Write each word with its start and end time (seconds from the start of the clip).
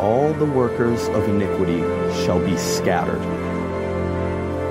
All 0.00 0.32
the 0.32 0.46
workers 0.46 1.08
of 1.08 1.28
iniquity 1.28 1.80
shall 2.24 2.42
be 2.42 2.56
scattered. 2.56 3.20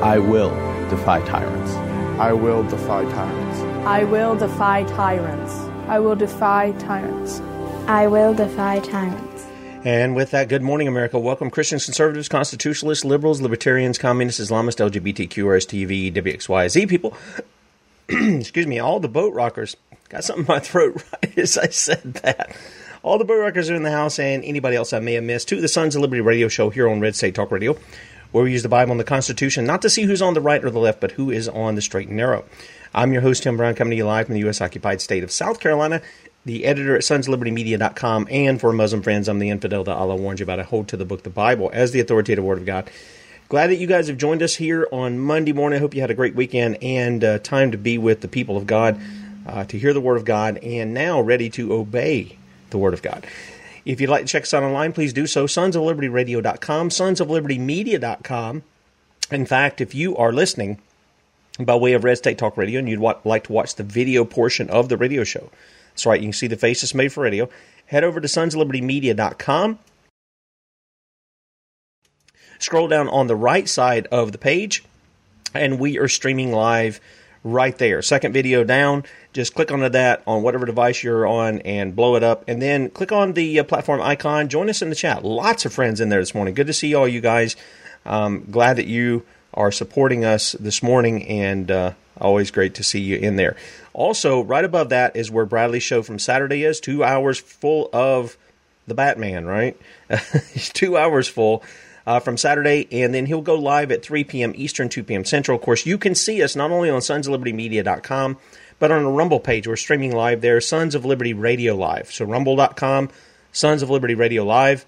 I 0.01 0.17
will 0.17 0.49
defy 0.89 1.23
tyrants. 1.23 1.71
I 2.19 2.33
will 2.33 2.63
defy 2.63 3.05
tyrants. 3.05 3.59
I 3.85 4.05
will 4.05 4.35
defy 4.35 4.85
tyrants. 4.85 5.53
I 5.87 5.99
will 5.99 6.15
defy 6.15 6.71
tyrants. 6.79 7.41
I 7.85 8.07
will 8.07 8.33
defy 8.33 8.79
tyrants. 8.79 9.45
And 9.85 10.15
with 10.15 10.31
that, 10.31 10.49
good 10.49 10.63
morning, 10.63 10.87
America. 10.87 11.19
Welcome, 11.19 11.51
Christians, 11.51 11.85
conservatives, 11.85 12.27
constitutionalists, 12.27 13.05
liberals, 13.05 13.39
libertarians, 13.39 13.99
communists, 13.99 14.49
Islamists, 14.49 14.83
LGBTQ, 14.89 15.29
RSTV, 15.29 16.11
WXYZ 16.11 16.89
people. 16.89 17.15
Excuse 18.09 18.65
me, 18.65 18.79
all 18.79 18.99
the 18.99 19.07
boat 19.07 19.35
rockers. 19.35 19.77
Got 20.09 20.23
something 20.23 20.45
in 20.45 20.47
my 20.47 20.57
throat 20.59 21.03
right 21.23 21.37
as 21.37 21.55
I 21.55 21.67
said 21.67 22.15
that. 22.15 22.55
All 23.01 23.17
the 23.17 23.23
boat 23.23 23.39
rockers 23.39 23.69
are 23.69 23.75
in 23.75 23.83
the 23.83 23.91
house, 23.91 24.19
and 24.19 24.43
anybody 24.43 24.75
else 24.75 24.91
I 24.91 24.99
may 24.99 25.13
have 25.13 25.23
missed, 25.23 25.47
to 25.49 25.61
the 25.61 25.69
Sons 25.69 25.95
of 25.95 26.01
Liberty 26.01 26.19
radio 26.19 26.49
show 26.49 26.69
here 26.69 26.89
on 26.89 26.99
Red 26.99 27.15
State 27.15 27.33
Talk 27.33 27.49
Radio, 27.49 27.77
where 28.33 28.43
we 28.43 28.51
use 28.51 28.61
the 28.61 28.67
Bible 28.67 28.91
and 28.91 28.99
the 28.99 29.05
Constitution 29.05 29.65
not 29.65 29.81
to 29.83 29.89
see 29.89 30.03
who's 30.03 30.21
on 30.21 30.33
the 30.33 30.41
right 30.41 30.61
or 30.61 30.69
the 30.69 30.79
left, 30.79 30.99
but 30.99 31.11
who 31.11 31.31
is 31.31 31.47
on 31.47 31.75
the 31.75 31.81
straight 31.81 32.09
and 32.09 32.17
narrow. 32.17 32.43
I'm 32.93 33.13
your 33.13 33.21
host, 33.21 33.43
Tim 33.43 33.55
Brown, 33.55 33.75
coming 33.75 33.91
to 33.91 33.95
you 33.95 34.05
live 34.05 34.25
from 34.25 34.33
the 34.33 34.41
U.S. 34.41 34.59
occupied 34.59 34.99
state 34.99 35.23
of 35.23 35.31
South 35.31 35.61
Carolina, 35.61 36.01
the 36.43 36.65
editor 36.65 36.93
at 36.93 37.03
sonslibertymedia.com, 37.03 38.27
and 38.29 38.59
for 38.59 38.73
Muslim 38.73 39.01
friends, 39.01 39.29
I'm 39.29 39.39
the 39.39 39.49
infidel 39.49 39.85
that 39.85 39.95
Allah 39.95 40.17
warned 40.17 40.41
you 40.41 40.43
about. 40.43 40.59
I 40.59 40.63
hold 40.63 40.89
to 40.89 40.97
the 40.97 41.05
book, 41.05 41.23
the 41.23 41.29
Bible, 41.29 41.69
as 41.71 41.91
the 41.91 42.01
authoritative 42.01 42.43
Word 42.43 42.57
of 42.57 42.65
God. 42.65 42.91
Glad 43.47 43.67
that 43.67 43.77
you 43.77 43.87
guys 43.87 44.09
have 44.09 44.17
joined 44.17 44.43
us 44.43 44.55
here 44.55 44.89
on 44.91 45.19
Monday 45.19 45.53
morning. 45.53 45.77
I 45.77 45.79
hope 45.79 45.93
you 45.93 46.01
had 46.01 46.11
a 46.11 46.15
great 46.15 46.35
weekend 46.35 46.83
and 46.83 47.23
uh, 47.23 47.39
time 47.39 47.71
to 47.71 47.77
be 47.77 47.97
with 47.97 48.19
the 48.19 48.27
people 48.27 48.57
of 48.57 48.67
God, 48.67 48.99
uh, 49.47 49.63
to 49.63 49.79
hear 49.79 49.93
the 49.93 50.01
Word 50.01 50.17
of 50.17 50.25
God, 50.25 50.57
and 50.57 50.93
now 50.93 51.21
ready 51.21 51.49
to 51.51 51.71
obey 51.71 52.38
the 52.71 52.77
Word 52.77 52.93
of 52.93 53.01
God. 53.01 53.25
If 53.85 53.99
you'd 54.01 54.09
like 54.09 54.25
to 54.25 54.31
check 54.31 54.43
us 54.43 54.53
out 54.53 54.63
online, 54.63 54.93
please 54.93 55.13
do 55.13 55.25
so. 55.25 55.47
Sons 55.47 55.75
of 55.75 55.83
Liberty 55.83 56.09
Radio.com, 56.09 56.89
Sons 56.89 57.19
of 57.21 57.29
Liberty 57.29 57.57
Media.com. 57.57 58.63
In 59.31 59.45
fact, 59.45 59.81
if 59.81 59.95
you 59.95 60.15
are 60.17 60.33
listening 60.33 60.79
by 61.59 61.75
way 61.75 61.93
of 61.93 62.03
Red 62.03 62.17
State 62.17 62.37
Talk 62.37 62.57
Radio 62.57 62.79
and 62.79 62.89
you'd 62.89 62.99
wa- 62.99 63.19
like 63.23 63.45
to 63.45 63.51
watch 63.51 63.75
the 63.75 63.83
video 63.83 64.25
portion 64.25 64.69
of 64.69 64.89
the 64.89 64.97
radio 64.97 65.23
show, 65.23 65.49
that's 65.89 66.05
right, 66.05 66.21
you 66.21 66.27
can 66.27 66.33
see 66.33 66.47
the 66.47 66.57
faces 66.57 66.93
made 66.93 67.13
for 67.13 67.21
radio. 67.23 67.49
Head 67.87 68.03
over 68.03 68.21
to 68.21 68.27
Sons 68.27 68.53
of 68.53 68.59
Liberty 68.59 68.81
Media.com. 68.81 69.79
Scroll 72.59 72.87
down 72.87 73.07
on 73.07 73.27
the 73.27 73.35
right 73.35 73.67
side 73.67 74.07
of 74.11 74.31
the 74.31 74.37
page, 74.37 74.83
and 75.53 75.79
we 75.79 75.97
are 75.97 76.07
streaming 76.07 76.51
live 76.51 76.99
right 77.43 77.77
there. 77.77 78.01
Second 78.01 78.33
video 78.33 78.63
down, 78.63 79.03
just 79.33 79.53
click 79.53 79.71
onto 79.71 79.89
that 79.89 80.21
on 80.27 80.43
whatever 80.43 80.65
device 80.65 81.03
you're 81.03 81.25
on 81.25 81.59
and 81.59 81.95
blow 81.95 82.15
it 82.15 82.23
up. 82.23 82.43
And 82.47 82.61
then 82.61 82.89
click 82.89 83.11
on 83.11 83.33
the 83.33 83.59
uh, 83.59 83.63
platform 83.63 84.01
icon. 84.01 84.49
Join 84.49 84.69
us 84.69 84.81
in 84.81 84.89
the 84.89 84.95
chat. 84.95 85.23
Lots 85.23 85.65
of 85.65 85.73
friends 85.73 86.01
in 86.01 86.09
there 86.09 86.19
this 86.19 86.35
morning. 86.35 86.53
Good 86.53 86.67
to 86.67 86.73
see 86.73 86.93
all 86.93 87.07
you 87.07 87.21
guys. 87.21 87.55
Um, 88.05 88.45
glad 88.49 88.77
that 88.77 88.87
you 88.87 89.25
are 89.53 89.71
supporting 89.71 90.23
us 90.23 90.53
this 90.53 90.83
morning, 90.83 91.27
and 91.27 91.69
uh, 91.69 91.93
always 92.19 92.51
great 92.51 92.75
to 92.75 92.83
see 92.83 93.01
you 93.01 93.17
in 93.17 93.35
there. 93.35 93.55
Also, 93.93 94.41
right 94.41 94.63
above 94.63 94.89
that 94.89 95.15
is 95.15 95.31
where 95.31 95.45
Bradley's 95.45 95.83
show 95.83 96.01
from 96.01 96.19
Saturday 96.19 96.63
is. 96.63 96.79
Two 96.79 97.03
hours 97.03 97.39
full 97.39 97.89
of 97.91 98.37
the 98.87 98.93
Batman, 98.93 99.45
right? 99.45 99.77
Two 100.55 100.97
hours 100.97 101.27
full 101.27 101.63
uh, 102.05 102.19
from 102.19 102.37
Saturday, 102.37 102.87
and 102.91 103.13
then 103.13 103.25
he'll 103.25 103.41
go 103.41 103.55
live 103.55 103.91
at 103.91 104.03
3 104.03 104.23
p.m. 104.23 104.53
Eastern, 104.55 104.89
2 104.89 105.03
p.m. 105.03 105.25
Central. 105.25 105.57
Of 105.57 105.63
course, 105.63 105.85
you 105.85 105.97
can 105.97 106.15
see 106.15 106.41
us 106.41 106.55
not 106.55 106.71
only 106.71 106.89
on 106.89 107.01
sonsoflibertymedia.com, 107.01 108.37
but 108.79 108.91
on 108.91 109.03
a 109.03 109.11
Rumble 109.11 109.39
page. 109.39 109.67
We're 109.67 109.75
streaming 109.75 110.15
live 110.15 110.41
there, 110.41 110.61
Sons 110.61 110.95
of 110.95 111.05
Liberty 111.05 111.33
Radio 111.33 111.75
Live. 111.75 112.11
So 112.11 112.25
rumble.com, 112.25 113.09
Sons 113.51 113.81
of 113.81 113.89
Liberty 113.89 114.15
Radio 114.15 114.43
Live. 114.43 114.85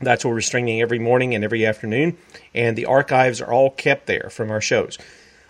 That's 0.00 0.24
where 0.24 0.34
we're 0.34 0.40
streaming 0.40 0.80
every 0.80 0.98
morning 0.98 1.34
and 1.34 1.44
every 1.44 1.64
afternoon, 1.64 2.18
and 2.54 2.76
the 2.76 2.86
archives 2.86 3.40
are 3.40 3.52
all 3.52 3.70
kept 3.70 4.06
there 4.06 4.28
from 4.30 4.50
our 4.50 4.60
shows. 4.60 4.98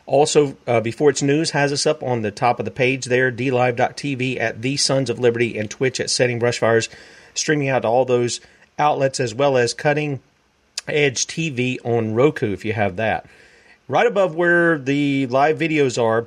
Also, 0.07 0.57
uh, 0.67 0.81
Before 0.81 1.09
It's 1.11 1.23
News 1.23 1.53
has 1.53 1.73
us 1.73 1.87
up 1.87 2.03
on 2.03 2.21
the 2.21 2.31
top 2.31 2.59
of 2.59 2.67
the 2.67 2.71
page 2.71 3.07
there, 3.07 3.33
dlive.tv 3.33 4.39
at 4.39 4.61
The 4.61 4.77
Sons 4.77 5.09
of 5.09 5.19
Liberty, 5.19 5.59
and 5.59 5.71
Twitch 5.71 5.99
at 5.99 6.11
Setting 6.11 6.39
Brushfires, 6.39 6.91
streaming 7.33 7.71
out 7.71 7.83
to 7.83 7.89
all 7.89 8.05
those 8.05 8.41
outlets 8.79 9.19
as 9.19 9.35
well 9.35 9.57
as 9.57 9.73
Cutting 9.73 10.21
Edge 10.89 11.27
TV 11.27 11.79
on 11.85 12.15
Roku 12.15 12.53
if 12.53 12.65
you 12.65 12.73
have 12.73 12.97
that. 12.97 13.27
Right 13.89 14.07
above 14.07 14.35
where 14.35 14.79
the 14.79 15.27
live 15.27 15.59
videos 15.59 16.03
are 16.03 16.27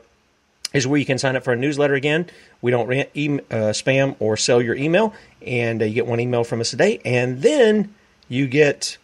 is 0.74 0.86
where 0.86 1.00
you 1.00 1.06
can 1.06 1.18
sign 1.18 1.36
up 1.36 1.44
for 1.44 1.54
a 1.54 1.56
newsletter 1.56 1.96
again. 1.96 2.28
We 2.62 2.72
don't 2.72 2.88
re- 2.88 3.10
e- 3.14 3.40
uh, 3.52 3.74
spam 3.74 4.16
or 4.20 4.38
sell 4.38 4.62
your 4.62 4.76
email, 4.76 5.14
and 5.42 5.82
uh, 5.82 5.86
you 5.86 5.94
get 5.94 6.08
one 6.08 6.20
email 6.20 6.44
from 6.44 6.60
us 6.62 6.74
a 6.74 6.76
day, 6.76 7.00
and 7.06 7.42
then 7.42 7.94
you 8.30 8.48
get 8.48 8.98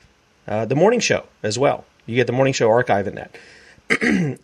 uh, 0.48 0.66
the 0.66 0.76
morning 0.76 1.00
show 1.00 1.26
as 1.42 1.58
well. 1.58 1.86
You 2.06 2.16
get 2.16 2.28
the 2.28 2.34
morning 2.34 2.54
show 2.54 2.70
archive 2.70 3.08
in 3.08 3.16
that. 3.16 3.36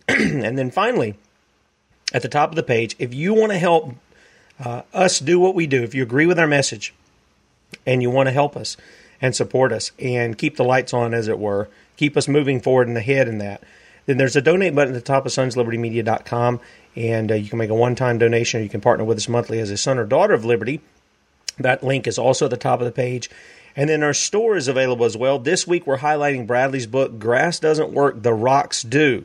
and 0.08 0.58
then 0.58 0.70
finally, 0.70 1.16
at 2.12 2.22
the 2.22 2.28
top 2.28 2.50
of 2.50 2.56
the 2.56 2.62
page. 2.62 2.96
If 2.98 3.14
you 3.14 3.34
want 3.34 3.52
to 3.52 3.58
help 3.58 3.94
uh, 4.58 4.82
us 4.92 5.18
do 5.18 5.38
what 5.38 5.54
we 5.54 5.66
do, 5.66 5.82
if 5.82 5.94
you 5.94 6.02
agree 6.02 6.26
with 6.26 6.38
our 6.38 6.46
message 6.46 6.94
and 7.86 8.02
you 8.02 8.10
want 8.10 8.26
to 8.26 8.32
help 8.32 8.56
us 8.56 8.76
and 9.20 9.34
support 9.34 9.72
us 9.72 9.92
and 9.98 10.38
keep 10.38 10.56
the 10.56 10.64
lights 10.64 10.94
on, 10.94 11.14
as 11.14 11.28
it 11.28 11.38
were, 11.38 11.68
keep 11.96 12.16
us 12.16 12.28
moving 12.28 12.60
forward 12.60 12.88
and 12.88 12.96
ahead 12.96 13.28
in 13.28 13.38
that, 13.38 13.62
then 14.06 14.16
there's 14.16 14.36
a 14.36 14.42
donate 14.42 14.74
button 14.74 14.94
at 14.94 14.98
the 14.98 15.04
top 15.04 15.26
of 15.26 15.32
sonslibertymedia.com 15.32 16.60
and 16.96 17.30
uh, 17.30 17.34
you 17.34 17.48
can 17.48 17.58
make 17.58 17.70
a 17.70 17.74
one-time 17.74 18.18
donation 18.18 18.60
or 18.60 18.62
you 18.64 18.68
can 18.68 18.80
partner 18.80 19.04
with 19.04 19.18
us 19.18 19.28
monthly 19.28 19.60
as 19.60 19.70
a 19.70 19.76
son 19.76 19.98
or 19.98 20.04
daughter 20.04 20.34
of 20.34 20.44
liberty. 20.44 20.80
That 21.58 21.84
link 21.84 22.06
is 22.06 22.18
also 22.18 22.46
at 22.46 22.50
the 22.50 22.56
top 22.56 22.80
of 22.80 22.86
the 22.86 22.92
page. 22.92 23.30
And 23.76 23.88
then 23.88 24.02
our 24.02 24.14
store 24.14 24.56
is 24.56 24.66
available 24.66 25.06
as 25.06 25.16
well. 25.16 25.38
This 25.38 25.66
week 25.66 25.86
we're 25.86 25.98
highlighting 25.98 26.46
bradley's 26.46 26.86
book 26.86 27.18
grass 27.18 27.60
doesn't 27.60 27.92
work 27.92 28.22
the 28.22 28.34
rocks 28.34 28.82
do. 28.82 29.24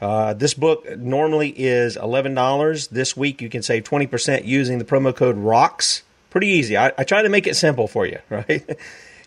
Uh, 0.00 0.34
this 0.34 0.52
book 0.52 0.98
normally 0.98 1.48
is 1.50 1.96
$11 1.96 2.88
this 2.90 3.16
week 3.16 3.40
you 3.40 3.48
can 3.48 3.62
save 3.62 3.84
20% 3.84 4.44
using 4.44 4.78
the 4.78 4.84
promo 4.84 5.14
code 5.14 5.38
rocks. 5.38 6.02
Pretty 6.28 6.48
easy. 6.48 6.76
I, 6.76 6.92
I 6.98 7.04
try 7.04 7.22
to 7.22 7.28
make 7.28 7.46
it 7.46 7.54
simple 7.54 7.86
for 7.86 8.04
you 8.04 8.18
right 8.30 8.68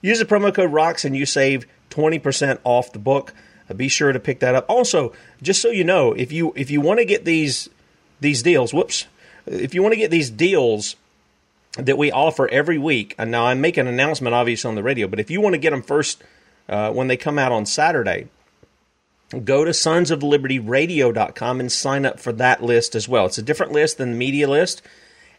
use 0.05 0.19
the 0.19 0.25
promo 0.25 0.53
code 0.53 0.71
rocks 0.71 1.05
and 1.05 1.15
you 1.15 1.25
save 1.25 1.65
20% 1.89 2.59
off 2.63 2.91
the 2.91 2.99
book 2.99 3.33
uh, 3.69 3.73
be 3.73 3.87
sure 3.87 4.11
to 4.11 4.19
pick 4.19 4.39
that 4.39 4.55
up. 4.55 4.65
Also, 4.69 5.13
just 5.41 5.61
so 5.61 5.69
you 5.69 5.83
know, 5.83 6.13
if 6.13 6.31
you 6.31 6.53
if 6.55 6.69
you 6.69 6.81
want 6.81 6.99
to 6.99 7.05
get 7.05 7.25
these 7.25 7.69
these 8.19 8.43
deals, 8.43 8.73
whoops, 8.73 9.07
if 9.45 9.73
you 9.73 9.81
want 9.81 9.93
to 9.93 9.99
get 9.99 10.11
these 10.11 10.29
deals 10.29 10.95
that 11.77 11.97
we 11.97 12.11
offer 12.11 12.47
every 12.49 12.77
week, 12.77 13.15
and 13.17 13.31
now 13.31 13.45
I 13.45 13.53
make 13.53 13.77
an 13.77 13.87
announcement 13.87 14.33
obviously 14.33 14.69
on 14.69 14.75
the 14.75 14.83
radio, 14.83 15.07
but 15.07 15.19
if 15.19 15.29
you 15.29 15.41
want 15.41 15.53
to 15.53 15.59
get 15.59 15.71
them 15.71 15.81
first 15.81 16.23
uh, 16.69 16.91
when 16.91 17.07
they 17.07 17.17
come 17.17 17.37
out 17.37 17.51
on 17.51 17.65
Saturday, 17.65 18.27
go 19.43 19.65
to 19.65 19.71
sonsoflibertyradio.com 19.71 21.59
and 21.59 21.71
sign 21.71 22.05
up 22.05 22.19
for 22.19 22.31
that 22.33 22.63
list 22.63 22.95
as 22.95 23.09
well. 23.09 23.25
It's 23.25 23.37
a 23.37 23.43
different 23.43 23.71
list 23.71 23.97
than 23.97 24.11
the 24.11 24.17
media 24.17 24.47
list, 24.47 24.81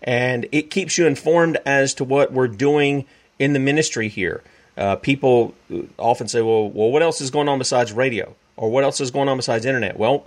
and 0.03 0.47
it 0.53 0.71
keeps 0.71 0.99
you 0.99 1.07
informed 1.07 1.59
as 1.65 1.95
to 1.95 2.05
what 2.05 2.33
we're 2.33 2.49
doing 2.49 3.07
in 3.39 3.53
the 3.53 3.59
ministry 3.61 4.09
here. 4.09 4.43
Uh, 4.77 4.97
people 4.97 5.55
often 5.99 6.29
say, 6.29 6.43
well, 6.43 6.69
well, 6.69 6.91
what 6.91 7.03
else 7.03 7.21
is 7.21 7.31
going 7.31 7.49
on 7.49 7.59
besides 7.59 7.93
radio? 7.93 8.35
Or 8.57 8.71
what 8.71 8.85
else 8.85 9.01
is 9.01 9.11
going 9.11 9.29
on 9.29 9.37
besides 9.37 9.65
internet? 9.65 9.99
Well, 9.99 10.27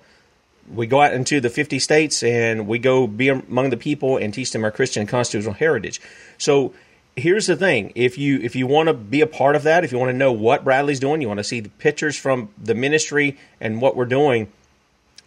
we 0.74 0.88
go 0.88 1.02
out 1.02 1.14
into 1.14 1.42
the 1.42 1.50
50 1.50 1.80
states 1.80 2.22
and 2.24 2.68
we 2.68 2.80
go 2.80 3.08
be 3.08 3.30
among 3.30 3.70
the 3.70 3.78
people 3.78 4.18
and 4.18 4.34
teach 4.34 4.52
them 4.52 4.64
our 4.64 4.72
Christian 4.72 5.08
constitutional 5.08 5.54
heritage. 5.56 6.00
So 6.38 6.74
here's 7.16 7.48
the 7.48 7.56
thing 7.56 7.92
if 7.96 8.18
you 8.18 8.40
if 8.40 8.56
you 8.56 8.68
want 8.68 8.88
to 8.88 8.94
be 8.94 9.22
a 9.22 9.28
part 9.28 9.56
of 9.56 9.64
that 9.64 9.84
if 9.84 9.92
you 9.92 9.98
want 9.98 10.10
to 10.10 10.18
know 10.18 10.32
what 10.32 10.64
bradley's 10.64 11.00
doing 11.00 11.22
you 11.22 11.28
want 11.28 11.40
to 11.40 11.44
see 11.44 11.60
the 11.60 11.70
pictures 11.70 12.16
from 12.16 12.50
the 12.58 12.74
ministry 12.74 13.38
and 13.60 13.82
what 13.82 13.96
we're 13.96 14.06
doing 14.06 14.48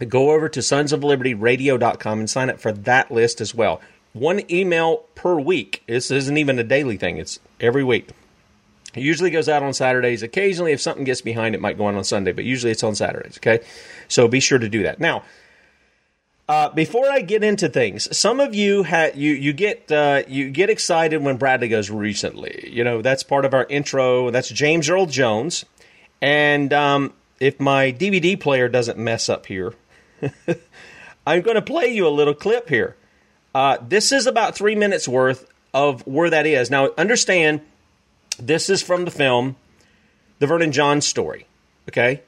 go 0.09 0.33
over 0.33 0.49
to 0.49 0.61
sonsoflibertyradio.com 0.61 2.19
and 2.19 2.31
sign 2.31 2.51
up 2.51 2.59
for 2.59 2.73
that 2.73 3.11
list 3.11 3.41
as 3.41 3.55
well 3.55 3.81
one 4.13 4.41
email 4.51 4.99
per 5.15 5.39
week 5.39 5.83
this 5.87 6.11
isn't 6.11 6.37
even 6.37 6.59
a 6.59 6.65
daily 6.65 6.97
thing 6.97 7.19
it's 7.19 7.39
every 7.61 7.85
week 7.85 8.09
it 8.95 9.03
usually 9.03 9.31
goes 9.31 9.49
out 9.49 9.63
on 9.63 9.73
Saturdays. 9.73 10.23
Occasionally, 10.23 10.73
if 10.73 10.81
something 10.81 11.05
gets 11.05 11.21
behind, 11.21 11.55
it 11.55 11.61
might 11.61 11.79
go 11.79 11.87
on 11.87 11.95
on 11.95 12.05
Sunday, 12.05 12.33
but 12.33 12.45
usually 12.45 12.73
it's 12.73 12.83
on 12.83 12.95
Saturdays. 12.95 13.39
Okay, 13.39 13.65
so 14.09 14.29
be 14.29 14.41
sure 14.41 14.59
to 14.59 14.69
do 14.69 14.83
that. 14.83 15.01
Now, 15.01 15.25
uh, 16.49 16.69
before 16.71 17.09
I 17.09 17.21
get 17.21 17.43
into 17.43 17.69
things, 17.69 18.15
some 18.17 18.41
of 18.41 18.55
you 18.55 18.85
ha- 18.85 19.13
you 19.15 19.33
you 19.33 19.53
get 19.53 19.91
uh, 19.91 20.23
you 20.29 20.51
get 20.51 20.71
excited 20.71 21.23
when 21.23 21.37
Bradley 21.37 21.69
goes 21.69 21.91
recently. 21.91 22.69
You 22.71 22.85
know 22.85 23.01
that's 23.01 23.23
part 23.23 23.45
of 23.45 23.55
our 23.55 23.65
intro. 23.69 24.31
That's 24.31 24.49
James 24.49 24.91
Earl 24.91 25.07
Jones, 25.07 25.65
and 26.21 26.73
um, 26.73 27.15
if 27.41 27.59
my 27.59 27.93
DVD 27.93 28.39
player 28.39 28.69
doesn't 28.69 28.99
mess 28.99 29.29
up 29.29 29.47
here, 29.47 29.75
I'm 31.27 31.41
going 31.41 31.57
to 31.57 31.63
play 31.63 31.89
you 31.89 32.07
a 32.07 32.11
little 32.11 32.35
clip 32.35 32.69
here. 32.69 32.97
Uh, 33.55 33.79
this 33.81 34.13
is 34.13 34.27
about 34.27 34.55
three 34.55 34.75
minutes 34.75 35.07
worth 35.07 35.47
of 35.75 36.07
where 36.07 36.31
that 36.31 36.47
is. 36.47 36.71
Now, 36.71 36.91
understand 36.97 37.61
this 38.47 38.69
is 38.69 38.83
from 38.83 39.05
the 39.05 39.11
film 39.11 39.57
The 40.39 40.47
Vernon 40.47 40.73
Johns 40.73 41.07
Story. 41.07 41.47
Okay? 41.89 42.23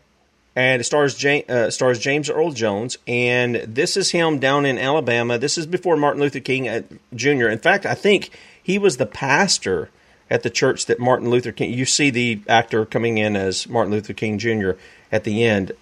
And 0.56 0.81
it 0.81 0.84
stars, 0.84 1.16
James, 1.16 1.49
uh, 1.49 1.70
stars 1.70 1.99
James 1.99 2.31
Earl 2.31 2.52
Jones. 2.52 2.96
And 3.06 3.56
this 3.56 3.96
is 3.96 4.11
him 4.11 4.38
down 4.38 4.66
in 4.66 4.78
Alabama. 4.78 5.37
This 5.37 5.58
is 5.58 5.66
before 5.66 5.96
Martin 5.96 6.22
Luther 6.22 6.40
King 6.40 6.69
uh, 6.69 6.82
Jr. 7.14 7.49
In 7.49 7.58
fact, 7.58 7.84
I 7.84 7.94
think 7.94 8.31
he 8.62 8.78
was 8.78 8.96
the 8.96 9.06
pastor 9.06 9.90
at 10.31 10.43
the 10.43 10.50
church 10.50 10.87
that 10.87 11.00
Martin 11.00 11.28
Luther 11.28 11.52
King. 11.52 11.72
You 11.72 11.84
see 11.84 12.11
the 12.11 12.40
actor 12.49 12.87
coming 12.87 13.19
in 13.19 13.37
as 13.37 13.69
Martin 13.69 13.93
Luther 13.93 14.12
King 14.12 14.38
Jr. 14.38 14.72
at 15.10 15.25
the 15.25 15.44
end, 15.44 15.72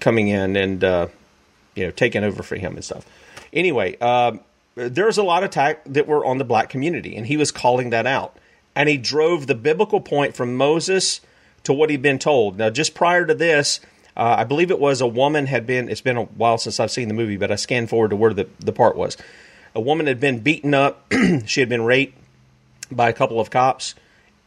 coming 0.00 0.28
in 0.28 0.56
and 0.56 0.82
uh, 0.82 1.08
you 1.74 1.84
know 1.84 1.90
taking 1.90 2.24
over 2.24 2.42
for 2.42 2.56
him 2.56 2.74
and 2.74 2.84
stuff. 2.84 3.06
Anyway, 3.52 3.96
uh, 4.00 4.32
there's 4.74 5.18
a 5.18 5.22
lot 5.22 5.42
of 5.42 5.50
attack 5.50 5.82
that 5.84 6.06
were 6.06 6.24
on 6.24 6.38
the 6.38 6.44
black 6.44 6.70
community, 6.70 7.16
and 7.16 7.26
he 7.26 7.36
was 7.36 7.52
calling 7.52 7.90
that 7.90 8.06
out 8.06 8.36
and 8.76 8.88
he 8.88 8.96
drove 8.96 9.46
the 9.46 9.54
biblical 9.54 10.00
point 10.00 10.34
from 10.34 10.56
Moses 10.56 11.20
to 11.64 11.72
what 11.72 11.90
he'd 11.90 12.02
been 12.02 12.18
told. 12.18 12.58
Now, 12.58 12.70
just 12.70 12.94
prior 12.94 13.24
to 13.26 13.34
this, 13.34 13.80
uh, 14.16 14.36
I 14.38 14.44
believe 14.44 14.70
it 14.70 14.78
was 14.78 15.00
a 15.00 15.06
woman 15.06 15.46
had 15.46 15.66
been, 15.66 15.88
it's 15.88 16.00
been 16.00 16.16
a 16.16 16.24
while 16.24 16.58
since 16.58 16.78
I've 16.78 16.90
seen 16.90 17.08
the 17.08 17.14
movie, 17.14 17.36
but 17.36 17.50
I 17.50 17.56
scanned 17.56 17.90
forward 17.90 18.10
to 18.10 18.16
where 18.16 18.32
the, 18.32 18.48
the 18.60 18.72
part 18.72 18.96
was. 18.96 19.16
A 19.74 19.80
woman 19.80 20.06
had 20.06 20.20
been 20.20 20.40
beaten 20.40 20.74
up, 20.74 21.12
she 21.46 21.60
had 21.60 21.68
been 21.68 21.82
raped 21.82 22.16
by 22.92 23.08
a 23.08 23.12
couple 23.12 23.40
of 23.40 23.50
cops, 23.50 23.94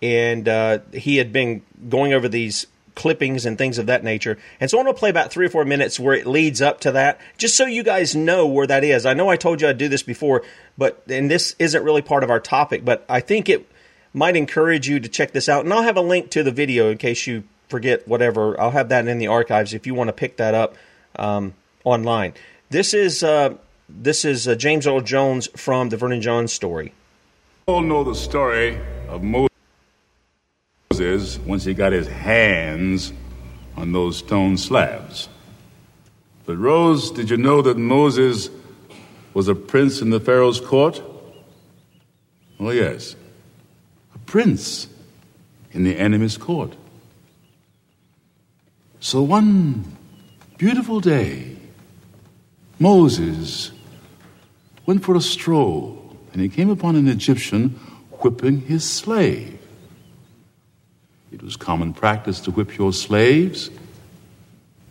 and 0.01 0.47
uh, 0.47 0.79
he 0.93 1.17
had 1.17 1.33
been 1.33 1.63
going 1.89 2.13
over 2.13 2.29
these 2.29 2.67
clippings 2.95 3.45
and 3.45 3.57
things 3.57 3.77
of 3.77 3.87
that 3.87 4.03
nature. 4.03 4.37
And 4.59 4.69
so 4.69 4.77
I 4.77 4.83
want 4.83 4.95
to 4.95 4.99
play 4.99 5.09
about 5.09 5.31
three 5.31 5.45
or 5.45 5.49
four 5.49 5.65
minutes 5.65 5.99
where 5.99 6.15
it 6.15 6.25
leads 6.25 6.61
up 6.61 6.79
to 6.81 6.93
that, 6.93 7.19
just 7.37 7.55
so 7.55 7.65
you 7.65 7.83
guys 7.83 8.15
know 8.15 8.47
where 8.47 8.67
that 8.67 8.83
is. 8.83 9.05
I 9.05 9.13
know 9.13 9.29
I 9.29 9.35
told 9.35 9.61
you 9.61 9.67
I'd 9.67 9.77
do 9.77 9.87
this 9.87 10.03
before, 10.03 10.43
but 10.77 11.03
and 11.07 11.29
this 11.29 11.55
isn't 11.59 11.83
really 11.83 12.01
part 12.01 12.23
of 12.23 12.29
our 12.29 12.39
topic, 12.39 12.85
but 12.85 13.05
I 13.07 13.19
think 13.19 13.49
it 13.49 13.67
might 14.13 14.35
encourage 14.35 14.87
you 14.87 14.99
to 14.99 15.07
check 15.09 15.31
this 15.31 15.47
out. 15.49 15.63
And 15.63 15.73
I'll 15.73 15.83
have 15.83 15.97
a 15.97 16.01
link 16.01 16.31
to 16.31 16.43
the 16.43 16.51
video 16.51 16.89
in 16.89 16.97
case 16.97 17.27
you 17.27 17.43
forget 17.69 18.07
whatever. 18.07 18.59
I'll 18.59 18.71
have 18.71 18.89
that 18.89 19.07
in 19.07 19.19
the 19.19 19.27
archives 19.27 19.73
if 19.73 19.85
you 19.85 19.93
want 19.93 20.07
to 20.07 20.13
pick 20.13 20.37
that 20.37 20.53
up 20.53 20.75
um, 21.17 21.53
online. 21.83 22.33
This 22.69 22.93
is 22.93 23.23
uh, 23.23 23.55
this 23.89 24.25
is 24.25 24.47
uh, 24.47 24.55
James 24.55 24.87
Earl 24.87 25.01
Jones 25.01 25.47
from 25.55 25.89
the 25.89 25.97
Vernon 25.97 26.21
Johns 26.21 26.51
story. 26.53 26.93
all 27.67 27.81
know 27.81 28.03
the 28.03 28.15
story 28.15 28.79
of 29.07 29.23
Moses 29.23 29.49
once 31.45 31.63
he 31.63 31.73
got 31.73 31.93
his 31.93 32.07
hands 32.07 33.13
on 33.75 33.91
those 33.91 34.17
stone 34.17 34.57
slabs. 34.57 35.29
But 36.45 36.57
Rose, 36.57 37.11
did 37.11 37.29
you 37.29 37.37
know 37.37 37.61
that 37.61 37.77
Moses 37.77 38.49
was 39.33 39.47
a 39.47 39.55
prince 39.55 40.01
in 40.01 40.09
the 40.09 40.19
Pharaoh's 40.19 40.59
court? 40.59 41.01
Oh, 42.59 42.71
yes 42.71 43.15
prince 44.27 44.87
in 45.71 45.83
the 45.83 45.97
enemy's 45.97 46.37
court. 46.37 46.75
So 48.99 49.23
one 49.23 49.97
beautiful 50.57 50.99
day, 50.99 51.55
Moses 52.77 53.71
went 54.85 55.03
for 55.03 55.15
a 55.15 55.21
stroll 55.21 56.15
and 56.33 56.41
he 56.41 56.49
came 56.49 56.69
upon 56.69 56.95
an 56.95 57.07
Egyptian 57.07 57.69
whipping 58.21 58.61
his 58.61 58.83
slave. 58.83 59.57
It 61.31 61.41
was 61.41 61.55
common 61.55 61.93
practice 61.93 62.39
to 62.41 62.51
whip 62.51 62.77
your 62.77 62.93
slaves. 62.93 63.69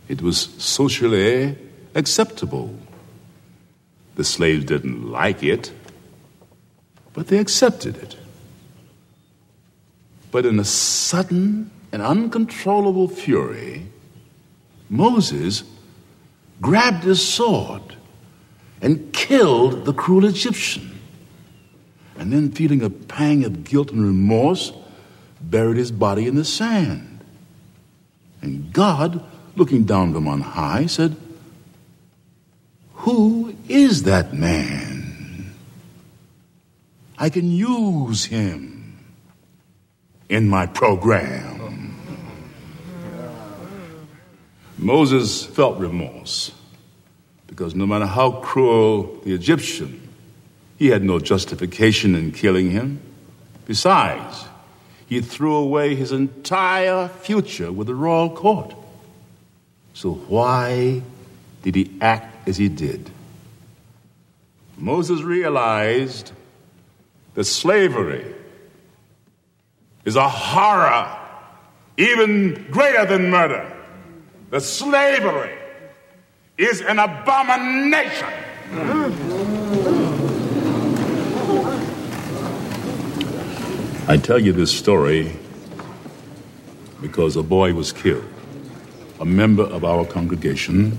It 0.07 0.21
was 0.21 0.37
socially 0.57 1.57
acceptable. 1.95 2.75
The 4.15 4.23
slaves 4.23 4.65
didn't 4.65 5.11
like 5.11 5.43
it, 5.43 5.71
but 7.13 7.27
they 7.27 7.37
accepted 7.37 7.97
it. 7.97 8.15
But 10.37 10.45
in 10.45 10.59
a 10.59 10.65
sudden 10.65 11.71
and 11.91 11.99
uncontrollable 11.99 13.07
fury, 13.07 13.87
Moses 14.87 15.63
grabbed 16.61 17.05
his 17.05 17.27
sword 17.27 17.95
and 18.79 19.11
killed 19.11 19.85
the 19.85 19.93
cruel 19.93 20.25
Egyptian. 20.25 20.99
And 22.19 22.31
then, 22.31 22.51
feeling 22.51 22.83
a 22.83 22.89
pang 22.91 23.45
of 23.45 23.63
guilt 23.63 23.89
and 23.89 24.03
remorse, 24.05 24.73
buried 25.41 25.77
his 25.77 25.91
body 25.91 26.27
in 26.27 26.35
the 26.35 26.45
sand. 26.45 27.25
And 28.39 28.71
God, 28.71 29.25
looking 29.55 29.85
down 29.85 30.13
from 30.13 30.27
on 30.27 30.41
high, 30.41 30.85
said, 30.85 31.15
Who 32.93 33.55
is 33.67 34.03
that 34.03 34.35
man? 34.35 35.55
I 37.17 37.31
can 37.31 37.49
use 37.49 38.25
him 38.25 38.76
in 40.29 40.49
my 40.49 40.65
program. 40.65 41.95
Moses 44.77 45.45
felt 45.45 45.79
remorse 45.79 46.51
because 47.47 47.73
no 47.73 47.87
matter 47.87 48.05
how 48.05 48.31
cruel 48.31 49.19
the 49.23 49.33
Egyptian, 49.33 50.07
he 50.77 50.87
had 50.87 51.03
no 51.03 51.19
justification 51.19 52.13
in 52.13 52.31
killing 52.31 52.69
him. 52.69 53.01
Besides, 53.65 54.45
he 55.07 55.21
threw 55.21 55.55
away 55.55 55.95
his 55.95 56.11
entire 56.11 57.07
future 57.07 57.71
with 57.71 57.87
the 57.87 57.95
royal 57.95 58.29
court. 58.29 58.75
So 59.93 60.13
why 60.13 61.01
did 61.63 61.75
he 61.75 61.97
act 61.99 62.47
as 62.47 62.57
he 62.57 62.69
did? 62.69 63.09
Moses 64.77 65.21
realized 65.21 66.31
that 67.33 67.45
slavery 67.45 68.35
is 70.07 70.15
a 70.15 70.29
horror 70.29 71.05
even 71.97 72.65
greater 72.71 73.05
than 73.05 73.29
murder. 73.29 73.69
The 74.51 74.61
slavery 74.61 75.53
is 76.57 76.79
an 76.79 76.97
abomination. 76.97 78.29
I 84.07 84.15
tell 84.15 84.39
you 84.39 84.53
this 84.53 84.71
story 84.71 85.35
because 87.01 87.35
a 87.35 87.43
boy 87.43 87.73
was 87.73 87.91
killed, 87.91 88.23
a 89.19 89.25
member 89.25 89.63
of 89.63 89.83
our 89.83 90.05
congregation, 90.05 90.97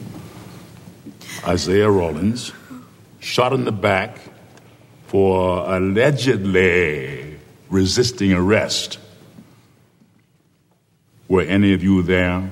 Isaiah 1.46 1.90
Rawlins, 1.90 2.52
shot 3.20 3.54
in 3.54 3.64
the 3.64 3.72
back 3.72 4.18
for 5.06 5.64
allegedly 5.74 7.27
resisting 7.70 8.32
arrest. 8.32 8.98
Were 11.28 11.42
any 11.42 11.72
of 11.75 11.82
you 11.82 12.02
there? 12.02 12.50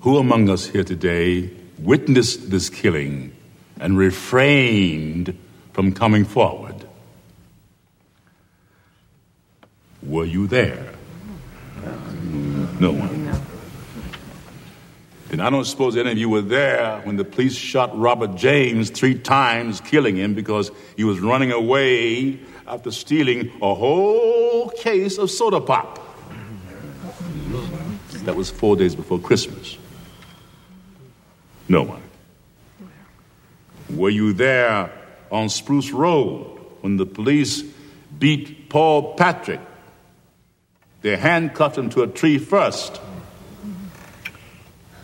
Who 0.00 0.16
among 0.18 0.48
us 0.48 0.66
here 0.66 0.84
today 0.84 1.50
witnessed 1.78 2.50
this 2.50 2.70
killing 2.70 3.34
and 3.80 3.98
refrained 3.98 5.36
from 5.72 5.92
coming 5.92 6.24
forward? 6.24 6.86
Were 10.02 10.24
you 10.24 10.46
there? 10.46 10.92
No 12.80 12.92
one. 12.92 13.27
And 15.30 15.42
I 15.42 15.50
don't 15.50 15.64
suppose 15.64 15.96
any 15.96 16.12
of 16.12 16.18
you 16.18 16.28
were 16.30 16.42
there 16.42 17.00
when 17.04 17.16
the 17.16 17.24
police 17.24 17.54
shot 17.54 17.96
Robert 17.98 18.34
James 18.34 18.88
three 18.88 19.18
times, 19.18 19.80
killing 19.80 20.16
him 20.16 20.34
because 20.34 20.70
he 20.96 21.04
was 21.04 21.20
running 21.20 21.52
away 21.52 22.40
after 22.66 22.90
stealing 22.90 23.50
a 23.60 23.74
whole 23.74 24.70
case 24.70 25.18
of 25.18 25.30
soda 25.30 25.60
pop. 25.60 25.98
That 28.24 28.36
was 28.36 28.50
four 28.50 28.76
days 28.76 28.94
before 28.94 29.18
Christmas. 29.18 29.76
No 31.68 31.82
one. 31.82 32.02
Were 33.90 34.10
you 34.10 34.32
there 34.32 34.90
on 35.30 35.48
Spruce 35.48 35.90
Road 35.90 36.58
when 36.80 36.96
the 36.96 37.06
police 37.06 37.62
beat 38.18 38.68
Paul 38.70 39.14
Patrick 39.14 39.60
they 41.00 41.16
handcuffed 41.16 41.78
him 41.78 41.90
to 41.90 42.02
a 42.02 42.06
tree 42.06 42.38
first. 42.38 43.00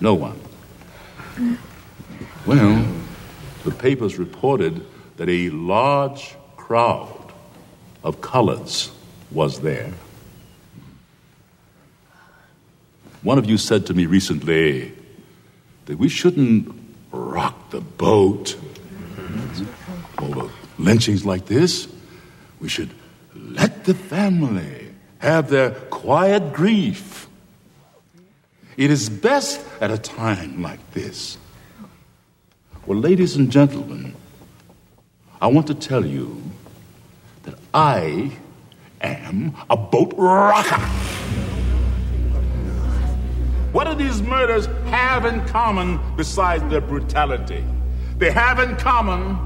No 0.01 0.15
one. 0.15 0.41
Well, 2.47 2.87
the 3.65 3.71
papers 3.71 4.19
reported 4.19 4.85
that 5.17 5.29
a 5.29 5.51
large 5.51 6.37
crowd 6.57 7.33
of 8.03 8.21
coloreds 8.21 8.91
was 9.31 9.61
there. 9.61 9.93
One 13.23 13.39
of 13.39 13.47
you 13.47 13.57
said 13.57 13.87
to 13.87 13.95
me 13.95 14.05
recently 14.05 14.93
that 15.87 15.99
we 15.99 16.09
shouldn't 16.09 16.75
rock 17.11 17.71
the 17.71 17.81
boat 17.81 18.57
over 20.19 20.51
lynchings 20.79 21.25
like 21.25 21.47
this. 21.47 21.89
We 22.61 22.69
should 22.69 22.91
let 23.35 23.85
the 23.85 23.95
family 23.95 24.89
have 25.19 25.49
their 25.49 25.71
quiet 25.71 26.53
grief. 26.53 27.27
It 28.77 28.91
is 28.91 29.09
best 29.09 29.61
at 29.81 29.91
a 29.93 29.99
time 29.99 30.61
like 30.61 30.93
this. 30.93 31.39
Well, 32.87 32.99
ladies 32.99 33.37
and 33.37 33.51
gentlemen, 33.51 34.15
I 35.41 35.47
want 35.47 35.69
to 35.69 35.75
tell 35.75 36.05
you 36.05 36.43
that 37.45 37.55
I 37.73 38.33
am 39.01 39.55
a 39.71 39.77
boat 39.77 40.13
rocker. 40.17 40.81
What 43.71 43.85
do 43.85 43.95
these 43.95 44.23
murders 44.23 44.67
have 44.87 45.25
in 45.25 45.45
common 45.47 46.01
besides 46.17 46.65
their 46.71 46.81
brutality? 46.81 47.65
They 48.19 48.31
have 48.31 48.59
in 48.59 48.77
common 48.77 49.39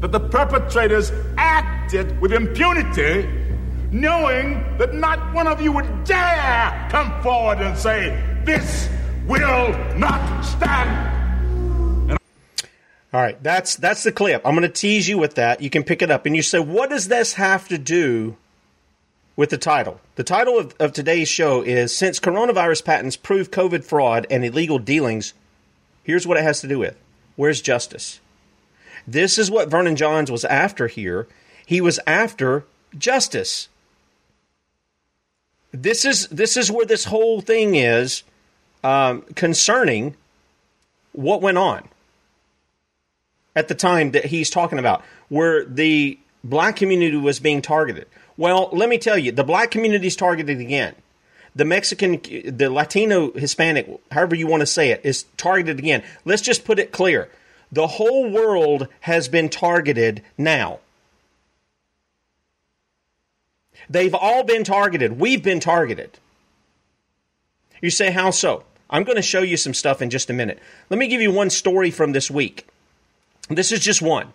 that 0.00 0.12
the 0.12 0.20
perpetrators 0.20 1.12
acted 1.36 2.20
with 2.20 2.32
impunity 2.32 3.28
knowing 3.90 4.76
that 4.78 4.94
not 4.94 5.32
one 5.34 5.46
of 5.46 5.60
you 5.60 5.72
would 5.72 6.04
dare 6.04 6.88
come 6.90 7.22
forward 7.22 7.58
and 7.58 7.76
say, 7.76 8.10
This 8.44 8.88
will 9.26 9.72
not 9.96 10.42
stand. 10.42 12.10
And 12.10 12.18
All 13.12 13.20
right, 13.20 13.40
that's 13.42 13.76
that's 13.76 14.02
the 14.02 14.12
clip. 14.12 14.42
I'm 14.44 14.54
going 14.54 14.62
to 14.62 14.68
tease 14.68 15.08
you 15.08 15.18
with 15.18 15.34
that. 15.34 15.60
You 15.62 15.70
can 15.70 15.84
pick 15.84 16.02
it 16.02 16.10
up, 16.10 16.26
and 16.26 16.34
you 16.34 16.42
say, 16.42 16.58
"What 16.58 16.90
does 16.90 17.08
this 17.08 17.34
have 17.34 17.68
to 17.68 17.78
do 17.78 18.36
with 19.36 19.50
the 19.50 19.58
title?" 19.58 20.00
The 20.16 20.24
title 20.24 20.58
of, 20.58 20.74
of 20.80 20.92
today's 20.92 21.28
show 21.28 21.62
is 21.62 21.96
"Since 21.96 22.20
Coronavirus 22.20 22.84
Patents 22.84 23.16
Prove 23.16 23.50
COVID 23.50 23.84
Fraud 23.84 24.26
and 24.30 24.44
Illegal 24.44 24.78
Dealings." 24.78 25.34
Here's 26.02 26.26
what 26.26 26.38
it 26.38 26.42
has 26.42 26.60
to 26.62 26.68
do 26.68 26.78
with: 26.78 26.96
Where's 27.36 27.60
justice? 27.60 28.20
This 29.06 29.38
is 29.38 29.50
what 29.50 29.70
Vernon 29.70 29.96
Johns 29.96 30.30
was 30.30 30.44
after 30.44 30.86
here. 30.86 31.26
He 31.64 31.80
was 31.80 32.00
after 32.06 32.64
justice 32.96 33.68
this 35.72 36.04
is 36.04 36.28
this 36.28 36.56
is 36.56 36.70
where 36.70 36.86
this 36.86 37.04
whole 37.04 37.40
thing 37.40 37.74
is 37.74 38.22
um, 38.82 39.22
concerning 39.34 40.14
what 41.12 41.42
went 41.42 41.58
on 41.58 41.88
at 43.56 43.68
the 43.68 43.74
time 43.74 44.12
that 44.12 44.26
he's 44.26 44.50
talking 44.50 44.78
about, 44.78 45.02
where 45.28 45.64
the 45.64 46.18
black 46.44 46.76
community 46.76 47.16
was 47.16 47.40
being 47.40 47.60
targeted. 47.60 48.06
Well, 48.36 48.70
let 48.72 48.88
me 48.88 48.98
tell 48.98 49.18
you, 49.18 49.32
the 49.32 49.44
black 49.44 49.70
community 49.70 50.06
is 50.06 50.16
targeted 50.16 50.60
again. 50.60 50.94
The 51.56 51.64
Mexican, 51.64 52.20
the 52.22 52.70
Latino, 52.70 53.32
Hispanic, 53.32 53.88
however 54.12 54.36
you 54.36 54.46
want 54.46 54.60
to 54.60 54.66
say 54.66 54.90
it, 54.90 55.00
is 55.02 55.24
targeted 55.36 55.80
again. 55.80 56.04
Let's 56.24 56.42
just 56.42 56.64
put 56.64 56.78
it 56.78 56.92
clear. 56.92 57.28
The 57.72 57.88
whole 57.88 58.30
world 58.30 58.86
has 59.00 59.28
been 59.28 59.48
targeted 59.48 60.22
now. 60.36 60.78
They've 63.90 64.14
all 64.14 64.42
been 64.44 64.64
targeted. 64.64 65.18
We've 65.18 65.42
been 65.42 65.60
targeted. 65.60 66.18
You 67.80 67.90
say, 67.90 68.10
how 68.10 68.30
so? 68.30 68.64
I'm 68.90 69.04
going 69.04 69.16
to 69.16 69.22
show 69.22 69.42
you 69.42 69.56
some 69.56 69.74
stuff 69.74 70.02
in 70.02 70.10
just 70.10 70.30
a 70.30 70.32
minute. 70.32 70.58
Let 70.90 70.98
me 70.98 71.08
give 71.08 71.20
you 71.20 71.30
one 71.30 71.50
story 71.50 71.90
from 71.90 72.12
this 72.12 72.30
week. 72.30 72.66
This 73.48 73.72
is 73.72 73.80
just 73.80 74.02
one. 74.02 74.32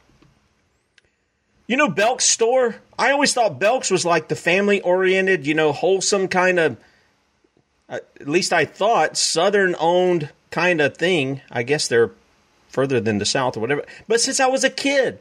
You 1.67 1.77
know 1.77 1.89
Belk's 1.89 2.25
store? 2.25 2.75
I 2.97 3.11
always 3.11 3.33
thought 3.33 3.59
Belk's 3.59 3.89
was 3.89 4.05
like 4.05 4.27
the 4.27 4.35
family 4.35 4.81
oriented, 4.81 5.47
you 5.47 5.53
know, 5.53 5.71
wholesome 5.71 6.27
kind 6.27 6.59
of, 6.59 6.77
uh, 7.89 7.99
at 8.19 8.27
least 8.27 8.53
I 8.53 8.65
thought, 8.65 9.17
southern 9.17 9.75
owned 9.79 10.29
kind 10.51 10.81
of 10.81 10.97
thing. 10.97 11.41
I 11.49 11.63
guess 11.63 11.87
they're 11.87 12.11
further 12.69 12.99
than 12.99 13.17
the 13.17 13.25
south 13.25 13.55
or 13.55 13.61
whatever. 13.61 13.85
But 14.07 14.19
since 14.19 14.39
I 14.39 14.47
was 14.47 14.63
a 14.63 14.69
kid, 14.69 15.19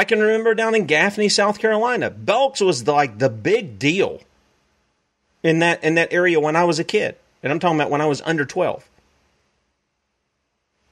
I 0.00 0.04
can 0.04 0.18
remember 0.18 0.54
down 0.54 0.74
in 0.74 0.86
Gaffney, 0.86 1.28
South 1.28 1.58
Carolina, 1.58 2.08
Belk's 2.08 2.62
was 2.62 2.88
like 2.88 3.18
the 3.18 3.28
big 3.28 3.78
deal 3.78 4.22
in 5.42 5.58
that 5.58 5.84
in 5.84 5.96
that 5.96 6.10
area 6.10 6.40
when 6.40 6.56
I 6.56 6.64
was 6.64 6.78
a 6.78 6.84
kid. 6.84 7.16
And 7.42 7.52
I'm 7.52 7.58
talking 7.58 7.78
about 7.78 7.90
when 7.90 8.00
I 8.00 8.06
was 8.06 8.22
under 8.22 8.46
12. 8.46 8.88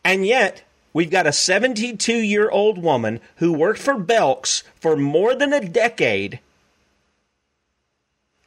And 0.04 0.26
yet, 0.26 0.62
we've 0.92 1.08
got 1.08 1.26
a 1.26 1.32
72 1.32 2.12
year 2.12 2.50
old 2.50 2.76
woman 2.76 3.20
who 3.36 3.50
worked 3.50 3.80
for 3.80 3.96
Belk's 3.96 4.62
for 4.78 4.94
more 4.94 5.34
than 5.34 5.54
a 5.54 5.66
decade. 5.66 6.40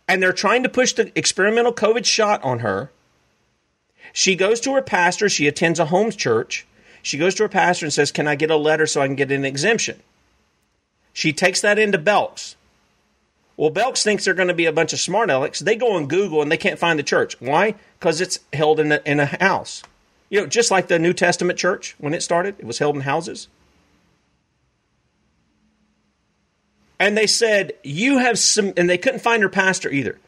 And 0.08 0.22
they're 0.22 0.32
trying 0.32 0.62
to 0.62 0.70
push 0.70 0.94
the 0.94 1.12
experimental 1.18 1.74
COVID 1.74 2.06
shot 2.06 2.40
on 2.44 2.60
her. 2.60 2.92
She 4.14 4.36
goes 4.36 4.60
to 4.60 4.76
her 4.76 4.84
pastor. 4.84 5.28
She 5.28 5.48
attends 5.48 5.80
a 5.80 5.86
home 5.86 6.12
church. 6.12 6.68
She 7.02 7.18
goes 7.18 7.34
to 7.34 7.44
her 7.46 7.50
pastor 7.50 7.88
and 7.88 7.94
says, 7.94 8.12
Can 8.12 8.28
I 8.28 8.36
get 8.36 8.52
a 8.52 8.56
letter 8.56 8.86
so 8.86 9.02
I 9.02 9.08
can 9.08 9.16
get 9.16 9.32
an 9.32 9.44
exemption? 9.44 10.04
She 11.14 11.34
takes 11.34 11.62
that 11.62 11.80
into 11.80 11.98
Belks. 11.98 12.56
Well, 13.58 13.72
Belks 13.72 14.04
thinks 14.04 14.26
they're 14.26 14.34
going 14.34 14.48
to 14.48 14.54
be 14.54 14.66
a 14.66 14.74
bunch 14.74 14.94
of 14.94 15.00
smart 15.00 15.30
alecks. 15.30 15.60
They 15.60 15.76
go 15.76 15.94
on 15.94 16.08
Google 16.08 16.42
and 16.42 16.52
they 16.52 16.58
can't 16.58 16.80
find 16.80 16.98
the 16.98 17.04
church. 17.04 17.40
Why? 17.40 17.76
Because 18.00 18.22
it's 18.22 18.40
held 18.54 18.80
in 18.80 18.92
a, 18.92 19.02
in 19.06 19.20
a 19.20 19.26
house. 19.26 19.84
You 20.30 20.42
know, 20.42 20.48
just 20.48 20.72
like 20.72 20.88
the 20.88 20.98
New 20.98 21.14
Testament 21.14 21.60
church 21.60 21.96
when 21.98 22.14
it 22.14 22.24
started, 22.24 22.56
it 22.58 22.66
was 22.66 22.80
held 22.80 22.96
in 22.96 23.02
houses. 23.02 23.50
And 27.00 27.18
they 27.18 27.28
said, 27.28 27.74
You 27.84 28.20
have 28.20 28.40
some, 28.40 28.74
and 28.78 28.90
they 28.90 28.98
couldn't 28.98 29.22
find 29.22 29.44
her 29.44 29.50
pastor 29.50 29.92
either. 29.92 30.20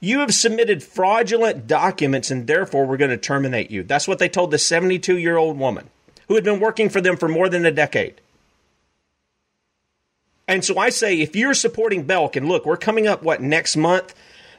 You 0.00 0.20
have 0.20 0.32
submitted 0.32 0.82
fraudulent 0.82 1.66
documents 1.66 2.30
and 2.30 2.46
therefore 2.46 2.86
we're 2.86 2.96
going 2.96 3.10
to 3.10 3.16
terminate 3.16 3.70
you. 3.70 3.82
That's 3.82 4.06
what 4.06 4.20
they 4.20 4.28
told 4.28 4.50
the 4.52 4.58
72 4.58 5.18
year 5.18 5.36
old 5.36 5.58
woman 5.58 5.90
who 6.28 6.36
had 6.36 6.44
been 6.44 6.60
working 6.60 6.88
for 6.88 7.00
them 7.00 7.16
for 7.16 7.28
more 7.28 7.48
than 7.48 7.66
a 7.66 7.72
decade. 7.72 8.20
And 10.48 10.64
so 10.64 10.78
I 10.78 10.88
say, 10.88 11.20
if 11.20 11.36
you're 11.36 11.54
supporting 11.54 12.04
Belk, 12.04 12.34
and 12.34 12.48
look, 12.48 12.64
we're 12.64 12.78
coming 12.78 13.06
up 13.06 13.22
what 13.22 13.42
next 13.42 13.76
month, 13.76 14.14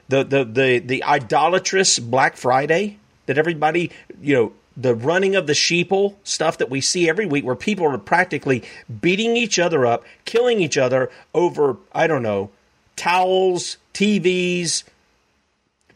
the 0.08 0.24
the 0.24 0.46
the 0.46 0.80
the 0.80 1.04
idolatrous 1.04 1.98
Black 1.98 2.38
Friday 2.38 3.00
that 3.26 3.38
everybody 3.40 3.92
you 4.22 4.36
know 4.36 4.54
the 4.78 4.96
running 4.96 5.36
of 5.36 5.48
the 5.48 5.54
sheeple 5.54 6.16
stuff 6.24 6.60
that 6.60 6.70
we 6.70 6.80
see 6.80 7.10
every 7.10 7.26
week 7.26 7.44
where 7.44 7.56
people 7.56 7.86
are 7.86 7.98
practically 7.98 8.64
beating 9.02 9.36
each 9.36 9.60
other 9.60 9.86
up, 9.86 10.06
killing 10.24 10.62
each 10.62 10.78
other 10.78 11.10
over, 11.34 11.76
I 11.92 12.08
don't 12.08 12.24
know, 12.24 12.50
towels, 12.96 13.78
TVs, 13.94 14.84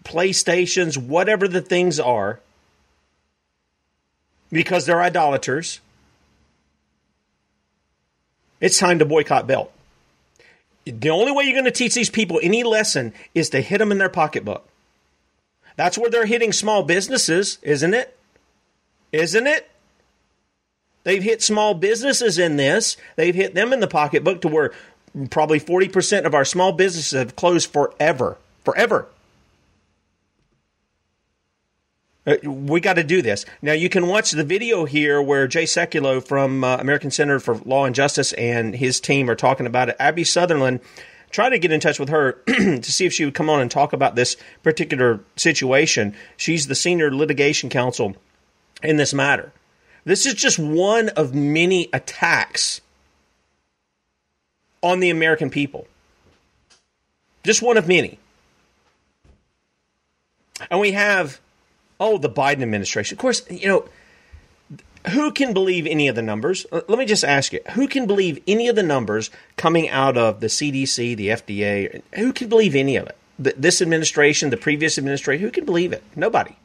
PlayStations, 0.03 0.97
whatever 0.97 1.47
the 1.47 1.61
things 1.61 1.97
are, 1.97 2.41
because 4.51 4.85
they're 4.85 5.01
idolaters. 5.01 5.79
It's 8.59 8.77
time 8.77 8.99
to 8.99 9.05
boycott 9.05 9.47
Belk. 9.47 9.71
The 10.85 11.09
only 11.09 11.31
way 11.31 11.45
you're 11.45 11.53
going 11.53 11.65
to 11.65 11.71
teach 11.71 11.93
these 11.93 12.09
people 12.09 12.39
any 12.43 12.63
lesson 12.63 13.13
is 13.33 13.49
to 13.51 13.61
hit 13.61 13.77
them 13.77 13.91
in 13.91 13.97
their 13.97 14.09
pocketbook. 14.09 14.67
That's 15.75 15.97
where 15.97 16.09
they're 16.09 16.25
hitting 16.25 16.51
small 16.51 16.83
businesses, 16.83 17.57
isn't 17.61 17.93
it? 17.93 18.17
Isn't 19.11 19.47
it? 19.47 19.69
They've 21.03 21.23
hit 21.23 21.41
small 21.41 21.73
businesses 21.73 22.37
in 22.37 22.57
this. 22.57 22.97
They've 23.15 23.35
hit 23.35 23.53
them 23.53 23.73
in 23.73 23.79
the 23.79 23.87
pocketbook 23.87 24.41
to 24.41 24.47
where 24.47 24.71
probably 25.29 25.59
40% 25.59 26.25
of 26.25 26.33
our 26.33 26.45
small 26.45 26.71
businesses 26.71 27.17
have 27.17 27.35
closed 27.35 27.71
forever. 27.71 28.37
Forever. 28.63 29.03
Uh, 29.03 29.09
we 32.43 32.79
got 32.79 32.93
to 32.93 33.03
do 33.03 33.21
this. 33.21 33.45
Now, 33.61 33.73
you 33.73 33.89
can 33.89 34.07
watch 34.07 34.31
the 34.31 34.43
video 34.43 34.85
here 34.85 35.21
where 35.21 35.47
Jay 35.47 35.63
Sekulow 35.63 36.25
from 36.25 36.63
uh, 36.63 36.77
American 36.77 37.11
Center 37.11 37.39
for 37.39 37.55
Law 37.65 37.85
and 37.85 37.93
Justice 37.93 38.31
and 38.33 38.75
his 38.75 38.99
team 38.99 39.29
are 39.29 39.35
talking 39.35 39.65
about 39.65 39.89
it. 39.89 39.97
Abby 39.99 40.23
Southerland, 40.23 40.79
try 41.31 41.49
to 41.49 41.59
get 41.59 41.71
in 41.71 41.79
touch 41.79 41.99
with 41.99 42.09
her 42.09 42.31
to 42.47 42.83
see 42.83 43.05
if 43.05 43.11
she 43.11 43.25
would 43.25 43.33
come 43.33 43.49
on 43.49 43.59
and 43.59 43.69
talk 43.69 43.91
about 43.91 44.15
this 44.15 44.37
particular 44.61 45.19
situation. 45.35 46.15
She's 46.37 46.67
the 46.67 46.75
senior 46.75 47.13
litigation 47.13 47.69
counsel 47.69 48.15
in 48.81 48.97
this 48.97 49.13
matter. 49.13 49.51
This 50.05 50.25
is 50.25 50.33
just 50.33 50.59
one 50.59 51.09
of 51.09 51.33
many 51.33 51.89
attacks 51.91 52.81
on 54.81 54.99
the 54.99 55.09
American 55.09 55.49
people. 55.49 55.87
Just 57.43 57.61
one 57.61 57.77
of 57.77 57.87
many. 57.87 58.19
And 60.69 60.79
we 60.79 60.91
have 60.91 61.39
oh, 61.99 62.17
the 62.17 62.29
Biden 62.29 62.61
administration. 62.61 63.15
Of 63.15 63.19
course, 63.19 63.49
you 63.49 63.67
know, 63.67 63.89
who 65.11 65.31
can 65.31 65.53
believe 65.53 65.85
any 65.85 66.07
of 66.07 66.15
the 66.15 66.21
numbers? 66.21 66.65
Uh, 66.71 66.81
let 66.87 66.97
me 66.97 67.05
just 67.05 67.23
ask 67.23 67.53
you 67.53 67.59
who 67.73 67.87
can 67.87 68.07
believe 68.07 68.41
any 68.47 68.67
of 68.67 68.75
the 68.75 68.83
numbers 68.83 69.29
coming 69.57 69.89
out 69.89 70.17
of 70.17 70.39
the 70.39 70.47
CDC, 70.47 71.15
the 71.15 71.29
FDA? 71.29 72.01
Who 72.15 72.33
can 72.33 72.49
believe 72.49 72.75
any 72.75 72.95
of 72.95 73.07
it? 73.07 73.17
This 73.37 73.81
administration, 73.81 74.49
the 74.49 74.57
previous 74.57 74.97
administration, 74.97 75.41
who 75.41 75.51
can 75.51 75.65
believe 75.65 75.91
it? 75.91 76.03
Nobody. 76.15 76.55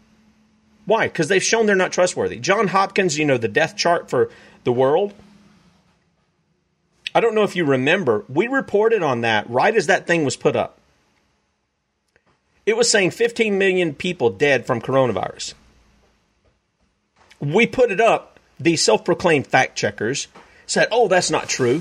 Why? 0.85 1.09
Because 1.09 1.29
they've 1.29 1.43
shown 1.43 1.67
they're 1.67 1.77
not 1.77 1.93
trustworthy. 1.93 2.39
John 2.39 2.69
Hopkins, 2.69 3.19
you 3.19 3.25
know, 3.25 3.39
the 3.39 3.49
death 3.49 3.77
chart 3.77 4.09
for 4.09 4.31
the 4.65 4.73
world. 4.73 5.15
I 7.15 7.21
don't 7.21 7.35
know 7.35 7.43
if 7.43 7.57
you 7.57 7.65
remember, 7.65 8.25
we 8.29 8.49
reported 8.49 9.03
on 9.03 9.23
that 9.23 9.49
right 9.51 9.75
as 9.75 9.87
that 9.87 10.07
thing 10.07 10.25
was 10.25 10.37
put 10.37 10.55
up. 10.55 10.78
It 12.69 12.77
was 12.77 12.91
saying 12.91 13.13
15 13.13 13.57
million 13.57 13.95
people 13.95 14.29
dead 14.29 14.67
from 14.67 14.83
coronavirus. 14.83 15.55
We 17.41 17.67
put 17.67 17.91
it 17.91 17.99
up. 17.99 18.39
The 18.61 18.77
self 18.77 19.07
proclaimed 19.07 19.47
fact 19.47 19.75
checkers 19.75 20.29
said, 20.67 20.87
oh, 20.93 21.09
that's 21.09 21.31
not 21.31 21.49
true. 21.49 21.81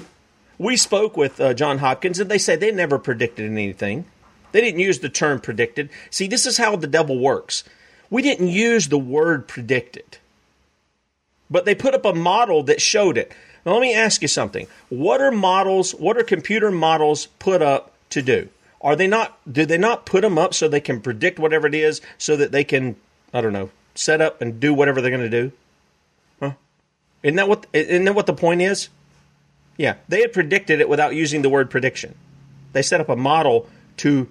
We 0.58 0.78
spoke 0.78 1.18
with 1.18 1.42
uh, 1.42 1.54
John 1.54 1.80
Hopkins 1.80 2.22
and 2.22 2.32
they 2.32 2.38
said 2.38 2.62
they 2.62 2.72
never 2.72 2.98
predicted 2.98 3.52
anything. 3.52 4.06
They 4.54 4.62
didn't 4.62 4.80
use 4.80 5.00
the 5.00 5.10
term 5.10 5.42
predicted. 5.42 5.90
See, 6.10 6.26
this 6.26 6.46
is 6.46 6.58
how 6.58 6.78
the 6.78 6.88
devil 6.88 7.20
works. 7.20 7.66
We 8.10 8.22
didn't 8.22 8.48
use 8.48 8.88
the 8.88 8.98
word 8.98 9.46
predicted, 9.46 10.20
but 11.50 11.66
they 11.66 11.76
put 11.76 11.96
up 11.96 12.06
a 12.06 12.14
model 12.14 12.64
that 12.64 12.80
showed 12.80 13.18
it. 13.18 13.34
Now, 13.66 13.74
let 13.74 13.82
me 13.82 13.94
ask 13.94 14.22
you 14.22 14.30
something. 14.30 14.68
What 14.88 15.20
are 15.20 15.34
models, 15.34 15.92
what 15.92 16.16
are 16.16 16.24
computer 16.24 16.72
models 16.72 17.26
put 17.40 17.62
up 17.62 17.92
to 18.12 18.22
do? 18.22 18.48
Are 18.82 18.96
they 18.96 19.08
not? 19.08 19.38
Do 19.52 19.66
they 19.66 19.78
not 19.78 20.06
put 20.06 20.22
them 20.22 20.38
up 20.38 20.54
so 20.54 20.68
they 20.68 20.80
can 20.80 21.02
predict 21.02 21.40
whatever 21.40 21.68
it 21.68 21.74
is, 21.74 22.02
so 22.18 22.36
that 22.36 22.52
they 22.52 22.64
can, 22.64 22.96
I 23.34 23.42
don't 23.42 23.54
know, 23.54 23.72
set 23.96 24.22
up 24.22 24.42
and 24.42 24.60
do 24.60 24.74
whatever 24.74 25.02
they're 25.02 25.12
going 25.12 25.30
to 25.30 25.30
do? 25.30 25.52
Huh? 26.40 26.52
Isn't 27.24 27.38
that 27.38 27.50
what? 27.50 27.66
Isn't 27.74 28.06
that 28.06 28.16
what 28.16 28.28
the 28.28 28.34
point 28.34 28.62
is? 28.62 28.90
Yeah, 29.78 29.96
they 30.08 30.22
had 30.22 30.34
predicted 30.34 30.80
it 30.80 30.90
without 30.90 31.16
using 31.16 31.42
the 31.42 31.50
word 31.50 31.70
prediction. 31.70 32.16
They 32.74 32.82
set 32.82 33.02
up 33.02 33.10
a 33.10 33.16
model 33.16 33.68
to 33.98 34.28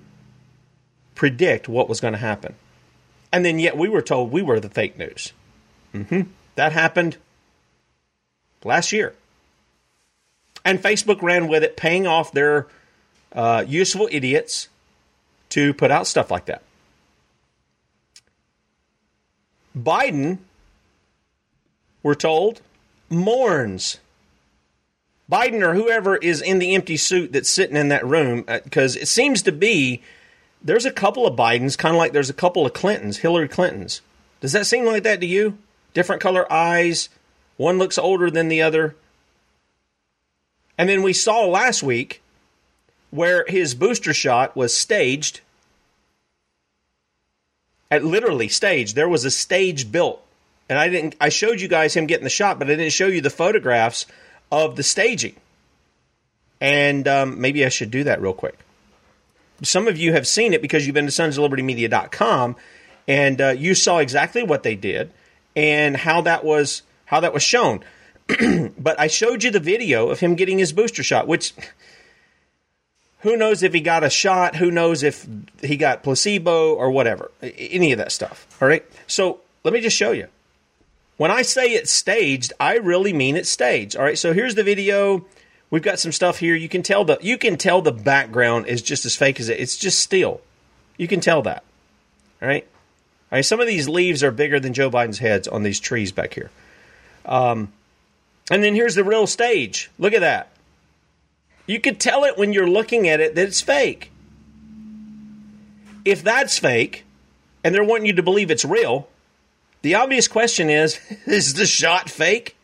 predict 1.14 1.68
what 1.68 1.88
was 1.88 2.00
going 2.00 2.12
to 2.12 2.18
happen, 2.18 2.54
and 3.32 3.44
then 3.44 3.58
yet 3.58 3.76
we 3.76 3.88
were 3.88 4.02
told 4.02 4.30
we 4.30 4.42
were 4.42 4.60
the 4.60 4.68
fake 4.68 4.96
news. 4.96 5.32
Mm-hmm. 5.92 6.22
That 6.54 6.72
happened 6.72 7.16
last 8.62 8.92
year, 8.92 9.14
and 10.64 10.80
Facebook 10.80 11.20
ran 11.22 11.48
with 11.48 11.64
it, 11.64 11.76
paying 11.76 12.06
off 12.06 12.30
their 12.30 12.68
uh, 13.32 13.64
useful 13.66 14.08
idiots 14.10 14.68
to 15.50 15.74
put 15.74 15.90
out 15.90 16.06
stuff 16.06 16.30
like 16.30 16.46
that. 16.46 16.62
Biden, 19.76 20.38
we're 22.02 22.14
told, 22.14 22.62
mourns. 23.10 23.98
Biden 25.30 25.62
or 25.62 25.74
whoever 25.74 26.16
is 26.16 26.40
in 26.40 26.58
the 26.58 26.74
empty 26.74 26.96
suit 26.96 27.32
that's 27.32 27.50
sitting 27.50 27.76
in 27.76 27.88
that 27.88 28.06
room, 28.06 28.42
because 28.42 28.96
uh, 28.96 29.00
it 29.00 29.08
seems 29.08 29.42
to 29.42 29.52
be 29.52 30.02
there's 30.62 30.86
a 30.86 30.90
couple 30.90 31.26
of 31.26 31.36
Bidens, 31.36 31.76
kind 31.76 31.94
of 31.94 31.98
like 31.98 32.12
there's 32.12 32.30
a 32.30 32.34
couple 32.34 32.64
of 32.64 32.72
Clintons, 32.72 33.18
Hillary 33.18 33.48
Clintons. 33.48 34.00
Does 34.40 34.52
that 34.52 34.66
seem 34.66 34.84
like 34.84 35.02
that 35.02 35.20
to 35.20 35.26
you? 35.26 35.58
Different 35.94 36.22
color 36.22 36.50
eyes, 36.52 37.08
one 37.56 37.78
looks 37.78 37.98
older 37.98 38.30
than 38.30 38.48
the 38.48 38.62
other. 38.62 38.96
And 40.78 40.88
then 40.88 41.02
we 41.02 41.12
saw 41.12 41.46
last 41.46 41.82
week 41.82 42.22
where 43.10 43.44
his 43.48 43.74
booster 43.74 44.12
shot 44.12 44.56
was 44.56 44.74
staged. 44.74 45.40
At 47.90 48.04
literally 48.04 48.48
staged. 48.48 48.94
There 48.96 49.08
was 49.08 49.24
a 49.24 49.30
stage 49.30 49.90
built. 49.92 50.22
And 50.68 50.78
I 50.78 50.88
didn't 50.88 51.14
I 51.20 51.28
showed 51.28 51.60
you 51.60 51.68
guys 51.68 51.94
him 51.94 52.06
getting 52.06 52.24
the 52.24 52.30
shot, 52.30 52.58
but 52.58 52.68
I 52.68 52.74
didn't 52.74 52.92
show 52.92 53.06
you 53.06 53.20
the 53.20 53.30
photographs 53.30 54.06
of 54.50 54.76
the 54.76 54.82
staging. 54.82 55.36
And 56.60 57.06
um, 57.06 57.40
maybe 57.40 57.64
I 57.64 57.68
should 57.68 57.90
do 57.90 58.04
that 58.04 58.20
real 58.20 58.32
quick. 58.32 58.58
Some 59.62 59.88
of 59.88 59.96
you 59.96 60.12
have 60.12 60.26
seen 60.26 60.52
it 60.52 60.62
because 60.62 60.86
you've 60.86 60.94
been 60.94 61.06
to 61.06 61.12
sonsoflibertymedia.com 61.12 62.56
and 63.08 63.40
uh, 63.40 63.48
you 63.50 63.74
saw 63.74 63.98
exactly 63.98 64.42
what 64.42 64.62
they 64.62 64.74
did 64.74 65.12
and 65.54 65.96
how 65.96 66.20
that 66.22 66.44
was 66.44 66.82
how 67.06 67.20
that 67.20 67.32
was 67.32 67.42
shown. 67.42 67.84
but 68.78 68.98
I 68.98 69.06
showed 69.06 69.44
you 69.44 69.50
the 69.50 69.60
video 69.60 70.08
of 70.08 70.20
him 70.20 70.34
getting 70.34 70.58
his 70.58 70.72
booster 70.72 71.02
shot, 71.02 71.28
which 71.28 71.54
who 73.26 73.36
knows 73.36 73.64
if 73.64 73.74
he 73.74 73.80
got 73.80 74.04
a 74.04 74.08
shot? 74.08 74.54
Who 74.54 74.70
knows 74.70 75.02
if 75.02 75.26
he 75.60 75.76
got 75.76 76.04
placebo 76.04 76.74
or 76.74 76.92
whatever? 76.92 77.32
Any 77.42 77.90
of 77.90 77.98
that 77.98 78.12
stuff. 78.12 78.46
All 78.62 78.68
right. 78.68 78.84
So 79.08 79.40
let 79.64 79.74
me 79.74 79.80
just 79.80 79.96
show 79.96 80.12
you. 80.12 80.28
When 81.16 81.32
I 81.32 81.42
say 81.42 81.72
it's 81.72 81.90
staged, 81.90 82.52
I 82.60 82.76
really 82.76 83.12
mean 83.12 83.34
it's 83.34 83.50
staged. 83.50 83.96
All 83.96 84.04
right. 84.04 84.16
So 84.16 84.32
here's 84.32 84.54
the 84.54 84.62
video. 84.62 85.26
We've 85.70 85.82
got 85.82 85.98
some 85.98 86.12
stuff 86.12 86.38
here. 86.38 86.54
You 86.54 86.68
can 86.68 86.84
tell 86.84 87.04
the 87.04 87.18
you 87.20 87.36
can 87.36 87.56
tell 87.56 87.82
the 87.82 87.90
background 87.90 88.68
is 88.68 88.80
just 88.80 89.04
as 89.04 89.16
fake 89.16 89.40
as 89.40 89.48
it. 89.48 89.58
It's 89.58 89.76
just 89.76 89.98
still. 89.98 90.40
You 90.96 91.08
can 91.08 91.18
tell 91.18 91.42
that. 91.42 91.64
All 92.40 92.46
right. 92.46 92.62
All 93.32 93.38
right. 93.38 93.44
Some 93.44 93.58
of 93.58 93.66
these 93.66 93.88
leaves 93.88 94.22
are 94.22 94.30
bigger 94.30 94.60
than 94.60 94.72
Joe 94.72 94.88
Biden's 94.88 95.18
heads 95.18 95.48
on 95.48 95.64
these 95.64 95.80
trees 95.80 96.12
back 96.12 96.32
here. 96.32 96.52
Um, 97.24 97.72
and 98.52 98.62
then 98.62 98.76
here's 98.76 98.94
the 98.94 99.02
real 99.02 99.26
stage. 99.26 99.90
Look 99.98 100.12
at 100.12 100.20
that. 100.20 100.52
You 101.66 101.80
could 101.80 101.98
tell 101.98 102.24
it 102.24 102.38
when 102.38 102.52
you're 102.52 102.68
looking 102.68 103.08
at 103.08 103.20
it 103.20 103.34
that 103.34 103.48
it's 103.48 103.60
fake. 103.60 104.10
If 106.04 106.22
that's 106.22 106.58
fake, 106.58 107.04
and 107.64 107.74
they're 107.74 107.84
wanting 107.84 108.06
you 108.06 108.12
to 108.12 108.22
believe 108.22 108.50
it's 108.50 108.64
real, 108.64 109.08
the 109.82 109.96
obvious 109.96 110.28
question 110.28 110.70
is 110.70 111.00
is 111.26 111.54
the 111.54 111.66
shot 111.66 112.08
fake? 112.08 112.56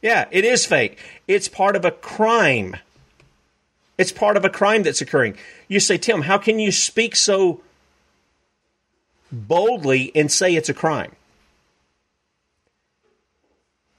Yeah, 0.00 0.26
it 0.30 0.46
is 0.46 0.64
fake. 0.64 0.98
It's 1.28 1.48
part 1.48 1.76
of 1.76 1.84
a 1.84 1.90
crime. 1.90 2.76
It's 3.98 4.12
part 4.12 4.38
of 4.38 4.46
a 4.46 4.48
crime 4.48 4.82
that's 4.82 5.02
occurring. 5.02 5.36
You 5.68 5.78
say, 5.78 5.98
Tim, 5.98 6.22
how 6.22 6.38
can 6.38 6.58
you 6.58 6.72
speak 6.72 7.14
so 7.14 7.60
boldly 9.30 10.10
and 10.14 10.32
say 10.32 10.54
it's 10.54 10.70
a 10.70 10.74
crime? 10.74 11.12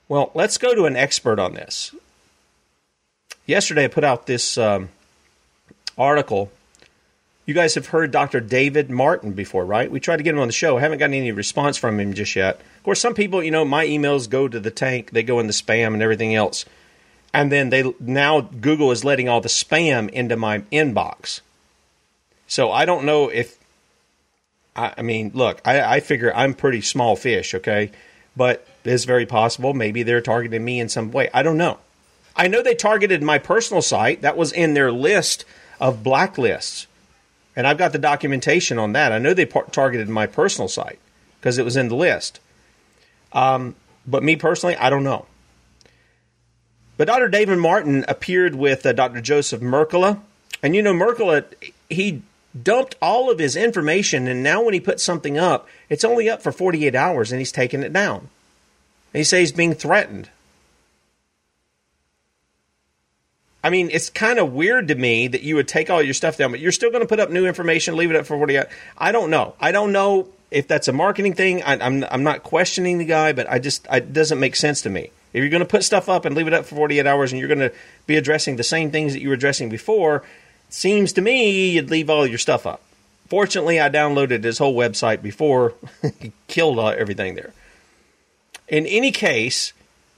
Well, 0.10 0.32
let's 0.34 0.58
go 0.58 0.74
to 0.74 0.86
an 0.86 0.96
expert 0.96 1.38
on 1.38 1.54
this 1.54 1.94
yesterday 3.46 3.86
I 3.86 3.88
put 3.88 4.04
out 4.04 4.28
this 4.28 4.58
um, 4.58 4.90
article. 5.98 6.52
You 7.46 7.54
guys 7.54 7.76
have 7.76 7.88
heard 7.88 8.12
Dr. 8.12 8.40
David 8.40 8.90
Martin 8.90 9.34
before, 9.34 9.66
right? 9.66 9.90
We 9.90 10.00
tried 10.00 10.18
to 10.18 10.24
get 10.24 10.34
him 10.34 10.40
on 10.40 10.48
the 10.48 10.54
show. 10.54 10.78
I 10.78 10.82
haven't 10.82 11.00
gotten 11.00 11.14
any 11.14 11.32
response 11.32 11.78
from 11.78 12.00
him 12.00 12.14
just 12.14 12.36
yet. 12.36 12.60
Of 12.78 12.84
course, 12.84 13.02
some 13.02 13.14
people, 13.14 13.44
you 13.44 13.52
know, 13.52 13.66
my 13.66 13.86
emails 13.86 14.30
go 14.30 14.48
to 14.48 14.60
the 14.60 14.72
tank, 14.72 15.12
they 15.12 15.24
go 15.24 15.40
in 15.40 15.48
the 15.48 15.54
spam 15.54 15.94
and 15.94 16.02
everything 16.02 16.36
else. 16.36 16.66
And 17.34 17.52
then 17.52 17.70
they 17.70 17.94
now 18.00 18.42
Google 18.42 18.92
is 18.92 19.06
letting 19.06 19.30
all 19.30 19.42
the 19.42 19.50
spam 19.50 20.10
into 20.10 20.36
my 20.36 20.60
inbox. 20.72 21.42
So 22.48 22.72
I 22.72 22.86
don't 22.86 23.06
know 23.06 23.30
if 23.30 23.58
I, 24.76 24.94
I 24.98 25.02
mean, 25.02 25.32
look, 25.34 25.62
I, 25.64 25.82
I 25.82 26.00
figure 26.02 26.34
I'm 26.36 26.54
pretty 26.54 26.82
small 26.82 27.16
fish, 27.16 27.54
okay? 27.56 27.92
but 28.36 28.66
it's 28.84 29.06
very 29.06 29.26
possible 29.26 29.74
maybe 29.74 30.04
they're 30.04 30.22
targeting 30.22 30.64
me 30.64 30.80
in 30.80 30.90
some 30.90 31.12
way. 31.12 31.30
I 31.34 31.44
don't 31.44 31.58
know. 31.58 31.80
I 32.36 32.48
know 32.48 32.62
they 32.62 32.76
targeted 32.76 33.22
my 33.22 33.38
personal 33.38 33.82
site. 33.82 34.22
That 34.22 34.38
was 34.38 34.52
in 34.52 34.74
their 34.74 34.92
list 34.92 35.46
of 35.80 36.04
blacklists. 36.04 36.88
And 37.56 37.68
I've 37.68 37.78
got 37.78 37.92
the 37.92 38.00
documentation 38.00 38.80
on 38.80 38.94
that. 38.94 39.12
I 39.12 39.20
know 39.20 39.34
they 39.34 39.46
par- 39.46 39.68
targeted 39.72 40.08
my 40.10 40.26
personal 40.26 40.68
site 40.68 41.00
because 41.40 41.58
it 41.58 41.66
was 41.66 41.76
in 41.76 41.90
the 41.90 41.96
list. 41.96 42.40
Um, 43.34 43.76
but 44.08 44.24
me 44.24 44.36
personally, 44.36 44.76
I 44.78 44.90
don't 44.90 45.04
know. 45.04 45.26
But 46.98 47.08
Dr. 47.08 47.30
David 47.30 47.58
Martin 47.58 48.06
appeared 48.08 48.56
with 48.56 48.86
uh, 48.86 48.94
Dr. 48.94 49.22
Joseph 49.22 49.62
Mercola. 49.62 50.22
And 50.64 50.76
you 50.76 50.82
know, 50.82 50.94
Mercola, 50.94 51.46
he 51.90 52.22
dumped 52.62 52.96
all 53.02 53.32
of 53.32 53.40
his 53.40 53.56
information, 53.56 54.28
and 54.28 54.44
now 54.44 54.62
when 54.62 54.74
he 54.74 54.80
puts 54.80 55.04
something 55.04 55.38
up, 55.38 55.68
it's 55.90 56.04
only 56.04 56.30
up 56.30 56.42
for 56.42 56.52
48 56.52 56.94
hours 56.96 57.32
and 57.32 57.40
he's 57.40 57.52
taking 57.52 57.84
it 57.84 57.94
down. 57.94 58.30
And 59.14 59.20
he 59.20 59.24
says 59.24 59.40
he's 59.40 59.52
being 59.52 59.74
threatened. 59.74 60.30
I 63.64 63.70
mean, 63.70 63.90
it's 63.92 64.10
kind 64.10 64.40
of 64.40 64.54
weird 64.54 64.88
to 64.88 64.96
me 64.96 65.28
that 65.28 65.44
you 65.44 65.56
would 65.56 65.68
take 65.68 65.90
all 65.90 66.02
your 66.02 66.16
stuff 66.16 66.38
down, 66.38 66.52
but 66.52 66.60
you're 66.60 66.72
still 66.72 66.90
going 66.90 67.04
to 67.04 67.08
put 67.08 67.20
up 67.20 67.30
new 67.30 67.46
information, 67.46 67.96
leave 67.96 68.10
it 68.10 68.16
up 68.16 68.26
for 68.26 68.38
48 68.38 68.66
I 68.98 69.12
don't 69.12 69.30
know. 69.30 69.56
I 69.60 69.72
don't 69.72 69.92
know 69.92 70.30
if 70.50 70.68
that's 70.68 70.88
a 70.88 70.94
marketing 70.94 71.34
thing. 71.34 71.62
I, 71.62 71.74
am 71.74 71.82
I'm, 71.82 72.06
I'm 72.12 72.24
not 72.24 72.44
questioning 72.44 72.98
the 72.98 73.06
guy, 73.06 73.34
but 73.34 73.50
I 73.50 73.60
just, 73.60 73.88
it 73.92 74.14
doesn't 74.14 74.40
make 74.40 74.56
sense 74.56 74.82
to 74.82 74.90
me. 74.90 75.12
If 75.34 75.42
you're 75.42 75.50
going 75.50 75.64
to 75.64 75.70
put 75.70 75.84
stuff 75.84 76.10
up 76.10 76.26
and 76.26 76.36
leave 76.36 76.48
it 76.48 76.54
up 76.54 76.66
for 76.66 76.76
48 76.76 77.06
hours 77.06 77.32
and 77.32 77.40
you're 77.40 77.48
going 77.48 77.60
to 77.60 77.72
be 78.08 78.18
addressing 78.18 78.56
the 78.56 78.64
same 78.64 78.92
things 78.92 79.14
that 79.14 79.22
you 79.22 79.30
were 79.30 79.36
addressing 79.36 79.70
before, 79.70 80.24
seems 80.70 81.14
to 81.14 81.22
me 81.22 81.70
you'd 81.70 81.90
leave 81.90 82.10
all 82.10 82.26
your 82.26 82.40
stuff 82.40 82.66
up. 82.66 82.82
Fortunately, 83.30 83.80
I 83.80 83.90
downloaded 83.90 84.44
his 84.44 84.58
whole 84.58 84.76
website 84.76 85.22
before 85.22 85.74
he 86.20 86.34
killed 86.48 86.80
uh, 86.80 86.88
everything 86.88 87.36
there. 87.36 87.54
In 88.68 88.86
any 88.86 89.12
case, 89.12 89.72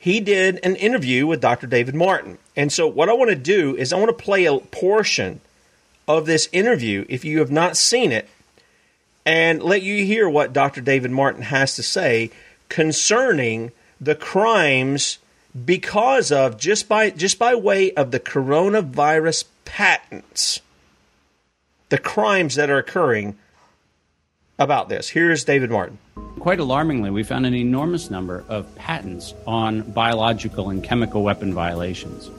he 0.03 0.19
did 0.19 0.59
an 0.63 0.75
interview 0.75 1.25
with 1.25 1.39
Dr. 1.39 1.65
David 1.65 1.95
Martin. 1.95 2.37
And 2.57 2.73
so, 2.73 2.85
what 2.85 3.07
I 3.07 3.13
want 3.13 3.29
to 3.29 3.37
do 3.37 3.73
is 3.77 3.93
I 3.93 3.97
want 3.97 4.09
to 4.09 4.21
play 4.21 4.43
a 4.43 4.57
portion 4.57 5.39
of 6.09 6.25
this 6.25 6.49
interview, 6.51 7.05
if 7.07 7.23
you 7.23 7.39
have 7.39 7.51
not 7.51 7.77
seen 7.77 8.11
it, 8.11 8.27
and 9.25 9.63
let 9.63 9.81
you 9.81 10.03
hear 10.03 10.27
what 10.27 10.51
Dr. 10.51 10.81
David 10.81 11.11
Martin 11.11 11.43
has 11.43 11.77
to 11.77 11.83
say 11.83 12.31
concerning 12.67 13.71
the 14.01 14.13
crimes 14.13 15.19
because 15.65 16.33
of 16.33 16.57
just 16.57 16.89
by 16.89 17.09
just 17.09 17.39
by 17.39 17.55
way 17.55 17.93
of 17.93 18.11
the 18.11 18.19
coronavirus 18.19 19.45
patents 19.63 20.59
the 21.87 21.97
crimes 21.97 22.55
that 22.55 22.69
are 22.69 22.79
occurring 22.79 23.37
about 24.57 24.89
this 24.89 25.09
here's 25.09 25.43
david 25.43 25.69
martin 25.69 25.99
quite 26.43 26.59
alarmingly 26.59 27.09
we 27.09 27.23
found 27.23 27.45
an 27.45 27.55
enormous 27.55 28.09
number 28.09 28.43
of 28.49 28.75
patents 28.75 29.33
on 29.47 29.81
biological 29.91 30.69
and 30.69 30.83
chemical 30.83 31.23
weapon 31.23 31.53
violations. 31.53 32.29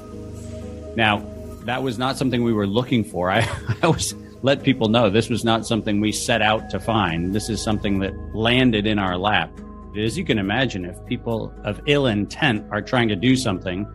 Now 0.94 1.24
that 1.64 1.82
was 1.82 1.98
not 1.98 2.18
something 2.18 2.44
we 2.44 2.52
were 2.52 2.66
looking 2.66 3.02
for. 3.02 3.30
I, 3.30 3.38
I 3.68 3.76
always 3.82 4.14
let 4.42 4.62
people 4.62 4.88
know 4.88 5.08
this 5.08 5.30
was 5.30 5.42
not 5.42 5.66
something 5.66 6.02
we 6.02 6.12
set 6.12 6.42
out 6.42 6.68
to 6.68 6.78
find. 6.78 7.34
This 7.34 7.48
is 7.48 7.62
something 7.62 8.00
that 8.00 8.12
landed 8.34 8.86
in 8.86 8.98
our 8.98 9.16
lap. 9.16 9.50
As 9.96 10.18
you 10.18 10.24
can 10.26 10.38
imagine, 10.38 10.84
if 10.84 11.02
people 11.06 11.54
of 11.64 11.80
ill 11.86 12.06
intent 12.06 12.66
are 12.70 12.82
trying 12.82 13.08
to 13.08 13.16
do 13.16 13.36
something, 13.36 13.86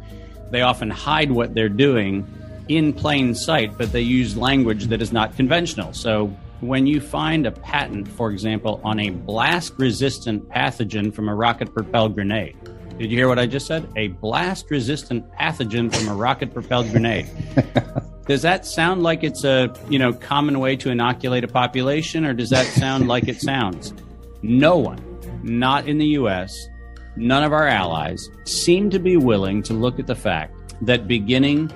they 0.50 0.64
often 0.64 0.90
hide 0.90 1.32
what 1.32 1.54
they're 1.54 1.70
doing 1.70 2.26
in 2.68 2.94
plain 2.94 3.36
sight, 3.36 3.78
but 3.78 3.92
they 3.92 4.02
use 4.02 4.36
language 4.36 4.86
that 4.86 5.04
is 5.04 5.12
not 5.12 5.36
conventional. 5.36 5.94
So 5.94 6.36
when 6.62 6.86
you 6.88 7.00
find 7.00 7.46
a 7.46 7.52
patent, 7.52 8.08
for 8.08 8.32
example, 8.32 8.82
on 8.84 9.00
a 9.00 9.10
blast 9.10 9.74
resistant 9.78 10.48
pathogen 10.50 11.14
from 11.14 11.30
a 11.30 11.36
rocket 11.36 11.74
propelled 11.74 12.16
grenade, 12.16 12.56
did 12.98 13.12
you 13.12 13.18
hear 13.18 13.30
what 13.30 13.40
I 13.40 13.46
just 13.46 13.66
said? 13.66 13.90
A 13.96 14.08
blast 14.08 14.70
resistant 14.70 15.32
pathogen 15.32 15.94
from 15.94 16.10
a 16.10 16.14
rocket 16.14 16.54
propelled 16.54 16.92
grenade. 16.92 17.30
does 18.28 18.42
that 18.42 18.66
sound 18.66 19.04
like 19.04 19.24
it's 19.24 19.46
a 19.46 19.74
you 19.90 19.98
know 19.98 20.12
common 20.12 20.60
way 20.60 20.76
to 20.76 20.90
inoculate 20.90 21.46
a 21.46 21.48
population, 21.48 22.26
or 22.26 22.34
does 22.34 22.50
that 22.50 22.66
sound 22.66 23.08
like 23.08 23.30
it 23.30 23.42
sounds? 23.42 23.94
No 24.42 24.78
one 24.78 25.06
not 25.44 25.88
in 25.88 25.98
the 25.98 26.08
U.S., 26.08 26.68
none 27.16 27.44
of 27.44 27.54
our 27.54 27.68
allies 27.68 28.30
seem 28.44 28.90
to 28.90 29.00
be 29.00 29.18
willing 29.18 29.64
to 29.64 29.74
look 29.74 30.00
at 30.00 30.08
the 30.08 30.16
fact 30.16 30.76
that 30.82 31.08
beginning 31.08 31.72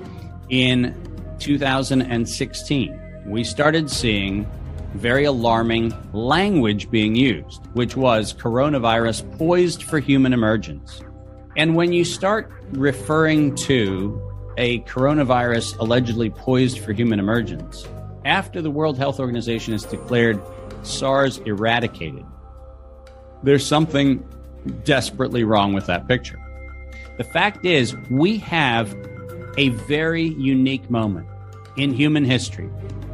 in 0.49 0.93
2016, 1.39 2.99
we 3.25 3.43
started 3.43 3.89
seeing 3.89 4.45
very 4.93 5.25
alarming 5.25 5.93
language 6.13 6.89
being 6.89 7.15
used, 7.15 7.65
which 7.73 7.95
was 7.95 8.33
coronavirus 8.33 9.37
poised 9.37 9.83
for 9.83 9.99
human 9.99 10.33
emergence. 10.33 11.01
And 11.57 11.75
when 11.75 11.93
you 11.93 12.05
start 12.05 12.51
referring 12.71 13.55
to 13.55 14.21
a 14.57 14.79
coronavirus 14.81 15.77
allegedly 15.79 16.29
poised 16.29 16.79
for 16.79 16.93
human 16.93 17.19
emergence, 17.19 17.87
after 18.25 18.61
the 18.61 18.71
World 18.71 18.97
Health 18.97 19.19
Organization 19.19 19.73
has 19.73 19.83
declared 19.83 20.41
SARS 20.83 21.39
eradicated, 21.39 22.25
there's 23.43 23.65
something 23.65 24.25
desperately 24.83 25.43
wrong 25.43 25.73
with 25.73 25.85
that 25.87 26.07
picture. 26.07 26.39
The 27.17 27.23
fact 27.23 27.65
is, 27.65 27.95
we 28.09 28.37
have 28.37 28.95
a 29.57 29.69
very 29.69 30.23
unique 30.23 30.89
moment 30.89 31.27
in 31.77 31.93
human 31.93 32.23
history. 32.23 32.69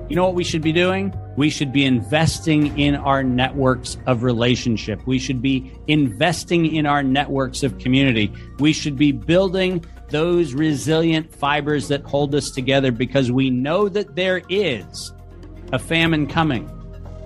You 0.08 0.16
know 0.16 0.26
what 0.26 0.36
we 0.36 0.44
should 0.44 0.62
be 0.62 0.72
doing? 0.72 1.14
We 1.40 1.50
should 1.50 1.72
be 1.72 1.86
investing 1.86 2.78
in 2.78 2.96
our 2.96 3.24
networks 3.24 3.96
of 4.08 4.24
relationship. 4.24 5.08
We 5.08 5.20
should 5.20 5.42
be 5.42 5.72
investing 5.88 6.76
in 6.76 6.86
our 6.86 7.02
networks 7.02 7.64
of 7.64 7.78
community. 7.78 8.30
We 8.60 8.74
should 8.74 8.98
be 8.98 9.14
building 9.14 9.86
those 10.10 10.54
resilient 10.54 11.34
fibers 11.34 11.88
that 11.88 12.02
hold 12.02 12.36
us 12.36 12.50
together 12.50 12.92
because 12.92 13.32
we 13.32 13.50
know 13.50 13.88
that 13.88 14.18
there 14.18 14.42
is 14.50 15.14
a 15.72 15.80
famine 15.80 16.28
coming. 16.28 16.70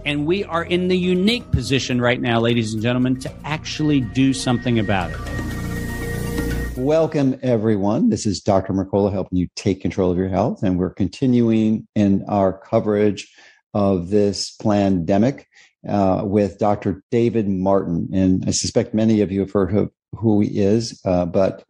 And 0.06 0.28
we 0.28 0.44
are 0.44 0.64
in 0.64 0.90
the 0.90 0.98
unique 1.00 1.50
position 1.50 2.00
right 2.00 2.22
now, 2.22 2.40
ladies 2.40 2.72
and 2.72 2.84
gentlemen, 2.84 3.20
to 3.22 3.34
actually 3.44 4.02
do 4.02 4.32
something 4.32 4.78
about 4.78 5.10
it. 5.10 6.78
Welcome, 6.78 7.40
everyone. 7.42 8.10
This 8.10 8.28
is 8.28 8.42
Dr. 8.42 8.74
Mercola 8.74 9.12
helping 9.12 9.40
you 9.40 9.48
take 9.56 9.82
control 9.82 10.12
of 10.12 10.20
your 10.20 10.30
health. 10.30 10.62
And 10.62 10.78
we're 10.78 10.94
continuing 10.94 11.88
in 11.96 12.24
our 12.28 12.54
coverage 12.54 13.34
of 13.74 14.10
this 14.10 14.52
pandemic 14.58 15.48
uh, 15.88 16.22
with 16.24 16.60
Dr. 16.60 17.04
David 17.12 17.48
Martin. 17.48 18.10
And 18.14 18.44
I 18.48 18.52
suspect 18.52 18.94
many 18.94 19.22
of 19.22 19.32
you 19.32 19.42
have 19.42 19.52
heard 19.52 19.76
of 19.76 19.92
who 20.16 20.42
he 20.42 20.60
is, 20.60 21.02
uh, 21.06 21.26
but 21.26 21.66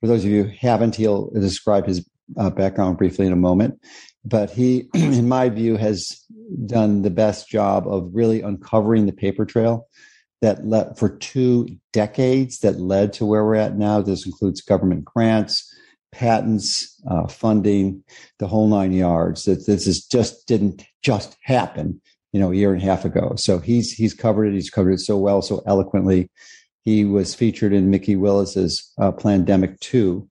for 0.00 0.06
those 0.06 0.24
of 0.24 0.30
you 0.30 0.44
who 0.44 0.50
haven't, 0.60 0.96
he'll 0.96 1.30
describe 1.30 1.86
his 1.86 2.08
uh, 2.36 2.50
background 2.50 2.98
briefly 2.98 3.26
in 3.26 3.32
a 3.32 3.36
moment. 3.36 3.80
But 4.24 4.50
he, 4.50 4.88
in 4.94 5.28
my 5.28 5.48
view, 5.48 5.76
has 5.76 6.24
done 6.66 7.02
the 7.02 7.10
best 7.10 7.48
job 7.48 7.86
of 7.88 8.10
really 8.12 8.42
uncovering 8.42 9.06
the 9.06 9.12
paper 9.12 9.44
trail 9.44 9.88
that 10.40 10.64
led 10.64 10.96
for 10.96 11.08
two 11.08 11.68
decades 11.92 12.60
that 12.60 12.78
led 12.78 13.12
to 13.14 13.26
where 13.26 13.44
we're 13.44 13.56
at 13.56 13.76
now. 13.76 14.00
This 14.00 14.24
includes 14.24 14.60
government 14.60 15.04
grants, 15.04 15.74
patents, 16.12 17.00
uh, 17.10 17.26
funding, 17.26 18.02
the 18.38 18.46
whole 18.46 18.68
nine 18.68 18.92
yards. 18.92 19.44
That 19.44 19.66
this 19.66 19.86
is 19.86 20.04
just 20.04 20.46
didn't 20.46 20.84
just 21.02 21.36
happen, 21.42 22.00
you 22.32 22.40
know, 22.40 22.52
a 22.52 22.54
year 22.54 22.72
and 22.72 22.82
a 22.82 22.84
half 22.84 23.04
ago. 23.04 23.34
So 23.36 23.58
he's 23.58 23.92
he's 23.92 24.14
covered 24.14 24.46
it. 24.46 24.54
He's 24.54 24.70
covered 24.70 24.92
it 24.92 25.00
so 25.00 25.16
well, 25.16 25.42
so 25.42 25.62
eloquently. 25.66 26.30
He 26.84 27.04
was 27.04 27.34
featured 27.34 27.74
in 27.74 27.90
Mikki 27.90 28.16
Willis's 28.16 28.92
uh, 28.98 29.12
Plandemic 29.12 29.78
Two, 29.80 30.28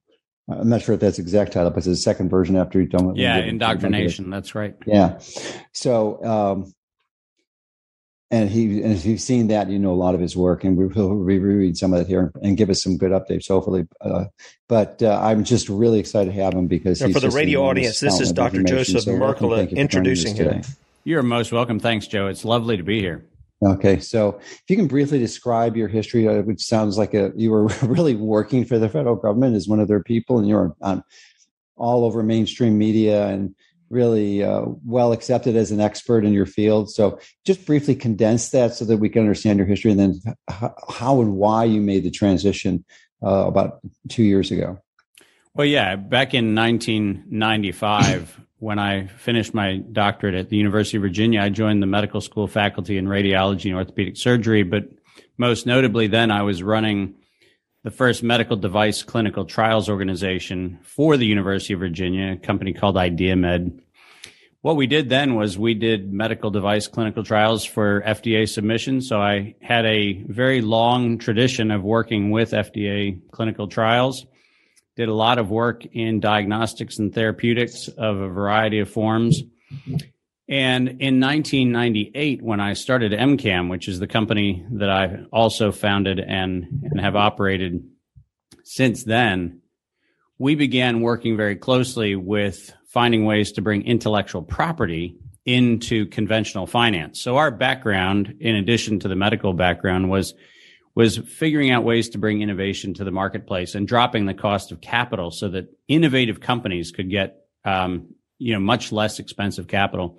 I'm 0.50 0.68
not 0.68 0.82
sure 0.82 0.94
if 0.94 1.00
that's 1.00 1.18
exact 1.18 1.52
title, 1.52 1.70
but 1.70 1.78
it's 1.78 1.86
the 1.86 1.96
second 1.96 2.30
version 2.30 2.56
after 2.56 2.80
you've 2.80 2.90
done. 2.90 3.14
Yeah, 3.16 3.38
indoctrination. 3.38 4.30
That's 4.30 4.54
right. 4.54 4.74
Yeah. 4.86 5.18
So, 5.72 6.24
um, 6.24 6.72
and 8.30 8.50
he, 8.50 8.82
and 8.82 8.92
if 8.92 9.06
you've 9.06 9.20
seen 9.20 9.48
that, 9.48 9.70
you 9.70 9.78
know 9.78 9.92
a 9.92 9.96
lot 9.96 10.14
of 10.14 10.20
his 10.20 10.36
work, 10.36 10.62
and 10.64 10.76
we'll 10.76 11.14
reread 11.14 11.78
some 11.78 11.94
of 11.94 12.02
it 12.02 12.06
here 12.06 12.30
and 12.42 12.56
give 12.56 12.68
us 12.68 12.82
some 12.82 12.98
good 12.98 13.10
updates, 13.10 13.48
hopefully. 13.48 13.86
Uh, 14.00 14.26
but 14.68 15.02
uh, 15.02 15.18
I'm 15.22 15.44
just 15.44 15.68
really 15.68 15.98
excited 15.98 16.34
to 16.34 16.42
have 16.42 16.52
him 16.52 16.66
because 16.66 17.00
for 17.00 17.20
the 17.20 17.30
radio 17.30 17.64
audience, 17.64 18.00
this 18.00 18.20
is 18.20 18.32
Dr. 18.32 18.62
Joseph 18.62 19.02
so 19.02 19.12
Mercola 19.12 19.70
introducing 19.70 20.34
him. 20.36 20.62
You're 21.04 21.22
most 21.22 21.52
welcome. 21.52 21.80
Thanks, 21.80 22.06
Joe. 22.06 22.26
It's 22.26 22.44
lovely 22.44 22.76
to 22.76 22.82
be 22.82 23.00
here. 23.00 23.24
Okay, 23.62 23.98
so 23.98 24.38
if 24.38 24.62
you 24.68 24.76
can 24.76 24.86
briefly 24.86 25.18
describe 25.18 25.76
your 25.76 25.88
history, 25.88 26.28
uh, 26.28 26.42
which 26.42 26.60
sounds 26.60 26.96
like 26.96 27.14
a, 27.14 27.32
you 27.34 27.50
were 27.50 27.64
really 27.82 28.14
working 28.14 28.64
for 28.64 28.78
the 28.78 28.88
federal 28.88 29.16
government 29.16 29.56
as 29.56 29.66
one 29.66 29.80
of 29.80 29.88
their 29.88 30.02
people, 30.02 30.38
and 30.38 30.46
you're 30.46 30.76
on 30.82 31.02
all 31.76 32.04
over 32.04 32.22
mainstream 32.22 32.76
media 32.76 33.26
and 33.28 33.54
really 33.90 34.42
uh, 34.42 34.64
well 34.84 35.12
accepted 35.12 35.56
as 35.56 35.70
an 35.70 35.80
expert 35.80 36.24
in 36.24 36.32
your 36.32 36.46
field. 36.46 36.90
So 36.90 37.18
just 37.44 37.64
briefly 37.66 37.94
condense 37.94 38.50
that 38.50 38.74
so 38.74 38.84
that 38.84 38.98
we 38.98 39.08
can 39.08 39.22
understand 39.22 39.58
your 39.58 39.66
history, 39.66 39.90
and 39.90 40.00
then 40.00 40.20
how 40.48 41.20
and 41.20 41.34
why 41.36 41.64
you 41.64 41.80
made 41.80 42.04
the 42.04 42.10
transition 42.10 42.84
uh, 43.22 43.46
about 43.46 43.80
two 44.08 44.22
years 44.22 44.50
ago. 44.50 44.78
Well, 45.54 45.66
yeah, 45.66 45.96
back 45.96 46.34
in 46.34 46.54
1995 46.54 48.40
when 48.60 48.78
I 48.78 49.06
finished 49.06 49.54
my 49.54 49.76
doctorate 49.76 50.34
at 50.34 50.48
the 50.48 50.56
University 50.56 50.96
of 50.96 51.02
Virginia, 51.02 51.40
I 51.40 51.48
joined 51.48 51.82
the 51.82 51.86
medical 51.86 52.20
school 52.20 52.48
faculty 52.48 52.98
in 52.98 53.06
radiology 53.06 53.66
and 53.66 53.74
orthopedic 53.74 54.16
surgery. 54.16 54.64
But 54.64 54.88
most 55.36 55.66
notably, 55.66 56.08
then 56.08 56.30
I 56.30 56.42
was 56.42 56.62
running 56.62 57.14
the 57.84 57.90
first 57.90 58.22
medical 58.22 58.56
device 58.56 59.02
clinical 59.02 59.44
trials 59.44 59.88
organization 59.88 60.78
for 60.82 61.16
the 61.16 61.26
University 61.26 61.74
of 61.74 61.80
Virginia, 61.80 62.32
a 62.32 62.36
company 62.36 62.72
called 62.72 62.96
IdeaMed. 62.96 63.80
What 64.62 64.76
we 64.76 64.88
did 64.88 65.08
then 65.08 65.36
was 65.36 65.56
we 65.56 65.74
did 65.74 66.12
medical 66.12 66.50
device 66.50 66.88
clinical 66.88 67.22
trials 67.22 67.64
for 67.64 68.02
FDA 68.02 68.48
submissions. 68.48 69.08
So 69.08 69.20
I 69.20 69.54
had 69.62 69.86
a 69.86 70.24
very 70.24 70.60
long 70.60 71.18
tradition 71.18 71.70
of 71.70 71.84
working 71.84 72.32
with 72.32 72.50
FDA 72.50 73.20
clinical 73.30 73.68
trials. 73.68 74.26
Did 74.96 75.08
a 75.08 75.14
lot 75.14 75.38
of 75.38 75.48
work 75.48 75.86
in 75.86 76.18
diagnostics 76.18 76.98
and 76.98 77.14
therapeutics 77.14 77.86
of 77.86 78.16
a 78.16 78.28
variety 78.28 78.80
of 78.80 78.90
forms. 78.90 79.44
And 80.48 80.88
in 80.88 81.20
1998, 81.20 82.42
when 82.42 82.58
I 82.58 82.72
started 82.72 83.12
MCAM, 83.12 83.68
which 83.68 83.86
is 83.86 83.98
the 83.98 84.06
company 84.06 84.64
that 84.72 84.88
I 84.88 85.24
also 85.30 85.72
founded 85.72 86.18
and, 86.18 86.66
and 86.90 87.00
have 87.00 87.16
operated 87.16 87.84
since 88.64 89.04
then, 89.04 89.60
we 90.38 90.54
began 90.54 91.00
working 91.00 91.36
very 91.36 91.56
closely 91.56 92.16
with 92.16 92.72
finding 92.88 93.26
ways 93.26 93.52
to 93.52 93.62
bring 93.62 93.84
intellectual 93.84 94.42
property 94.42 95.18
into 95.44 96.06
conventional 96.06 96.66
finance. 96.66 97.20
So 97.20 97.36
our 97.36 97.50
background, 97.50 98.36
in 98.40 98.54
addition 98.56 99.00
to 99.00 99.08
the 99.08 99.16
medical 99.16 99.52
background, 99.52 100.10
was 100.10 100.34
was 100.94 101.16
figuring 101.16 101.70
out 101.70 101.84
ways 101.84 102.08
to 102.08 102.18
bring 102.18 102.42
innovation 102.42 102.92
to 102.92 103.04
the 103.04 103.10
marketplace 103.12 103.76
and 103.76 103.86
dropping 103.86 104.26
the 104.26 104.34
cost 104.34 104.72
of 104.72 104.80
capital 104.80 105.30
so 105.30 105.48
that 105.48 105.72
innovative 105.86 106.40
companies 106.40 106.90
could 106.90 107.08
get 107.08 107.46
um, 107.64 108.14
you 108.38 108.52
know 108.52 108.60
much 108.60 108.92
less 108.92 109.18
expensive 109.18 109.68
capital. 109.68 110.18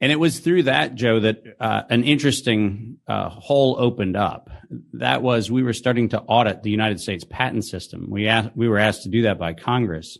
And 0.00 0.10
it 0.10 0.16
was 0.16 0.40
through 0.40 0.64
that, 0.64 0.96
Joe, 0.96 1.20
that 1.20 1.42
uh, 1.60 1.82
an 1.88 2.04
interesting 2.04 2.98
uh, 3.06 3.28
hole 3.30 3.76
opened 3.78 4.16
up. 4.16 4.50
That 4.94 5.22
was 5.22 5.50
we 5.50 5.62
were 5.62 5.72
starting 5.72 6.10
to 6.10 6.20
audit 6.20 6.62
the 6.62 6.70
United 6.70 7.00
States 7.00 7.24
patent 7.24 7.64
system. 7.64 8.08
We 8.10 8.26
asked, 8.26 8.50
we 8.56 8.68
were 8.68 8.78
asked 8.78 9.04
to 9.04 9.08
do 9.08 9.22
that 9.22 9.38
by 9.38 9.54
Congress. 9.54 10.18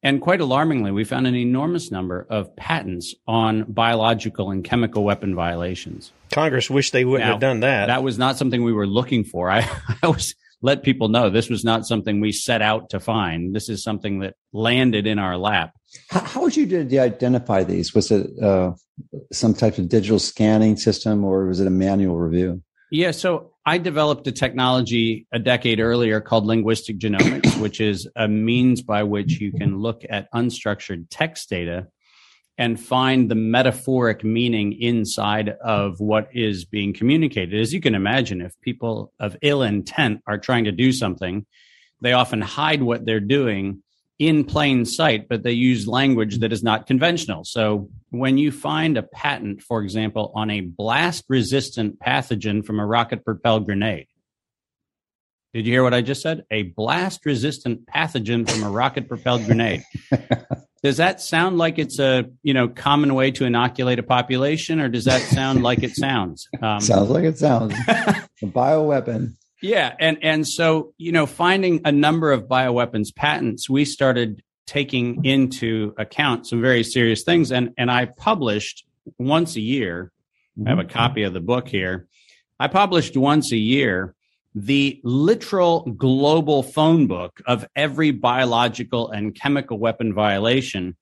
And 0.00 0.20
quite 0.20 0.40
alarmingly, 0.40 0.92
we 0.92 1.02
found 1.02 1.26
an 1.26 1.34
enormous 1.34 1.90
number 1.90 2.24
of 2.30 2.54
patents 2.54 3.16
on 3.26 3.64
biological 3.64 4.52
and 4.52 4.62
chemical 4.62 5.02
weapon 5.02 5.34
violations. 5.34 6.12
Congress 6.30 6.70
wished 6.70 6.92
they 6.92 7.04
wouldn't 7.04 7.26
Now, 7.26 7.32
have 7.32 7.40
done 7.40 7.60
that. 7.60 7.86
That 7.86 8.04
was 8.04 8.16
not 8.16 8.38
something 8.38 8.62
we 8.62 8.72
were 8.72 8.86
looking 8.86 9.24
for. 9.24 9.50
I, 9.50 9.68
I 10.02 10.06
was 10.06 10.34
let 10.60 10.82
people 10.82 11.08
know 11.08 11.30
this 11.30 11.48
was 11.48 11.64
not 11.64 11.86
something 11.86 12.20
we 12.20 12.32
set 12.32 12.62
out 12.62 12.90
to 12.90 13.00
find. 13.00 13.54
This 13.54 13.68
is 13.68 13.82
something 13.82 14.20
that 14.20 14.34
landed 14.52 15.06
in 15.06 15.18
our 15.18 15.36
lap. 15.36 15.72
How, 16.10 16.20
how 16.20 16.42
would 16.42 16.56
you 16.56 16.66
de- 16.66 16.98
identify 16.98 17.64
these? 17.64 17.94
Was 17.94 18.10
it 18.10 18.26
uh, 18.42 18.72
some 19.32 19.54
type 19.54 19.78
of 19.78 19.88
digital 19.88 20.18
scanning 20.18 20.76
system 20.76 21.24
or 21.24 21.46
was 21.46 21.60
it 21.60 21.66
a 21.66 21.70
manual 21.70 22.16
review? 22.16 22.62
Yeah, 22.90 23.10
so 23.10 23.52
I 23.66 23.78
developed 23.78 24.26
a 24.26 24.32
technology 24.32 25.26
a 25.32 25.38
decade 25.38 25.80
earlier 25.80 26.20
called 26.20 26.46
linguistic 26.46 26.98
genomics, 26.98 27.60
which 27.60 27.80
is 27.80 28.08
a 28.16 28.28
means 28.28 28.82
by 28.82 29.02
which 29.02 29.40
you 29.40 29.52
can 29.52 29.78
look 29.78 30.04
at 30.08 30.32
unstructured 30.32 31.06
text 31.10 31.50
data 31.50 31.88
and 32.56 32.80
find 32.80 33.30
the 33.30 33.36
metaphoric 33.36 34.24
meaning 34.24 34.72
inside 34.72 35.50
of 35.62 36.00
what 36.00 36.28
is 36.32 36.64
being 36.64 36.92
communicated. 36.92 37.60
As 37.60 37.72
you 37.72 37.80
can 37.80 37.94
imagine, 37.94 38.40
if 38.40 38.58
people 38.62 39.12
of 39.20 39.36
ill 39.42 39.62
intent 39.62 40.22
are 40.26 40.38
trying 40.38 40.64
to 40.64 40.72
do 40.72 40.92
something, 40.92 41.46
they 42.00 42.14
often 42.14 42.40
hide 42.40 42.82
what 42.82 43.06
they're 43.06 43.20
doing 43.20 43.82
in 44.18 44.44
plain 44.44 44.84
sight, 44.84 45.28
but 45.28 45.42
they 45.42 45.52
use 45.52 45.86
language 45.86 46.38
that 46.38 46.52
is 46.52 46.62
not 46.62 46.86
conventional. 46.86 47.44
So 47.44 47.88
when 48.10 48.36
you 48.36 48.50
find 48.50 48.96
a 48.96 49.02
patent, 49.02 49.62
for 49.62 49.82
example, 49.82 50.32
on 50.34 50.50
a 50.50 50.60
blast 50.60 51.24
resistant 51.28 52.00
pathogen 52.00 52.64
from 52.64 52.80
a 52.80 52.86
rocket 52.86 53.24
propelled 53.24 53.66
grenade, 53.66 54.08
did 55.54 55.66
you 55.66 55.72
hear 55.72 55.82
what 55.82 55.94
I 55.94 56.02
just 56.02 56.20
said? 56.20 56.44
A 56.50 56.64
blast 56.64 57.24
resistant 57.24 57.86
pathogen 57.86 58.48
from 58.48 58.64
a 58.64 58.70
rocket 58.70 59.08
propelled 59.08 59.46
grenade. 59.46 59.82
Does 60.82 60.98
that 60.98 61.20
sound 61.20 61.58
like 61.58 61.78
it's 61.78 61.98
a 61.98 62.26
you 62.42 62.54
know 62.54 62.68
common 62.68 63.14
way 63.14 63.32
to 63.32 63.44
inoculate 63.44 63.98
a 63.98 64.04
population, 64.04 64.78
or 64.78 64.88
does 64.88 65.06
that 65.06 65.22
sound 65.22 65.64
like 65.64 65.82
it 65.82 65.96
sounds? 65.96 66.46
Um, 66.62 66.80
sounds 66.80 67.10
like 67.10 67.24
it 67.24 67.36
sounds. 67.36 67.74
a 67.88 68.46
bioweapon. 68.46 69.34
Yeah, 69.60 69.94
and 69.98 70.18
and 70.22 70.46
so 70.46 70.94
you 70.98 71.12
know, 71.12 71.26
finding 71.26 71.80
a 71.84 71.92
number 71.92 72.32
of 72.32 72.44
bioweapons 72.44 73.14
patents, 73.14 73.68
we 73.68 73.84
started 73.84 74.42
taking 74.66 75.24
into 75.24 75.94
account 75.98 76.46
some 76.46 76.60
very 76.60 76.84
serious 76.84 77.24
things, 77.24 77.50
and 77.50 77.74
and 77.76 77.90
I 77.90 78.06
published 78.06 78.84
once 79.18 79.56
a 79.56 79.60
year. 79.60 80.12
I 80.64 80.70
have 80.70 80.80
a 80.80 80.84
copy 80.84 81.22
of 81.22 81.32
the 81.32 81.40
book 81.40 81.68
here. 81.68 82.08
I 82.58 82.66
published 82.66 83.16
once 83.16 83.52
a 83.52 83.56
year 83.56 84.16
the 84.54 85.00
literal 85.04 85.82
global 85.96 86.62
phone 86.64 87.06
book 87.06 87.40
of 87.46 87.64
every 87.76 88.10
biological 88.10 89.08
and 89.10 89.34
chemical 89.34 89.78
weapon 89.78 90.12
violation. 90.12 90.96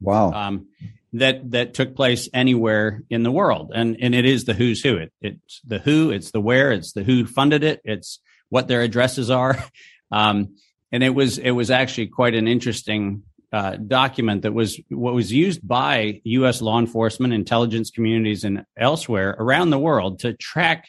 Wow. 0.00 0.32
Um, 0.32 0.68
that 1.14 1.50
that 1.50 1.74
took 1.74 1.94
place 1.94 2.28
anywhere 2.32 3.02
in 3.10 3.22
the 3.22 3.32
world, 3.32 3.72
and 3.74 3.96
and 4.00 4.14
it 4.14 4.24
is 4.24 4.44
the 4.44 4.54
who's 4.54 4.82
who. 4.82 4.96
It 4.96 5.12
it's 5.20 5.60
the 5.64 5.78
who, 5.78 6.10
it's 6.10 6.30
the 6.30 6.40
where, 6.40 6.72
it's 6.72 6.92
the 6.92 7.04
who 7.04 7.26
funded 7.26 7.64
it, 7.64 7.80
it's 7.84 8.20
what 8.48 8.68
their 8.68 8.82
addresses 8.82 9.30
are, 9.30 9.62
um, 10.12 10.56
and 10.90 11.02
it 11.02 11.10
was 11.10 11.38
it 11.38 11.50
was 11.50 11.70
actually 11.70 12.06
quite 12.08 12.34
an 12.34 12.48
interesting 12.48 13.22
uh, 13.52 13.76
document 13.76 14.42
that 14.42 14.54
was 14.54 14.80
what 14.88 15.14
was 15.14 15.32
used 15.32 15.66
by 15.66 16.20
U.S. 16.24 16.62
law 16.62 16.78
enforcement, 16.78 17.34
intelligence 17.34 17.90
communities, 17.90 18.44
and 18.44 18.64
elsewhere 18.78 19.36
around 19.38 19.70
the 19.70 19.78
world 19.78 20.20
to 20.20 20.32
track 20.32 20.88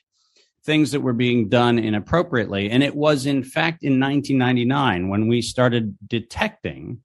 things 0.65 0.91
that 0.91 1.01
were 1.01 1.13
being 1.13 1.49
done 1.49 1.77
inappropriately. 1.77 2.69
And 2.69 2.81
it 2.81 2.95
was, 2.95 3.25
in 3.25 3.43
fact, 3.43 3.83
in 3.83 3.99
1999 3.99 5.09
when 5.09 5.27
we 5.27 5.41
started 5.41 5.97
detecting 6.07 7.01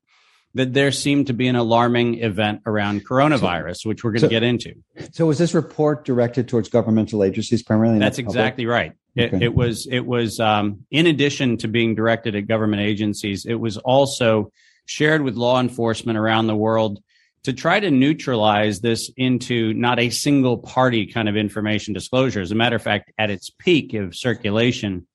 that 0.55 0.73
there 0.73 0.91
seemed 0.91 1.27
to 1.29 1.33
be 1.33 1.47
an 1.47 1.57
alarming 1.57 2.23
event 2.23 2.63
around 2.67 3.07
coronavirus, 3.07 3.85
which 3.87 4.03
we're 4.03 4.11
going 4.13 4.21
to 4.21 4.27
so- 4.27 4.31
get 4.31 4.43
into. 4.43 4.75
So 5.13 5.27
was 5.27 5.39
this 5.39 5.55
report 5.55 6.05
directed 6.05 6.49
towards 6.49 6.69
governmental 6.69 7.23
agencies 7.23 7.63
primarily? 7.63 7.99
That's 7.99 8.19
exactly 8.19 8.67
right. 8.67 8.93
It, 9.15 9.35
Okay. 9.35 9.45
it 9.47 9.55
was. 9.55 9.87
It 9.91 10.07
was. 10.07 10.39
Um, 10.41 10.85
in 10.91 11.07
addition 11.07 11.57
to 11.59 11.69
being 11.69 11.95
directed 11.95 12.37
at 12.37 12.47
government 12.47 12.83
agencies, 12.83 13.47
it 13.47 13.55
was 13.55 13.77
also 13.77 14.53
shared 14.87 15.23
with 15.23 15.35
law 15.35 15.61
enforcement 15.61 16.17
around 16.17 16.47
the 16.47 16.57
world 16.57 17.03
to 17.45 17.53
try 17.53 17.79
to 17.81 17.91
neutralize 17.91 18.81
this 18.81 19.11
into 19.17 19.75
not 19.75 19.99
a 19.99 20.11
single 20.11 20.59
party 20.59 21.07
kind 21.07 21.29
of 21.29 21.37
information 21.37 21.95
disclosure. 21.95 22.41
As 22.41 22.51
a 22.53 22.55
matter 22.55 22.77
of 22.77 22.83
fact, 22.83 23.13
at 23.19 23.31
its 23.31 23.51
peak 23.51 23.95
of 23.95 24.15
circulation, 24.15 25.07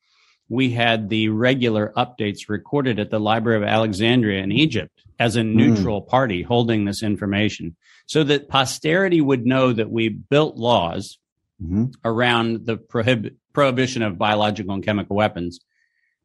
we 0.53 0.69
had 0.69 1.09
the 1.09 1.29
regular 1.29 1.91
updates 1.97 2.47
recorded 2.47 2.99
at 2.99 3.09
the 3.09 3.19
Library 3.19 3.57
of 3.57 3.63
Alexandria 3.63 4.43
in 4.43 4.51
Egypt 4.51 5.03
as 5.19 5.35
a 5.35 5.41
hmm. 5.41 5.57
neutral 5.57 5.99
party 5.99 6.43
holding 6.43 6.85
this 6.85 7.01
information 7.01 7.75
so 8.05 8.23
that 8.23 8.49
posterity 8.49 9.19
would 9.19 9.47
know 9.47 9.73
that 9.73 9.89
we 9.89 10.09
built 10.09 10.55
laws 10.55 11.17
mm-hmm. 11.61 11.85
around 12.05 12.67
the 12.67 12.77
prohib- 12.77 13.35
prohibition 13.51 14.03
of 14.03 14.19
biological 14.19 14.75
and 14.75 14.85
chemical 14.85 15.15
weapons 15.15 15.59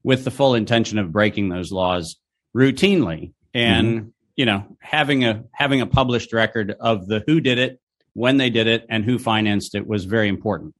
with 0.02 0.24
the 0.24 0.30
full 0.30 0.54
intention 0.54 0.98
of 0.98 1.10
breaking 1.10 1.48
those 1.48 1.72
laws 1.72 2.16
routinely 2.54 3.32
and 3.54 3.88
mm-hmm. 3.88 4.08
you 4.36 4.44
know 4.44 4.76
having 4.80 5.24
a 5.24 5.42
having 5.52 5.80
a 5.80 5.86
published 5.86 6.34
record 6.34 6.74
of 6.80 7.06
the 7.06 7.24
who 7.26 7.40
did 7.40 7.58
it 7.58 7.80
when 8.12 8.36
they 8.36 8.50
did 8.50 8.66
it 8.66 8.84
and 8.90 9.06
who 9.06 9.18
financed 9.18 9.74
it 9.74 9.86
was 9.86 10.04
very 10.04 10.28
important 10.28 10.74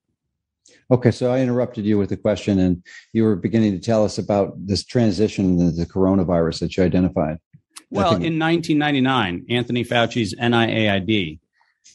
Okay, 0.90 1.10
so 1.10 1.30
I 1.30 1.40
interrupted 1.40 1.84
you 1.84 1.98
with 1.98 2.12
a 2.12 2.16
question, 2.16 2.58
and 2.58 2.82
you 3.12 3.24
were 3.24 3.36
beginning 3.36 3.72
to 3.72 3.78
tell 3.78 4.04
us 4.04 4.16
about 4.16 4.54
this 4.66 4.84
transition, 4.84 5.58
the, 5.58 5.70
the 5.70 5.86
coronavirus 5.86 6.60
that 6.60 6.76
you 6.76 6.82
identified. 6.82 7.38
Well, 7.90 8.12
think- 8.12 8.24
in 8.24 8.38
1999, 8.38 9.46
Anthony 9.50 9.84
Fauci's 9.84 10.34
NIAID 10.34 11.40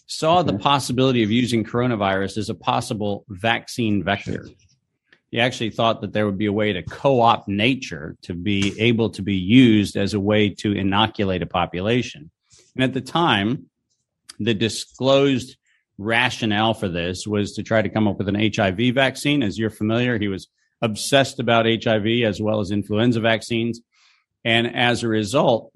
saw 0.06 0.44
the 0.44 0.58
possibility 0.58 1.24
of 1.24 1.32
using 1.32 1.64
coronavirus 1.64 2.38
as 2.38 2.50
a 2.50 2.56
possible 2.56 3.26
vaccine 3.30 4.04
vector. 4.04 4.48
He 5.32 5.40
actually 5.40 5.72
thought 5.72 6.02
that 6.02 6.14
there 6.14 6.28
would 6.28 6.38
be 6.38 6.46
a 6.46 6.54
way 6.54 6.74
to 6.74 6.84
co 6.84 7.22
opt 7.22 7.48
nature 7.48 8.16
to 8.22 8.36
be 8.36 8.80
able 8.80 9.10
to 9.12 9.24
be 9.24 9.36
used 9.36 9.98
as 9.98 10.14
a 10.14 10.20
way 10.20 10.50
to 10.50 10.72
inoculate 10.72 11.42
a 11.42 11.48
population. 11.48 12.30
And 12.76 12.84
at 12.84 12.94
the 12.94 13.02
time, 13.02 13.70
the 14.40 14.54
disclosed 14.54 15.58
rationale 15.98 16.74
for 16.74 16.90
this 16.90 17.28
was 17.28 17.54
to 17.54 17.64
try 17.64 17.82
to 17.82 17.90
come 17.90 18.08
up 18.08 18.18
with 18.18 18.28
an 18.28 18.36
HIV 18.56 18.94
vaccine. 18.94 19.44
As 19.44 19.58
you're 19.58 19.70
familiar, 19.70 20.18
he 20.18 20.28
was 20.28 20.48
obsessed 20.82 21.40
about 21.40 21.66
HIV 21.66 22.24
as 22.26 22.42
well 22.42 22.60
as 22.60 22.72
influenza 22.72 23.20
vaccines. 23.20 23.82
And 24.44 24.76
as 24.76 25.04
a 25.04 25.08
result, 25.08 25.72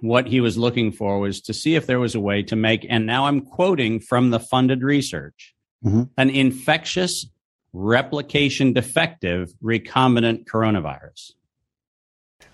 what 0.00 0.26
he 0.26 0.40
was 0.40 0.58
looking 0.58 0.92
for 0.92 1.18
was 1.18 1.40
to 1.42 1.54
see 1.54 1.74
if 1.74 1.86
there 1.86 2.00
was 2.00 2.14
a 2.14 2.20
way 2.20 2.42
to 2.42 2.56
make, 2.56 2.84
and 2.88 3.06
now 3.06 3.26
I'm 3.26 3.40
quoting 3.40 4.00
from 4.00 4.30
the 4.30 4.40
funded 4.40 4.82
research, 4.82 5.54
Mhm. 5.84 6.10
an 6.18 6.30
infectious, 6.30 7.26
replication 7.72 8.72
defective 8.72 9.52
recombinant 9.62 10.44
coronavirus. 10.44 11.32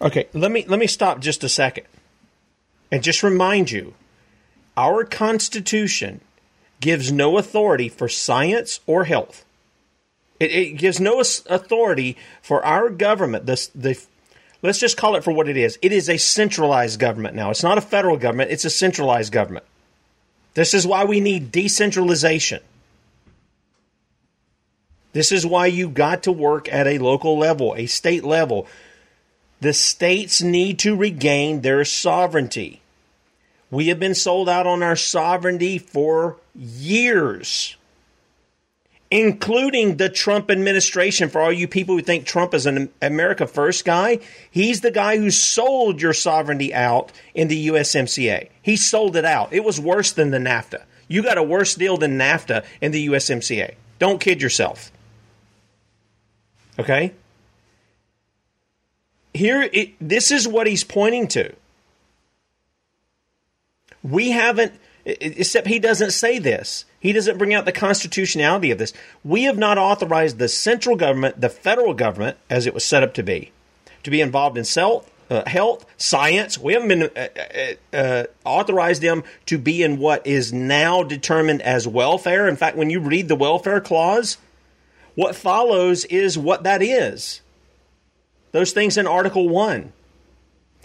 Okay, 0.01 0.27
let 0.33 0.51
me 0.51 0.65
let 0.67 0.79
me 0.79 0.87
stop 0.87 1.21
just 1.21 1.45
a 1.45 1.49
second 1.49 1.87
and 2.91 3.03
just 3.03 3.23
remind 3.23 3.71
you 3.71 3.95
our 4.77 5.05
constitution 5.05 6.21
gives 6.83 7.11
no 7.11 7.39
authority 7.39 7.89
for 7.89 8.09
science 8.09 8.81
or 8.87 9.05
health. 9.05 9.47
It, 10.39 10.51
it 10.51 10.77
gives 10.77 11.01
no 11.01 11.21
authority 11.21 12.19
for 12.43 12.63
our 12.63 12.91
government. 12.91 13.47
The, 13.47 13.71
the 13.75 14.05
let's 14.61 14.79
just 14.79 14.99
call 14.99 15.17
it 15.17 15.25
for 15.25 15.33
what 15.33 15.49
it 15.49 15.57
is. 15.57 15.79
It 15.81 15.93
is 15.93 16.11
a 16.11 16.19
centralized 16.19 17.01
government 17.01 17.35
now. 17.35 17.49
It's 17.49 17.63
not 17.63 17.79
a 17.79 17.83
federal 17.83 18.19
government. 18.19 18.51
It's 18.51 18.67
a 18.67 18.71
centralized 18.71 19.33
government. 19.33 19.65
This 20.53 20.75
is 20.75 20.87
why 20.87 21.05
we 21.05 21.21
need 21.21 21.51
decentralization. 21.51 22.61
This 25.15 25.33
is 25.33 25.47
why 25.47 25.67
you 25.67 25.89
got 25.89 26.25
to 26.25 26.33
work 26.33 26.71
at 26.73 26.87
a 26.87 26.99
local 26.99 27.39
level, 27.39 27.75
a 27.77 27.87
state 27.87 28.25
level. 28.25 28.67
The 29.61 29.73
states 29.73 30.43
need 30.43 30.81
to 30.81 30.97
regain 30.97 31.61
their 31.61 31.85
sovereignty. 31.85 32.82
We 33.73 33.89
have 33.89 33.99
been 33.99 34.15
sold 34.15 34.51
out 34.51 34.67
on 34.67 34.83
our 34.83 34.97
sovereignty 34.97 35.79
for 35.79 36.37
years, 36.55 37.75
including 39.11 39.97
the 39.97 40.11
Trump 40.11 40.51
administration. 40.51 41.31
For 41.31 41.41
all 41.41 41.51
you 41.51 41.67
people 41.67 41.97
who 41.97 42.03
think 42.03 42.27
Trump 42.27 42.53
is 42.53 42.67
an 42.67 42.91
America 43.01 43.47
First 43.47 43.87
guy, 43.87 44.19
he's 44.51 44.83
the 44.83 44.91
guy 44.91 45.17
who 45.17 45.31
sold 45.31 46.03
your 46.03 46.13
sovereignty 46.13 46.75
out 46.75 47.13
in 47.35 47.49
the 47.49 47.69
USMCA. 47.69 48.51
He 48.61 48.77
sold 48.77 49.17
it 49.17 49.25
out. 49.25 49.55
It 49.55 49.65
was 49.65 49.81
worse 49.81 50.13
than 50.13 50.33
the 50.33 50.39
NAFTA. 50.39 50.83
You 51.09 51.23
got 51.23 51.39
a 51.39 51.43
worse 51.43 51.75
deal 51.75 51.97
than 51.97 52.19
NAFTA 52.19 52.67
in 52.83 52.93
the 52.93 53.09
USMCA. 53.09 53.77
Don't 53.99 54.21
kid 54.21 54.43
yourself. 54.43 54.93
Okay? 56.79 57.15
Here, 59.33 59.63
it, 59.73 59.95
this 59.99 60.31
is 60.31 60.47
what 60.47 60.67
he's 60.67 60.85
pointing 60.85 61.27
to. 61.29 61.55
We 64.03 64.31
haven't, 64.31 64.75
except 65.05 65.67
he 65.67 65.79
doesn't 65.79 66.11
say 66.11 66.39
this. 66.39 66.85
He 66.99 67.13
doesn't 67.13 67.39
bring 67.39 67.55
out 67.55 67.65
the 67.65 67.73
constitutionality 67.73 68.71
of 68.71 68.79
this. 68.79 68.93
We 69.25 69.45
have 69.45 69.59
not 69.59 69.79
authorized 69.79 70.39
the 70.39 70.49
central 70.49 70.97
government, 70.97 71.41
the 71.41 71.49
federal 71.49 71.95
government, 71.95 72.37
as 72.49 72.67
it 72.67 72.75
was 72.75 72.85
set 72.85 73.03
up 73.03 73.15
to 73.15 73.23
be, 73.23 73.53
to 74.05 74.11
be 74.11 74.21
involved 74.21 74.57
in 74.57 74.65
self, 74.65 75.11
uh, 75.31 75.49
health, 75.49 75.87
science. 75.97 76.59
We 76.59 76.75
haven't 76.75 76.89
been 76.89 77.03
uh, 77.03 77.29
uh, 77.95 77.97
uh, 77.97 78.25
authorized 78.45 79.03
them 79.03 79.25
to 79.47 79.59
be 79.59 79.83
in 79.83 79.99
what 79.99 80.27
is 80.27 80.53
now 80.53 81.03
determined 81.03 81.63
as 81.63 81.89
welfare. 81.89 82.49
In 82.49 82.57
fact, 82.57 82.77
when 82.77 82.91
you 82.91 83.01
read 83.01 83.29
the 83.29 83.37
welfare 83.37 83.81
clause, 83.81 84.37
what 85.15 85.35
follows 85.35 86.05
is 86.07 86.39
what 86.39 86.65
that 86.65 86.83
is. 86.83 87.41
Those 88.53 88.73
things 88.73 88.97
in 88.99 89.07
Article 89.07 89.49
1. 89.49 89.93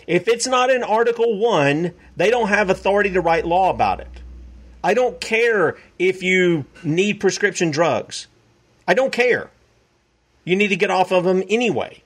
If 0.08 0.30
it's 0.30 0.48
not 0.48 0.70
in 0.70 0.84
Article 0.84 1.38
1, 1.38 1.93
they 2.15 2.32
don't 2.32 2.48
have 2.48 2.70
authority 2.70 3.12
to 3.12 3.22
write 3.22 3.46
law 3.46 3.70
about 3.70 4.00
it. 4.00 4.08
I 4.84 4.93
don't 4.93 5.20
care 5.20 5.76
if 6.00 6.24
you 6.24 6.65
need 6.82 7.20
prescription 7.20 7.72
drugs. 7.72 8.28
I 8.88 8.93
don't 8.93 9.12
care. 9.12 9.50
You 10.46 10.56
need 10.56 10.70
to 10.70 10.78
get 10.78 10.89
off 10.89 11.12
of 11.12 11.26
them 11.26 11.43
anyway. 11.50 12.04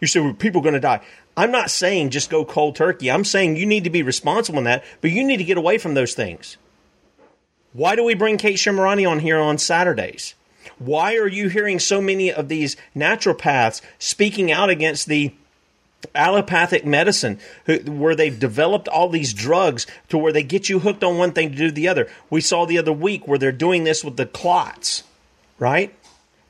You 0.00 0.06
say, 0.06 0.20
well, 0.20 0.32
people 0.32 0.60
are 0.60 0.62
going 0.62 0.74
to 0.74 0.80
die. 0.80 1.00
I'm 1.36 1.50
not 1.50 1.70
saying 1.70 2.10
just 2.10 2.30
go 2.30 2.44
cold 2.44 2.76
turkey. 2.76 3.10
I'm 3.10 3.24
saying 3.24 3.56
you 3.56 3.66
need 3.66 3.84
to 3.84 3.90
be 3.90 4.04
responsible 4.04 4.58
in 4.58 4.64
that, 4.64 4.84
but 5.00 5.10
you 5.10 5.24
need 5.24 5.38
to 5.38 5.44
get 5.44 5.58
away 5.58 5.78
from 5.78 5.94
those 5.94 6.14
things. 6.14 6.56
Why 7.72 7.96
do 7.96 8.04
we 8.04 8.14
bring 8.14 8.38
Kate 8.38 8.56
Shemirani 8.56 9.08
on 9.10 9.18
here 9.18 9.40
on 9.40 9.58
Saturdays? 9.58 10.34
Why 10.78 11.16
are 11.16 11.26
you 11.26 11.48
hearing 11.48 11.80
so 11.80 12.00
many 12.00 12.32
of 12.32 12.48
these 12.48 12.76
naturopaths 12.94 13.80
speaking 13.98 14.52
out 14.52 14.70
against 14.70 15.08
the 15.08 15.34
allopathic 16.14 16.84
medicine 16.84 17.38
who, 17.66 17.78
where 17.78 18.14
they've 18.14 18.38
developed 18.38 18.88
all 18.88 19.08
these 19.08 19.32
drugs 19.32 19.86
to 20.08 20.18
where 20.18 20.32
they 20.32 20.42
get 20.42 20.68
you 20.68 20.78
hooked 20.80 21.04
on 21.04 21.18
one 21.18 21.32
thing 21.32 21.50
to 21.50 21.56
do 21.56 21.70
the 21.70 21.88
other. 21.88 22.08
We 22.30 22.40
saw 22.40 22.64
the 22.64 22.78
other 22.78 22.92
week 22.92 23.26
where 23.26 23.38
they're 23.38 23.52
doing 23.52 23.84
this 23.84 24.04
with 24.04 24.16
the 24.16 24.26
clots, 24.26 25.04
right? 25.58 25.94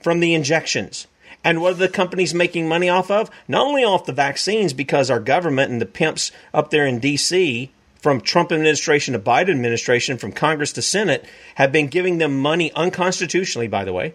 From 0.02 0.20
the 0.20 0.34
injections. 0.34 1.06
And 1.44 1.60
what 1.60 1.72
are 1.72 1.76
the 1.76 1.88
companies 1.88 2.32
making 2.32 2.68
money 2.68 2.88
off 2.88 3.10
of? 3.10 3.30
Not 3.46 3.66
only 3.66 3.84
off 3.84 4.06
the 4.06 4.12
vaccines, 4.12 4.72
because 4.72 5.10
our 5.10 5.20
government 5.20 5.70
and 5.70 5.80
the 5.80 5.86
pimps 5.86 6.32
up 6.54 6.70
there 6.70 6.86
in 6.86 6.98
D.C., 6.98 7.70
from 8.04 8.20
Trump 8.20 8.52
administration 8.52 9.14
to 9.14 9.18
Biden 9.18 9.48
administration, 9.48 10.18
from 10.18 10.30
Congress 10.30 10.72
to 10.74 10.82
Senate, 10.82 11.24
have 11.54 11.72
been 11.72 11.86
giving 11.86 12.18
them 12.18 12.38
money 12.38 12.70
unconstitutionally, 12.72 13.66
by 13.66 13.82
the 13.82 13.94
way, 13.94 14.12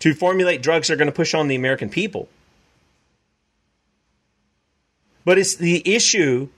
to 0.00 0.12
formulate 0.12 0.60
drugs 0.60 0.88
that 0.88 0.94
are 0.94 0.96
going 0.96 1.06
to 1.06 1.12
push 1.12 1.34
on 1.34 1.46
the 1.46 1.54
American 1.54 1.88
people. 1.88 2.28
But 5.24 5.38
it's 5.38 5.54
the 5.54 5.82
issue 5.94 6.48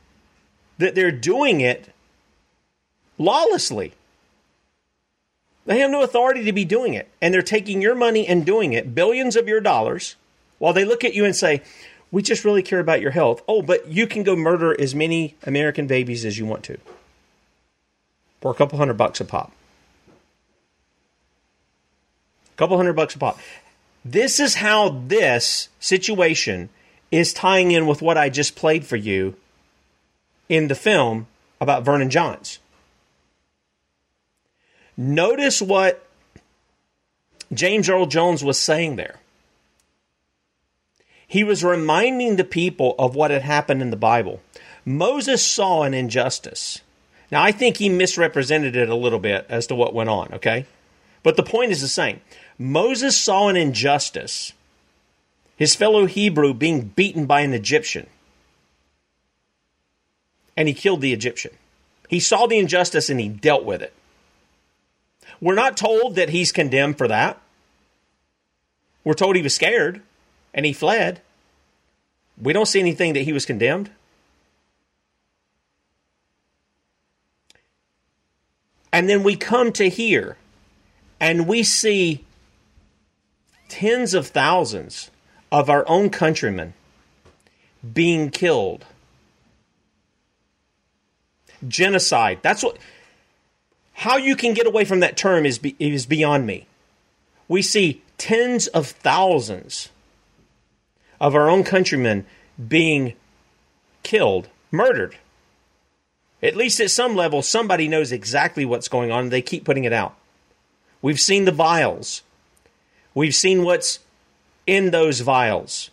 that 0.79 0.95
they're 0.95 1.13
doing 1.13 1.61
it 1.61 1.93
lawlessly. 3.19 3.93
They 5.67 5.81
have 5.81 5.91
no 5.91 6.03
authority 6.03 6.45
to 6.45 6.53
be 6.53 6.65
doing 6.65 6.95
it. 6.95 7.09
And 7.23 7.33
they're 7.33 7.43
taking 7.43 7.81
your 7.81 7.95
money 7.95 8.27
and 8.27 8.45
doing 8.45 8.73
it, 8.73 8.95
billions 8.95 9.37
of 9.37 9.49
your 9.49 9.61
dollars, 9.61 10.17
while 10.59 10.73
they 10.73 10.85
look 10.85 11.05
at 11.05 11.15
you 11.15 11.25
and 11.25 11.35
say, 11.35 11.63
We 12.11 12.23
just 12.23 12.45
really 12.45 12.63
care 12.63 12.81
about 12.81 13.01
your 13.01 13.13
health. 13.13 13.43
Oh, 13.49 13.63
but 13.63 13.89
you 13.89 14.07
can 14.07 14.23
go 14.23 14.37
murder 14.37 14.79
as 14.79 14.95
many 14.95 15.37
American 15.45 15.87
babies 15.87 16.25
as 16.25 16.39
you 16.39 16.47
want 16.47 16.65
to 16.65 16.79
for 18.45 18.51
a 18.51 18.55
couple 18.55 18.77
hundred 18.77 18.99
bucks 18.99 19.23
a 19.23 19.25
pop. 19.25 19.53
A 22.53 22.57
couple 22.57 22.77
hundred 22.77 22.93
bucks 22.93 23.15
a 23.15 23.19
pop. 23.19 23.39
This 24.05 24.39
is 24.39 24.57
how 24.57 24.91
this 25.07 25.71
situation 25.81 26.69
is 27.11 27.33
tying 27.33 27.71
in 27.71 27.87
with 27.87 28.03
what 28.03 28.19
I 28.19 28.29
just 28.29 28.57
played 28.57 28.85
for 28.85 28.97
you 28.97 29.37
in 30.49 30.69
the 30.69 30.75
film 30.75 31.27
about 31.61 31.85
Vernon 31.85 32.11
Johns. 32.11 32.59
Notice 34.97 35.61
what 35.61 36.07
James 37.53 37.89
Earl 37.89 38.07
Jones 38.07 38.45
was 38.45 38.59
saying 38.59 38.97
there. 38.97 39.21
He 41.27 41.43
was 41.43 41.65
reminding 41.65 42.37
the 42.37 42.45
people 42.45 42.95
of 42.99 43.15
what 43.15 43.31
had 43.31 43.43
happened 43.43 43.83
in 43.83 43.91
the 43.91 43.97
Bible. 43.97 44.41
Moses 44.85 45.45
saw 45.45 45.83
an 45.83 45.95
injustice. 45.95 46.81
Now, 47.31 47.43
I 47.43 47.51
think 47.51 47.79
he 47.79 47.89
misrepresented 47.89 48.77
it 48.77 48.89
a 48.89 48.95
little 48.95 49.19
bit 49.19 49.47
as 49.49 49.67
to 49.69 49.75
what 49.75 49.95
went 49.95 50.11
on, 50.11 50.33
okay? 50.35 50.67
But 51.23 51.37
the 51.37 51.43
point 51.43 51.73
is 51.73 51.81
the 51.81 51.89
same. 51.89 52.21
Moses 52.59 53.17
saw 53.17 53.49
an 53.49 53.57
injustice 53.57 54.53
his 55.57 55.75
fellow 55.75 56.07
Hebrew 56.07 56.53
being 56.55 56.89
beaten 56.89 57.27
by 57.27 57.41
an 57.41 57.53
Egyptian. 57.53 58.09
And 60.57 60.69
he 60.69 60.75
killed 60.75 61.01
the 61.01 61.13
Egyptian. 61.13 61.53
He 62.09 62.21
saw 62.21 62.47
the 62.47 62.59
injustice 62.59 63.09
and 63.09 63.21
he 63.21 63.29
dealt 63.29 63.65
with 63.65 63.83
it. 63.83 63.93
We're 65.41 65.55
not 65.55 65.77
told 65.77 66.15
that 66.17 66.31
he's 66.31 66.53
condemned 66.53 66.99
for 66.99 67.09
that. 67.09 67.41
We're 69.03 69.15
told 69.15 69.37
he 69.37 69.43
was 69.43 69.55
scared 69.55 70.01
and 70.53 70.65
he 70.65 70.73
fled. 70.73 71.21
We 72.41 72.53
don't 72.53 72.67
see 72.67 72.81
anything 72.81 73.13
that 73.15 73.23
he 73.23 73.33
was 73.33 73.47
condemned. 73.47 73.91
And 78.93 79.09
then 79.09 79.23
we 79.25 79.37
come 79.37 79.73
to 79.73 79.89
here 79.89 80.37
and 81.21 81.49
we 81.49 81.63
see 81.63 82.25
tens 83.69 84.15
of 84.15 84.29
thousands 84.29 85.11
of 85.55 85.71
our 85.71 85.89
own 85.89 86.11
countrymen 86.11 86.75
being 87.93 88.29
killed. 88.29 88.85
Genocide. 91.67 92.41
That's 92.43 92.65
what. 92.65 92.77
How 93.93 94.17
you 94.17 94.35
can 94.35 94.53
get 94.55 94.67
away 94.67 94.85
from 94.85 94.99
that 94.99 95.17
term 95.17 95.47
is, 95.47 95.59
be, 95.59 95.77
is 95.79 96.07
beyond 96.07 96.45
me. 96.45 96.67
We 97.47 97.63
see 97.63 98.03
tens 98.19 98.67
of 98.67 98.89
thousands 98.89 99.91
of 101.21 101.37
our 101.37 101.49
own 101.49 101.63
countrymen 101.63 102.27
being 102.69 103.13
killed, 104.03 104.49
murdered. 104.73 105.17
At 106.43 106.57
least 106.57 106.81
at 106.81 106.91
some 106.91 107.15
level, 107.15 107.43
somebody 107.43 107.87
knows 107.87 108.11
exactly 108.11 108.65
what's 108.65 108.89
going 108.89 109.13
on 109.13 109.25
and 109.25 109.33
they 109.33 109.41
keep 109.41 109.65
putting 109.65 109.85
it 109.85 109.93
out. 109.93 110.17
We've 111.01 111.21
seen 111.21 111.45
the 111.45 111.53
vials. 111.53 112.23
We've 113.15 113.35
seen 113.35 113.63
what's 113.63 114.01
in 114.67 114.91
those 114.91 115.21
vials 115.21 115.91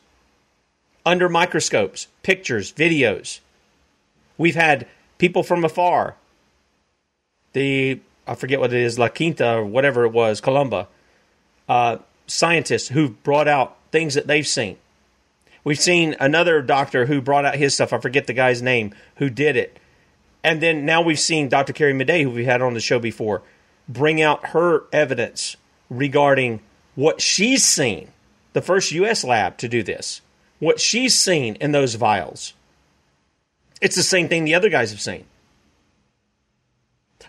under 1.06 1.28
microscopes, 1.30 2.08
pictures, 2.24 2.72
videos. 2.72 3.40
We've 4.38 4.56
had 4.56 4.88
people 5.18 5.44
from 5.44 5.64
afar, 5.64 6.16
the, 7.54 8.00
I 8.28 8.36
forget 8.36 8.60
what 8.60 8.74
it 8.74 8.82
is, 8.82 9.00
La 9.00 9.10
Quinta 9.10 9.58
or 9.58 9.66
whatever 9.66 10.06
it 10.06 10.12
was, 10.12 10.42
Columba, 10.42 10.88
uh, 11.68 11.98
scientists 12.28 12.90
who've 12.90 13.22
brought 13.24 13.48
out 13.48 13.78
things 13.92 14.14
that 14.14 14.28
they've 14.28 14.48
seen. 14.48 14.78
We've 15.64 15.80
seen 15.80 16.16
another 16.20 16.62
doctor 16.62 17.06
who 17.06 17.22
brought 17.22 17.46
out 17.46 17.56
his 17.56 17.76
stuff. 17.76 17.94
I 17.94 18.00
forget 18.00 18.26
the 18.26 18.34
guy's 18.34 18.62
name 18.62 18.96
who 19.18 19.30
did 19.30 19.56
it. 19.56 19.78
And 20.44 20.62
then 20.62 20.86
now 20.86 21.02
we've 21.02 21.20
seen 21.20 21.50
Dr. 21.50 21.74
Carrie 21.74 21.94
Madej, 21.94 22.24
who 22.24 22.32
we 22.32 22.46
had 22.46 22.64
on 22.64 22.74
the 22.74 22.80
show 22.80 22.98
before, 22.98 23.44
bring 23.88 24.22
out 24.22 24.48
her 24.50 24.86
evidence 24.92 25.56
regarding 25.90 26.62
what 26.96 27.22
she's 27.22 27.64
seen 27.64 28.12
the 28.54 28.62
first 28.62 28.92
U.S. 28.92 29.24
lab 29.24 29.58
to 29.58 29.68
do 29.68 29.84
this. 29.84 30.22
What 30.60 30.80
she's 30.80 31.16
seen 31.16 31.56
in 31.56 31.72
those 31.72 31.96
vials, 31.96 32.54
it's 33.82 33.96
the 33.96 34.04
same 34.04 34.28
thing 34.28 34.44
the 34.46 34.56
other 34.56 34.70
guys 34.70 34.92
have 34.92 35.02
seen. 35.02 35.26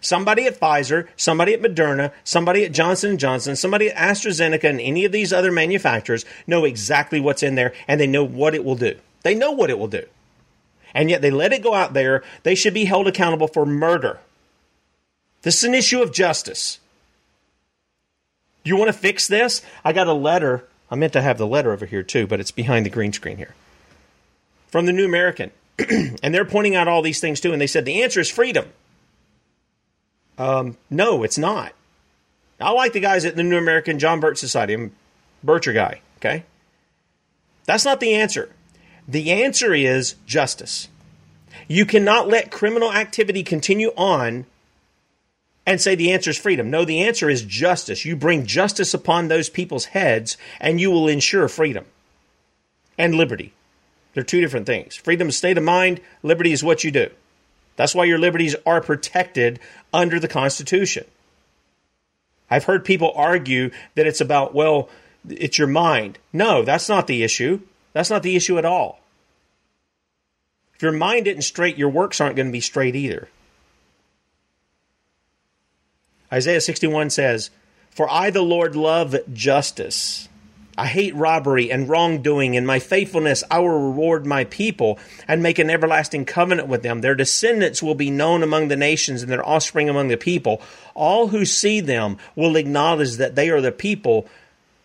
Somebody 0.01 0.47
at 0.47 0.59
Pfizer, 0.59 1.07
somebody 1.17 1.55
at 1.55 1.63
Moderna, 1.63 2.13
somebody 2.25 2.65
at 2.65 2.73
Johnson 2.73 3.17
& 3.17 3.19
Johnson, 3.19 3.55
somebody 3.55 3.89
at 3.89 3.97
AstraZeneca 3.97 4.65
and 4.65 4.81
any 4.81 5.05
of 5.05 5.13
these 5.13 5.33
other 5.33 5.53
manufacturers 5.53 6.25
know 6.47 6.65
exactly 6.65 7.21
what's 7.21 7.43
in 7.43 7.55
there 7.55 7.73
and 7.87 8.01
they 8.01 8.07
know 8.09 8.25
what 8.25 8.55
it 8.55 8.65
will 8.65 8.75
do. 8.75 8.99
They 9.23 9.35
know 9.35 9.53
what 9.53 9.71
it 9.71 9.79
will 9.79 9.87
do. 9.87 10.05
And 10.93 11.09
yet 11.09 11.23
they 11.23 11.31
let 11.31 11.53
it 11.53 11.63
go 11.63 11.73
out 11.73 11.95
there. 11.95 12.25
They 12.43 12.57
should 12.57 12.75
be 12.75 12.85
held 12.85 13.07
accountable 13.07 13.47
for 13.47 13.65
murder. 13.65 14.19
This 15.43 15.59
is 15.59 15.65
an 15.65 15.75
issue 15.75 16.03
of 16.03 16.13
justice. 16.13 16.81
You 18.65 18.77
want 18.77 18.89
to 18.89 18.99
fix 18.99 19.27
this? 19.29 19.63
I 19.85 19.93
got 19.93 20.07
a 20.09 20.13
letter. 20.13 20.65
I 20.93 20.95
meant 20.95 21.15
to 21.15 21.23
have 21.23 21.39
the 21.39 21.47
letter 21.47 21.73
over 21.73 21.87
here 21.87 22.03
too, 22.03 22.27
but 22.27 22.39
it's 22.39 22.51
behind 22.51 22.85
the 22.85 22.91
green 22.91 23.15
screen 23.15 23.39
here. 23.39 23.55
From 24.69 24.85
the 24.85 24.93
New 24.93 25.07
American. 25.07 25.51
and 26.23 26.35
they're 26.35 26.45
pointing 26.45 26.77
out 26.77 26.87
all 26.87 27.01
these 27.01 27.19
things 27.19 27.41
too. 27.41 27.51
And 27.51 27.61
they 27.63 27.67
said 27.67 27.87
the 27.87 28.03
answer 28.03 28.21
is 28.21 28.29
freedom. 28.29 28.67
Um, 30.37 30.77
no, 30.91 31.23
it's 31.23 31.39
not. 31.39 31.73
I 32.61 32.73
like 32.73 32.93
the 32.93 33.01
guys 33.01 33.25
at 33.25 33.37
the 33.37 33.43
New 33.43 33.57
American 33.57 33.99
John 33.99 34.21
Birch 34.21 34.37
Society. 34.37 34.75
I'm 34.75 34.93
Bircher 35.45 35.73
guy, 35.73 36.03
okay? 36.19 36.45
That's 37.65 37.87
not 37.87 37.99
the 37.99 38.13
answer. 38.13 38.51
The 39.09 39.33
answer 39.33 39.73
is 39.73 40.17
justice. 40.27 40.89
You 41.69 41.87
cannot 41.87 42.29
let 42.29 42.51
criminal 42.51 42.93
activity 42.93 43.43
continue 43.43 43.93
on 43.97 44.45
and 45.67 45.81
say 45.81 45.95
the 45.95 46.13
answer 46.13 46.31
is 46.31 46.39
freedom. 46.39 46.71
No, 46.71 46.85
the 46.85 47.03
answer 47.03 47.31
is 47.31 47.43
justice. 47.43 48.05
You 48.05 48.17
bring 48.17 48.47
justice 48.47 48.95
upon 48.95 49.29
those 49.29 49.49
people's 49.49 49.87
heads 49.87 50.37
and 50.61 50.81
you 50.81 50.91
will 50.91 51.09
ensure 51.09 51.49
freedom 51.49 51.85
and 52.99 53.15
liberty. 53.15 53.53
They're 54.15 54.23
two 54.23 54.41
different 54.41 54.67
things. 54.67 54.97
Freedom 54.97 55.29
is 55.29 55.37
state 55.37 55.59
of 55.59 55.65
mind, 55.65 56.01
liberty 56.23 56.53
is 56.53 56.65
what 56.65 56.85
you 56.85 56.91
do. 56.91 57.11
That's 57.77 57.95
why 57.95 58.05
your 58.05 58.19
liberties 58.19 58.55
are 58.67 58.81
protected 58.81 59.61
under 59.93 60.21
the 60.21 60.29
Constitution. 60.29 61.05
I've 62.51 62.65
heard 62.65 62.85
people 62.85 63.13
argue 63.17 63.71
that 63.95 64.07
it's 64.07 64.21
about, 64.21 64.55
well, 64.55 64.91
it's 65.29 65.59
your 65.59 65.69
mind. 65.69 66.19
No, 66.33 66.63
that's 66.63 66.89
not 66.89 67.07
the 67.07 67.23
issue. 67.23 67.61
That's 67.95 68.11
not 68.11 68.23
the 68.23 68.37
issue 68.37 68.59
at 68.59 68.67
all. 68.67 69.01
If 70.75 70.83
your 70.83 70.93
mind 70.93 71.27
isn't 71.29 71.43
straight, 71.43 71.79
your 71.79 71.89
works 71.89 72.21
aren't 72.21 72.37
going 72.37 72.49
to 72.49 72.53
be 72.53 72.61
straight 72.61 72.95
either. 72.95 73.29
Isaiah 76.33 76.61
61 76.61 77.11
says, 77.11 77.51
For 77.91 78.11
I, 78.11 78.31
the 78.31 78.43
Lord, 78.43 78.75
love 78.75 79.17
justice 79.33 80.29
I 80.77 80.87
hate 80.87 81.15
robbery 81.15 81.71
and 81.71 81.89
wrongdoing. 81.89 82.55
In 82.55 82.65
my 82.65 82.79
faithfulness, 82.79 83.45
I 83.51 83.59
will 83.59 83.69
reward 83.69 84.25
my 84.25 84.45
people 84.45 84.99
and 85.29 85.43
make 85.43 85.59
an 85.59 85.69
everlasting 85.69 86.25
covenant 86.25 86.67
with 86.67 86.83
them. 86.83 87.01
Their 87.01 87.15
descendants 87.15 87.83
will 87.83 87.95
be 87.95 88.11
known 88.11 88.43
among 88.43 88.69
the 88.69 88.77
nations 88.77 89.23
and 89.23 89.31
their 89.31 89.47
offspring 89.47 89.89
among 89.89 90.09
the 90.09 90.17
people. 90.17 90.63
All 90.95 91.29
who 91.29 91.45
see 91.45 91.81
them 91.81 92.17
will 92.35 92.57
acknowledge 92.57 93.17
that 93.17 93.35
they 93.35 93.51
are 93.51 93.61
the 93.61 93.73
people, 93.73 94.27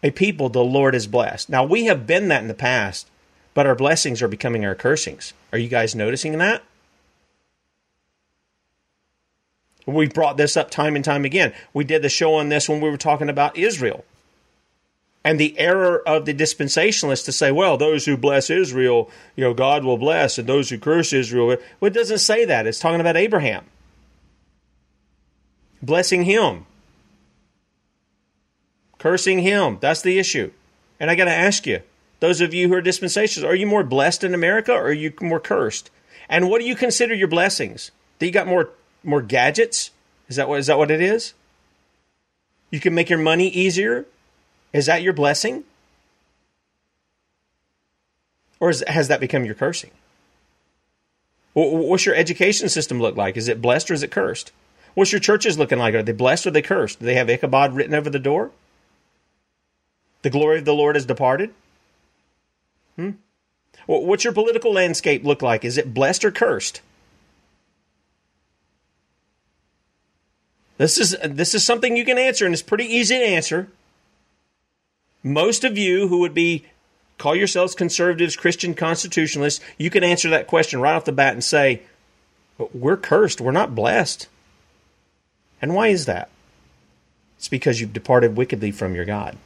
a 0.04 0.12
people 0.12 0.50
the 0.50 0.64
Lord 0.64 0.93
has 0.93 1.08
blessed. 1.08 1.50
Now, 1.50 1.64
we 1.64 1.86
have 1.86 2.06
been 2.06 2.28
that 2.28 2.41
in 2.41 2.50
the 2.50 2.54
past, 2.54 3.10
but 3.54 3.66
our 3.66 3.76
blessings 3.76 4.22
are 4.22 4.28
becoming 4.28 4.66
our 4.66 4.76
cursings. 4.76 5.34
Are 5.54 5.58
you 5.58 5.70
guys 5.70 5.95
noticing 5.95 6.38
that? 6.39 6.64
We've 9.88 10.14
brought 10.14 10.36
this 10.38 10.58
up 10.58 10.70
time 10.70 10.96
and 10.96 11.06
time 11.06 11.24
again. 11.24 11.54
We 11.74 11.86
did 11.86 12.02
the 12.02 12.10
show 12.10 12.36
on 12.36 12.50
this 12.50 12.68
when 12.68 12.82
we 12.82 12.90
were 12.90 12.98
talking 12.98 13.30
about 13.30 13.58
Israel 13.58 14.04
and 15.24 15.40
the 15.40 15.58
error 15.58 16.02
of 16.08 16.26
the 16.26 16.34
dispensationalists 16.34 17.26
to 17.26 17.32
say, 17.32 17.52
well, 17.52 17.78
those 17.78 18.06
who 18.06 18.16
bless 18.16 18.50
Israel, 18.50 19.10
you 19.36 19.44
know, 19.44 19.54
God 19.54 19.84
will 19.84 19.98
bless, 19.98 20.38
and 20.38 20.48
those 20.48 20.70
who 20.70 20.78
curse 20.78 21.12
Israel, 21.12 21.48
well, 21.48 21.58
it 21.82 21.94
doesn't 21.94 22.20
say 22.20 22.46
that. 22.46 22.68
It's 22.68 22.80
talking 22.80 23.02
about 23.02 23.18
Abraham. 23.18 23.66
Blessing 25.82 26.24
him. 26.24 26.66
Cursing 29.00 29.40
him. 29.40 29.78
That's 29.82 30.02
the 30.02 30.18
issue. 30.18 30.52
And 31.00 31.12
I 31.12 31.16
got 31.16 31.26
to 31.26 31.34
ask 31.34 31.68
you, 31.68 31.82
those 32.20 32.42
of 32.42 32.54
you 32.54 32.68
who 32.68 32.76
are 32.76 32.82
dispensations, 32.82 33.44
are 33.44 33.56
you 33.56 33.68
more 33.68 33.84
blessed 33.84 34.24
in 34.24 34.34
America 34.34 34.72
or 34.72 34.88
are 34.88 34.94
you 34.94 35.14
more 35.22 35.40
cursed? 35.40 35.92
And 36.30 36.50
what 36.50 36.60
do 36.60 36.68
you 36.68 36.76
consider 36.76 37.14
your 37.14 37.28
blessings? 37.28 37.92
Do 38.20 38.26
you 38.26 38.32
got 38.32 38.48
more 38.48 38.70
more 39.08 39.22
gadgets? 39.22 39.91
Is 40.28 40.36
that 40.36 40.49
what 40.49 40.60
is 40.60 40.68
that 40.68 40.78
what 40.78 40.91
it 40.91 41.01
is? 41.01 41.34
You 42.70 42.80
can 42.80 42.93
make 42.93 43.10
your 43.10 43.20
money 43.20 43.47
easier. 43.47 44.05
Is 44.74 44.88
that 44.88 45.01
your 45.01 45.14
blessing? 45.14 45.64
Or 48.60 48.70
is, 48.70 48.84
has 48.88 49.08
that 49.08 49.20
become 49.20 49.45
your 49.45 49.55
cursing? 49.55 49.91
What's 51.53 52.05
your 52.05 52.16
education 52.16 52.70
system 52.70 52.99
look 52.99 53.16
like? 53.16 53.38
Is 53.38 53.47
it 53.47 53.62
blessed 53.62 53.89
or 53.89 53.93
is 53.93 54.03
it 54.03 54.12
cursed? 54.12 54.51
What's 54.93 55.12
your 55.12 55.22
churches 55.22 55.58
looking 55.58 55.80
like? 55.80 55.95
Are 55.95 56.03
they 56.03 56.12
blessed 56.12 56.45
or 56.45 56.51
they 56.51 56.62
cursed? 56.62 56.99
Do 56.99 57.05
they 57.05 57.16
have 57.16 57.30
Ichabod 57.30 57.74
written 57.74 57.95
over 57.95 58.10
the 58.10 58.20
door? 58.20 58.51
The 60.22 60.30
glory 60.30 60.60
of 60.60 60.66
the 60.66 60.74
Lord 60.74 60.95
has 60.95 61.05
departed? 61.05 61.53
Hmm? 62.95 63.12
What's 63.86 64.24
your 64.24 64.34
political 64.34 64.74
landscape 64.74 65.24
look 65.24 65.41
like? 65.41 65.64
Is 65.64 65.78
it 65.78 65.93
blessed 65.93 66.26
or 66.26 66.32
cursed? 66.32 66.82
This 70.78 70.98
is 70.98 71.18
this 71.24 71.56
is 71.56 71.64
something 71.64 71.98
you 71.98 72.06
can 72.06 72.18
answer, 72.18 72.46
and 72.46 72.54
it's 72.54 72.62
pretty 72.62 72.86
easy 72.86 73.18
to 73.18 73.24
answer 73.24 73.70
most 75.28 75.64
of 75.64 75.78
you 75.78 76.08
who 76.08 76.20
would 76.20 76.34
be 76.34 76.66
call 77.18 77.36
yourselves 77.36 77.76
conservatives, 77.76 78.36
Christian 78.36 78.74
constitutionalists, 78.74 79.64
you 79.78 79.90
can 79.90 80.04
answer 80.04 80.30
that 80.30 80.48
question 80.48 80.80
right 80.80 80.96
off 80.96 81.06
the 81.06 81.12
bat 81.12 81.34
and 81.34 81.44
say, 81.44 81.82
We're 82.74 82.98
cursed. 82.98 83.42
We're 83.42 83.52
not 83.52 83.76
blessed. 83.76 84.28
And 85.62 85.74
why 85.74 85.88
is 85.88 86.06
that? 86.06 86.30
It's 87.38 87.48
because 87.48 87.82
you've 87.82 87.94
departed 87.94 88.38
wickedly 88.38 88.72
from 88.72 88.96
your 88.96 89.06
God. 89.06 89.38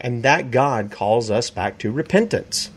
And 0.00 0.22
that 0.22 0.50
God 0.50 0.90
calls 0.90 1.30
us 1.30 1.50
back 1.50 1.78
to 1.78 1.90
repentance. 1.90 2.70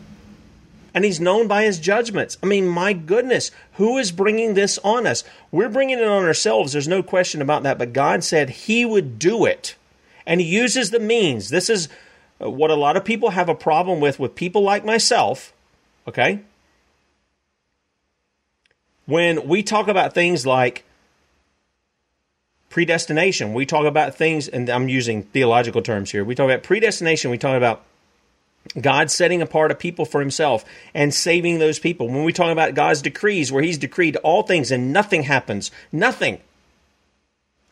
And 0.92 1.04
he's 1.04 1.20
known 1.20 1.46
by 1.46 1.64
his 1.64 1.78
judgments. 1.78 2.36
I 2.42 2.46
mean, 2.46 2.66
my 2.66 2.92
goodness, 2.92 3.50
who 3.74 3.98
is 3.98 4.12
bringing 4.12 4.54
this 4.54 4.78
on 4.78 5.06
us? 5.06 5.24
We're 5.52 5.68
bringing 5.68 5.98
it 5.98 6.04
on 6.04 6.24
ourselves. 6.24 6.72
There's 6.72 6.88
no 6.88 7.02
question 7.02 7.40
about 7.40 7.62
that. 7.62 7.78
But 7.78 7.92
God 7.92 8.24
said 8.24 8.50
he 8.50 8.84
would 8.84 9.18
do 9.18 9.44
it. 9.44 9.76
And 10.26 10.40
he 10.40 10.46
uses 10.46 10.90
the 10.90 11.00
means. 11.00 11.48
This 11.48 11.70
is 11.70 11.88
uh, 12.42 12.50
what 12.50 12.70
a 12.70 12.74
lot 12.74 12.96
of 12.96 13.04
people 13.04 13.30
have 13.30 13.48
a 13.48 13.54
problem 13.54 14.00
with 14.00 14.18
with 14.18 14.34
people 14.34 14.62
like 14.62 14.84
myself, 14.84 15.52
okay? 16.08 16.40
When 19.06 19.48
we 19.48 19.62
talk 19.62 19.88
about 19.88 20.14
things 20.14 20.46
like 20.46 20.84
predestination, 22.68 23.52
we 23.52 23.66
talk 23.66 23.84
about 23.84 24.14
things, 24.14 24.46
and 24.48 24.68
I'm 24.68 24.88
using 24.88 25.24
theological 25.24 25.82
terms 25.82 26.12
here. 26.12 26.24
We 26.24 26.34
talk 26.34 26.44
about 26.44 26.62
predestination, 26.62 27.30
we 27.30 27.38
talk 27.38 27.56
about 27.56 27.82
God 28.80 29.10
setting 29.10 29.42
apart 29.42 29.70
a 29.70 29.74
people 29.74 30.04
for 30.04 30.20
himself 30.20 30.64
and 30.94 31.12
saving 31.12 31.58
those 31.58 31.78
people. 31.78 32.08
When 32.08 32.24
we 32.24 32.32
talk 32.32 32.52
about 32.52 32.74
God's 32.74 33.02
decrees, 33.02 33.50
where 33.50 33.62
he's 33.62 33.78
decreed 33.78 34.16
all 34.16 34.42
things 34.42 34.70
and 34.70 34.92
nothing 34.92 35.24
happens, 35.24 35.70
nothing. 35.90 36.40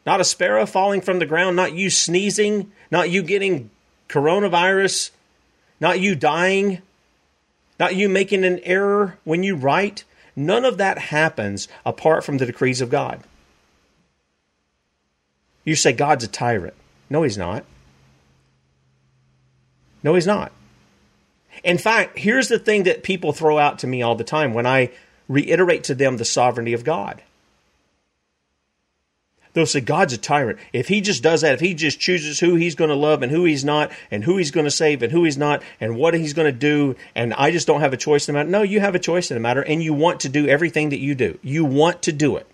Not 0.04 0.20
a 0.20 0.24
sparrow 0.24 0.66
falling 0.66 1.00
from 1.00 1.18
the 1.18 1.26
ground, 1.26 1.56
not 1.56 1.74
you 1.74 1.90
sneezing, 1.90 2.72
not 2.90 3.10
you 3.10 3.22
getting 3.22 3.70
coronavirus, 4.08 5.10
not 5.80 6.00
you 6.00 6.14
dying, 6.14 6.80
not 7.78 7.94
you 7.94 8.08
making 8.08 8.44
an 8.44 8.58
error 8.60 9.18
when 9.24 9.42
you 9.42 9.54
write. 9.54 10.04
None 10.34 10.64
of 10.64 10.78
that 10.78 10.98
happens 10.98 11.68
apart 11.84 12.24
from 12.24 12.38
the 12.38 12.46
decrees 12.46 12.80
of 12.80 12.90
God. 12.90 13.22
You 15.64 15.76
say 15.76 15.92
God's 15.92 16.24
a 16.24 16.28
tyrant. 16.28 16.74
No, 17.10 17.22
he's 17.22 17.38
not. 17.38 17.64
No, 20.02 20.14
he's 20.14 20.26
not. 20.26 20.52
In 21.64 21.78
fact, 21.78 22.18
here's 22.18 22.48
the 22.48 22.58
thing 22.58 22.84
that 22.84 23.02
people 23.02 23.32
throw 23.32 23.58
out 23.58 23.78
to 23.80 23.86
me 23.86 24.02
all 24.02 24.14
the 24.14 24.24
time 24.24 24.54
when 24.54 24.66
I 24.66 24.90
reiterate 25.28 25.84
to 25.84 25.94
them 25.94 26.16
the 26.16 26.24
sovereignty 26.24 26.72
of 26.72 26.84
God. 26.84 27.22
They'll 29.52 29.66
say 29.66 29.80
God's 29.80 30.12
a 30.12 30.18
tyrant. 30.18 30.58
If 30.72 30.88
he 30.88 31.00
just 31.00 31.22
does 31.22 31.40
that, 31.40 31.54
if 31.54 31.60
he 31.60 31.74
just 31.74 31.98
chooses 31.98 32.38
who 32.38 32.54
he's 32.54 32.74
going 32.74 32.90
to 32.90 32.96
love 32.96 33.22
and 33.22 33.32
who 33.32 33.44
he's 33.44 33.64
not, 33.64 33.90
and 34.10 34.22
who 34.22 34.36
he's 34.36 34.50
going 34.50 34.66
to 34.66 34.70
save 34.70 35.02
and 35.02 35.10
who 35.10 35.24
he's 35.24 35.38
not, 35.38 35.62
and 35.80 35.96
what 35.96 36.14
he's 36.14 36.32
going 36.32 36.52
to 36.52 36.56
do, 36.56 36.94
and 37.14 37.34
I 37.34 37.50
just 37.50 37.66
don't 37.66 37.80
have 37.80 37.92
a 37.92 37.96
choice 37.96 38.28
in 38.28 38.34
the 38.34 38.38
matter. 38.38 38.50
No, 38.50 38.62
you 38.62 38.80
have 38.80 38.94
a 38.94 39.00
choice 39.00 39.30
in 39.30 39.34
the 39.34 39.40
matter, 39.40 39.62
and 39.62 39.82
you 39.82 39.94
want 39.94 40.20
to 40.20 40.28
do 40.28 40.46
everything 40.46 40.90
that 40.90 41.00
you 41.00 41.14
do. 41.14 41.38
You 41.42 41.64
want 41.64 42.02
to 42.02 42.12
do 42.12 42.36
it. 42.36 42.46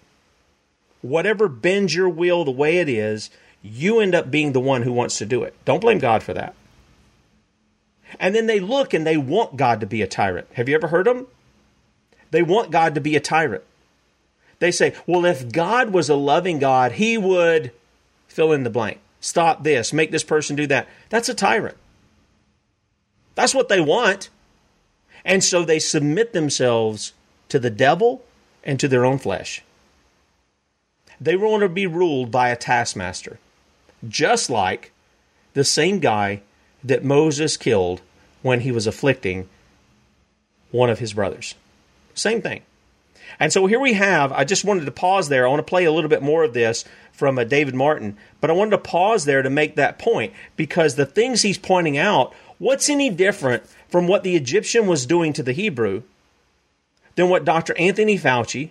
Whatever 1.03 1.49
bends 1.49 1.95
your 1.95 2.09
will 2.09 2.45
the 2.45 2.51
way 2.51 2.79
it 2.79 2.89
is, 2.89 3.29
you 3.63 4.01
end 4.01 4.15
up 4.15 4.31
being 4.31 4.53
the 4.53 4.61
one 4.61 4.83
who 4.83 4.93
wants 4.93 5.19
to 5.19 5.27
do 5.27 5.43
it. 5.43 5.55
Don't 5.65 5.81
blame 5.81 5.99
God 5.99 6.23
for 6.23 6.33
that. 6.33 6.55
And 8.19 8.35
then 8.35 8.47
they 8.47 8.61
look 8.61 8.95
and 8.95 9.07
they 9.07 9.17
want 9.17 9.57
God 9.57 9.81
to 9.81 9.87
be 9.87 10.03
a 10.03 10.07
tyrant. 10.07 10.49
Have 10.55 10.69
you 10.69 10.75
ever 10.75 10.89
heard 10.89 11.07
them? 11.07 11.27
They 12.31 12.43
want 12.43 12.71
God 12.71 12.95
to 12.95 13.01
be 13.01 13.17
a 13.17 13.21
tyrant. 13.21 13.65
They 14.59 14.71
say, 14.71 14.95
well, 15.07 15.25
if 15.25 15.51
God 15.53 15.91
was 15.91 16.09
a 16.09 16.15
loving 16.15 16.59
God, 16.59 16.93
he 16.93 17.19
would 17.19 17.73
fill 18.29 18.53
in 18.53 18.65
the 18.65 18.71
blank. 18.71 18.99
Stop 19.21 19.65
this, 19.65 19.93
make 19.93 20.11
this 20.11 20.25
person 20.25 20.57
do 20.57 20.67
that. 20.67 20.89
That's 21.09 21.29
a 21.29 21.35
tyrant. 21.35 21.77
That's 23.35 23.55
what 23.55 23.69
they 23.69 23.81
want. 23.81 24.29
And 25.25 25.43
so 25.43 25.65
they 25.65 25.79
submit 25.79 26.33
themselves 26.33 27.13
to 27.49 27.59
the 27.59 27.71
devil 27.71 28.23
and 28.63 28.79
to 28.81 28.89
their 28.89 29.05
own 29.05 29.19
flesh. 29.19 29.63
They 31.21 31.37
want 31.37 31.63
to 31.63 31.69
be 31.69 31.87
ruled 31.87 32.31
by 32.31 32.49
a 32.49 32.57
taskmaster, 32.57 33.39
just 34.07 34.51
like 34.51 34.93
the 35.55 35.65
same 35.65 36.01
guy 36.01 36.43
that 36.85 37.03
Moses 37.03 37.57
killed 37.57 38.03
when 38.43 38.61
he 38.61 38.71
was 38.71 38.87
afflicting 38.87 39.49
one 40.71 40.91
of 40.91 40.99
his 40.99 41.15
brothers. 41.15 41.55
Same 42.15 42.43
thing. 42.43 42.63
And 43.41 43.53
so 43.53 43.67
here 43.67 43.81
we 43.81 43.95
have, 43.95 44.33
I 44.33 44.45
just 44.45 44.65
wanted 44.65 44.85
to 44.85 44.93
pause 44.93 45.29
there. 45.29 45.47
I 45.47 45.51
want 45.51 45.61
to 45.61 45.71
play 45.71 45.85
a 45.85 45.93
little 45.93 46.11
bit 46.11 46.23
more 46.23 46.45
of 46.45 46.53
this 46.55 46.85
from 47.13 47.39
uh, 47.39 47.45
David 47.45 47.75
Martin, 47.75 48.17
but 48.41 48.51
I 48.51 48.53
wanted 48.53 48.73
to 48.73 48.79
pause 48.79 49.25
there 49.25 49.43
to 49.43 49.51
make 49.51 49.77
that 49.77 49.99
point 49.99 50.33
because 50.57 50.95
the 50.95 51.07
things 51.07 51.43
he's 51.43 51.59
pointing 51.59 51.97
out, 51.97 52.33
what's 52.59 52.89
any 52.89 53.11
different 53.11 53.65
from 53.89 54.07
what 54.07 54.23
the 54.23 54.37
Egyptian 54.37 54.87
was 54.87 55.07
doing 55.07 55.33
to 55.33 55.43
the 55.43 55.53
Hebrew 55.53 56.03
than 57.17 57.29
what 57.29 57.45
Dr. 57.45 57.77
Anthony 57.79 58.19
Fauci 58.19 58.71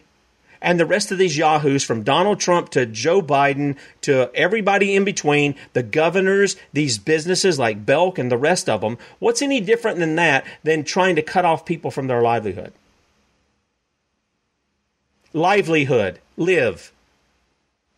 and 0.63 0.79
the 0.79 0.85
rest 0.85 1.11
of 1.11 1.19
these 1.19 1.37
yahoos 1.37 1.83
from 1.83 2.01
Donald 2.01 2.39
Trump 2.39 2.69
to 2.69 2.87
Joe 2.87 3.21
Biden 3.21 3.77
to 4.01 4.31
everybody 4.33 4.95
in 4.95 5.05
between, 5.05 5.53
the 5.73 5.83
governors, 5.83 6.55
these 6.71 6.97
businesses 6.97 7.59
like 7.59 7.85
Belk 7.85 8.17
and 8.17 8.31
the 8.31 8.37
rest 8.37 8.67
of 8.67 8.81
them, 8.81 8.97
what's 9.19 9.43
any 9.43 9.61
different 9.61 9.99
than 9.99 10.15
that 10.15 10.45
than 10.63 10.83
trying 10.83 11.15
to 11.17 11.21
cut 11.21 11.45
off 11.45 11.65
people 11.65 11.91
from 11.91 12.07
their 12.07 12.21
livelihood? 12.21 12.73
livelihood, 15.33 16.19
live. 16.37 16.91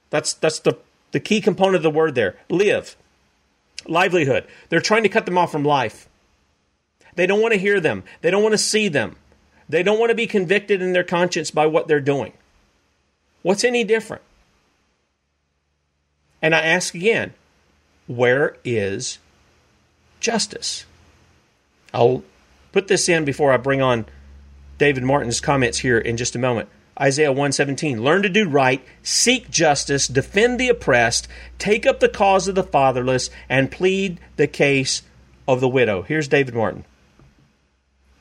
That's 0.10 0.34
that's 0.34 0.60
the 0.60 0.78
the 1.12 1.20
key 1.20 1.42
component 1.42 1.78
of 1.78 1.84
the 1.84 1.90
word 1.90 2.16
there. 2.16 2.36
Live. 2.50 2.96
Livelihood. 3.88 4.46
They're 4.70 4.82
trying 4.82 5.04
to 5.04 5.10
cut 5.10 5.26
them 5.26 5.38
off 5.38 5.52
from 5.52 5.64
life. 5.64 6.10
They 7.16 7.28
don't 7.28 7.42
want 7.42 7.54
to 7.54 7.60
hear 7.60 7.80
them. 7.80 8.04
They 8.22 8.32
don't 8.32 8.44
want 8.44 8.54
to 8.54 8.58
see 8.58 8.88
them. 8.88 9.16
They 9.70 9.84
don't 9.84 10.00
want 10.00 10.10
to 10.10 10.16
be 10.16 10.28
convicted 10.28 10.82
in 10.82 10.94
their 10.94 11.04
conscience 11.04 11.52
by 11.52 11.68
what 11.68 11.88
they're 11.88 12.00
doing. 12.00 12.34
What's 13.46 13.64
any 13.64 13.84
different? 13.84 14.24
And 16.42 16.56
I 16.56 16.62
ask 16.62 16.96
again, 16.96 17.36
where 18.08 18.58
is 18.66 19.20
justice? 20.20 20.88
I'll 21.94 22.24
put 22.72 22.88
this 22.88 23.08
in 23.08 23.24
before 23.24 23.52
I 23.52 23.58
bring 23.58 23.84
on 23.84 24.08
David 24.80 25.04
Martin's 25.04 25.42
comments 25.42 25.78
here 25.78 26.00
in 26.00 26.18
just 26.18 26.36
a 26.36 26.40
moment. 26.40 26.70
Isaiah 27.00 27.32
117. 27.32 28.02
Learn 28.02 28.24
to 28.24 28.30
do 28.30 28.50
right, 28.50 28.84
seek 29.04 29.52
justice, 29.52 30.08
defend 30.08 30.60
the 30.60 30.70
oppressed, 30.70 31.28
take 31.60 31.86
up 31.86 32.00
the 32.00 32.10
cause 32.10 32.48
of 32.48 32.56
the 32.56 32.64
fatherless, 32.64 33.30
and 33.48 33.70
plead 33.70 34.20
the 34.38 34.48
case 34.48 35.04
of 35.48 35.62
the 35.62 35.70
widow. 35.70 36.02
Here's 36.02 36.28
David 36.28 36.56
Martin. 36.56 36.84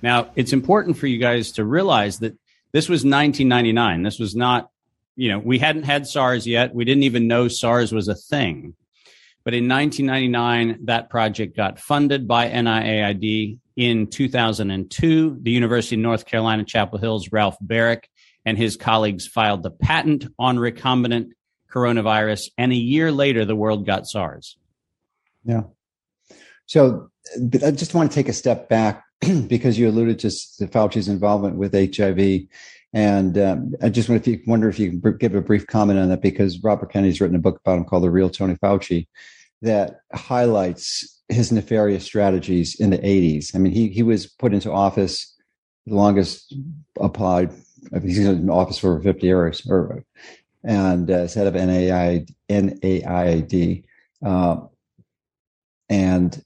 Now, 0.02 0.32
it's 0.36 0.52
important 0.52 0.98
for 0.98 1.06
you 1.06 1.16
guys 1.16 1.52
to 1.52 1.64
realize 1.64 2.18
that 2.18 2.36
this 2.72 2.90
was 2.90 3.06
1999. 3.06 4.02
This 4.02 4.18
was 4.18 4.36
not, 4.36 4.68
you 5.16 5.28
know, 5.28 5.38
we 5.38 5.58
hadn't 5.58 5.84
had 5.84 6.06
SARS 6.06 6.46
yet. 6.46 6.74
We 6.74 6.84
didn't 6.84 7.04
even 7.04 7.28
know 7.28 7.48
SARS 7.48 7.92
was 7.92 8.08
a 8.08 8.14
thing. 8.14 8.74
But 9.44 9.54
in 9.54 9.68
1999, 9.68 10.86
that 10.86 11.10
project 11.10 11.56
got 11.56 11.78
funded 11.78 12.26
by 12.26 12.48
NIAID. 12.48 13.60
In 13.76 14.06
2002, 14.06 15.38
the 15.42 15.50
University 15.50 15.96
of 15.96 16.00
North 16.00 16.26
Carolina, 16.26 16.64
Chapel 16.64 16.98
Hill's 16.98 17.32
Ralph 17.32 17.56
Baric 17.64 18.04
and 18.44 18.56
his 18.56 18.76
colleagues 18.76 19.26
filed 19.26 19.62
the 19.62 19.70
patent 19.70 20.26
on 20.38 20.58
recombinant 20.58 21.30
coronavirus. 21.72 22.50
And 22.56 22.72
a 22.72 22.76
year 22.76 23.10
later, 23.10 23.44
the 23.44 23.56
world 23.56 23.84
got 23.84 24.06
SARS. 24.06 24.56
Yeah. 25.44 25.62
So 26.66 27.10
I 27.62 27.72
just 27.72 27.94
want 27.94 28.10
to 28.10 28.14
take 28.14 28.28
a 28.28 28.32
step 28.32 28.68
back 28.68 29.04
because 29.46 29.78
you 29.78 29.88
alluded 29.88 30.18
to 30.20 30.28
Fauci's 30.28 31.08
involvement 31.08 31.56
with 31.56 31.72
HIV. 31.74 32.42
And 32.94 33.36
um, 33.36 33.74
I 33.82 33.88
just 33.88 34.08
wonder 34.08 34.20
if 34.20 34.26
you 34.28 34.40
wonder 34.46 34.68
if 34.68 34.78
you 34.78 35.00
can 35.00 35.16
give 35.18 35.34
a 35.34 35.40
brief 35.40 35.66
comment 35.66 35.98
on 35.98 36.08
that 36.10 36.22
because 36.22 36.62
Robert 36.62 36.92
Kennedy's 36.92 37.20
written 37.20 37.36
a 37.36 37.40
book 37.40 37.58
about 37.58 37.78
him 37.78 37.84
called 37.84 38.04
The 38.04 38.10
Real 38.10 38.30
Tony 38.30 38.54
Fauci 38.54 39.08
that 39.62 39.96
highlights 40.14 41.22
his 41.28 41.50
nefarious 41.50 42.04
strategies 42.04 42.78
in 42.78 42.90
the 42.90 42.98
80s. 42.98 43.54
I 43.54 43.58
mean, 43.58 43.72
he 43.72 43.88
he 43.88 44.04
was 44.04 44.26
put 44.26 44.54
into 44.54 44.70
office 44.70 45.34
the 45.86 45.94
longest 45.94 46.54
applied 47.00 47.52
he's 48.02 48.18
in 48.18 48.48
office 48.48 48.78
for 48.78 49.00
50 49.00 49.26
years, 49.26 49.66
or 49.68 50.04
and 50.62 51.10
uh, 51.10 51.28
head 51.28 51.46
of 51.46 51.54
NAI, 51.54 52.24
NAID, 52.48 53.84
uh, 54.24 54.56
and 55.88 56.42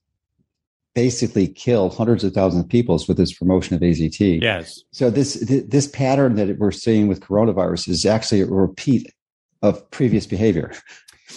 basically 0.95 1.47
kill 1.47 1.91
hundreds 1.91 2.25
of 2.25 2.33
thousands 2.33 2.65
of 2.65 2.69
people 2.69 3.01
with 3.07 3.17
this 3.17 3.33
promotion 3.33 3.77
of 3.77 3.83
AZT. 3.83 4.43
Yes. 4.43 4.83
So 4.93 5.11
this 5.11 5.35
this 5.69 5.87
pattern 5.87 6.35
that 6.37 6.59
we're 6.59 6.73
seeing 6.73 7.09
with 7.09 7.21
coronavirus 7.21 7.89
is 7.89 8.05
actually 8.05 8.41
a 8.41 8.47
repeat 8.47 9.13
of 9.63 9.91
previous 9.91 10.27
behavior. 10.27 10.73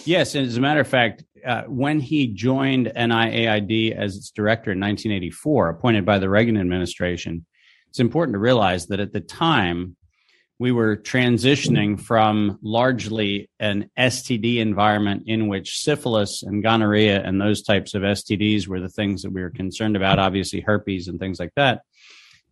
Yes, 0.05 0.35
and 0.35 0.47
as 0.47 0.57
a 0.57 0.61
matter 0.61 0.79
of 0.79 0.87
fact, 0.87 1.23
uh, 1.45 1.63
when 1.63 1.99
he 1.99 2.27
joined 2.27 2.87
NIAID 2.95 3.95
as 3.95 4.15
its 4.15 4.31
director 4.31 4.71
in 4.71 4.79
1984, 4.79 5.69
appointed 5.69 6.05
by 6.05 6.17
the 6.17 6.29
Reagan 6.29 6.57
administration, 6.57 7.45
it's 7.89 7.99
important 7.99 8.35
to 8.35 8.39
realize 8.39 8.87
that 8.87 8.99
at 8.99 9.11
the 9.11 9.19
time, 9.19 9.95
we 10.61 10.71
were 10.71 10.95
transitioning 10.95 11.99
from 11.99 12.59
largely 12.61 13.49
an 13.59 13.89
STD 13.97 14.57
environment 14.57 15.23
in 15.25 15.47
which 15.47 15.79
syphilis 15.79 16.43
and 16.43 16.61
gonorrhea 16.61 17.19
and 17.19 17.41
those 17.41 17.63
types 17.63 17.95
of 17.95 18.03
STDs 18.03 18.67
were 18.67 18.79
the 18.79 18.87
things 18.87 19.23
that 19.23 19.31
we 19.31 19.41
were 19.41 19.49
concerned 19.49 19.95
about, 19.95 20.19
obviously, 20.19 20.61
herpes 20.61 21.07
and 21.07 21.19
things 21.19 21.39
like 21.39 21.49
that. 21.55 21.81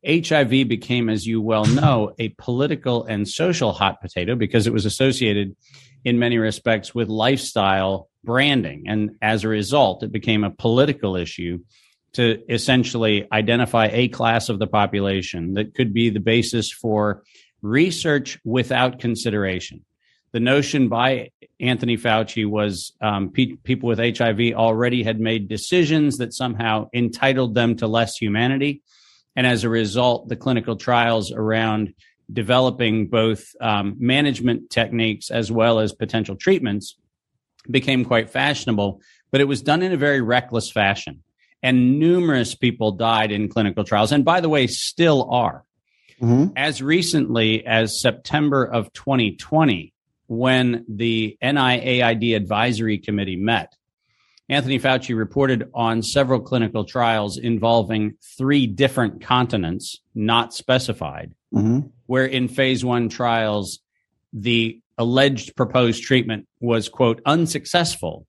HIV 0.03 0.49
became, 0.67 1.07
as 1.07 1.27
you 1.27 1.39
well 1.39 1.65
know, 1.65 2.15
a 2.17 2.29
political 2.29 3.03
and 3.03 3.27
social 3.27 3.73
hot 3.73 4.01
potato 4.01 4.33
because 4.33 4.65
it 4.65 4.73
was 4.73 4.87
associated 4.87 5.55
in 6.03 6.17
many 6.17 6.39
respects 6.39 6.95
with 6.95 7.09
lifestyle 7.09 8.09
branding. 8.23 8.85
And 8.87 9.17
as 9.21 9.43
a 9.43 9.49
result, 9.49 10.01
it 10.01 10.11
became 10.11 10.43
a 10.43 10.49
political 10.49 11.15
issue 11.15 11.59
to 12.13 12.41
essentially 12.51 13.27
identify 13.31 13.87
a 13.91 14.07
class 14.07 14.49
of 14.49 14.57
the 14.57 14.65
population 14.65 15.53
that 15.53 15.75
could 15.75 15.93
be 15.93 16.09
the 16.09 16.19
basis 16.19 16.71
for 16.71 17.21
research 17.61 18.39
without 18.43 18.99
consideration. 18.99 19.85
The 20.31 20.39
notion 20.39 20.89
by 20.89 21.31
Anthony 21.59 21.97
Fauci 21.97 22.45
was 22.45 22.93
um, 23.01 23.31
pe- 23.31 23.55
people 23.63 23.87
with 23.87 23.99
HIV 23.99 24.53
already 24.53 25.03
had 25.03 25.19
made 25.19 25.47
decisions 25.47 26.17
that 26.17 26.33
somehow 26.33 26.89
entitled 26.93 27.55
them 27.55 27.75
to 27.77 27.87
less 27.87 28.15
humanity. 28.15 28.83
And 29.35 29.47
as 29.47 29.63
a 29.63 29.69
result, 29.69 30.29
the 30.29 30.35
clinical 30.35 30.75
trials 30.75 31.31
around 31.31 31.93
developing 32.31 33.07
both 33.07 33.55
um, 33.59 33.95
management 33.97 34.69
techniques 34.69 35.31
as 35.31 35.51
well 35.51 35.79
as 35.79 35.93
potential 35.93 36.35
treatments 36.35 36.95
became 37.69 38.05
quite 38.05 38.29
fashionable, 38.29 39.01
but 39.31 39.41
it 39.41 39.45
was 39.45 39.63
done 39.63 39.81
in 39.81 39.93
a 39.93 39.97
very 39.97 40.21
reckless 40.21 40.71
fashion 40.71 41.23
and 41.61 41.99
numerous 41.99 42.55
people 42.55 42.91
died 42.93 43.31
in 43.31 43.49
clinical 43.49 43.83
trials, 43.83 44.11
and 44.11 44.23
by 44.23 44.41
the 44.41 44.49
way, 44.49 44.67
still 44.67 45.29
are. 45.31 45.63
Mm-hmm. 46.21 46.53
As 46.55 46.81
recently 46.81 47.65
as 47.65 48.01
September 48.01 48.65
of 48.65 48.91
2020, 48.93 49.93
when 50.27 50.85
the 50.87 51.37
NIAID 51.41 52.35
Advisory 52.35 52.97
Committee 52.99 53.35
met, 53.35 53.73
Anthony 54.47 54.79
Fauci 54.79 55.15
reported 55.15 55.69
on 55.73 56.01
several 56.01 56.39
clinical 56.39 56.83
trials 56.83 57.37
involving 57.37 58.15
three 58.37 58.65
different 58.65 59.21
continents, 59.21 59.99
not 60.15 60.53
specified, 60.53 61.33
mm-hmm. 61.53 61.87
where 62.07 62.25
in 62.25 62.47
phase 62.47 62.83
one 62.83 63.09
trials, 63.09 63.79
the 64.33 64.81
alleged 64.97 65.55
proposed 65.55 66.03
treatment 66.03 66.47
was, 66.59 66.89
quote, 66.89 67.21
unsuccessful 67.25 68.25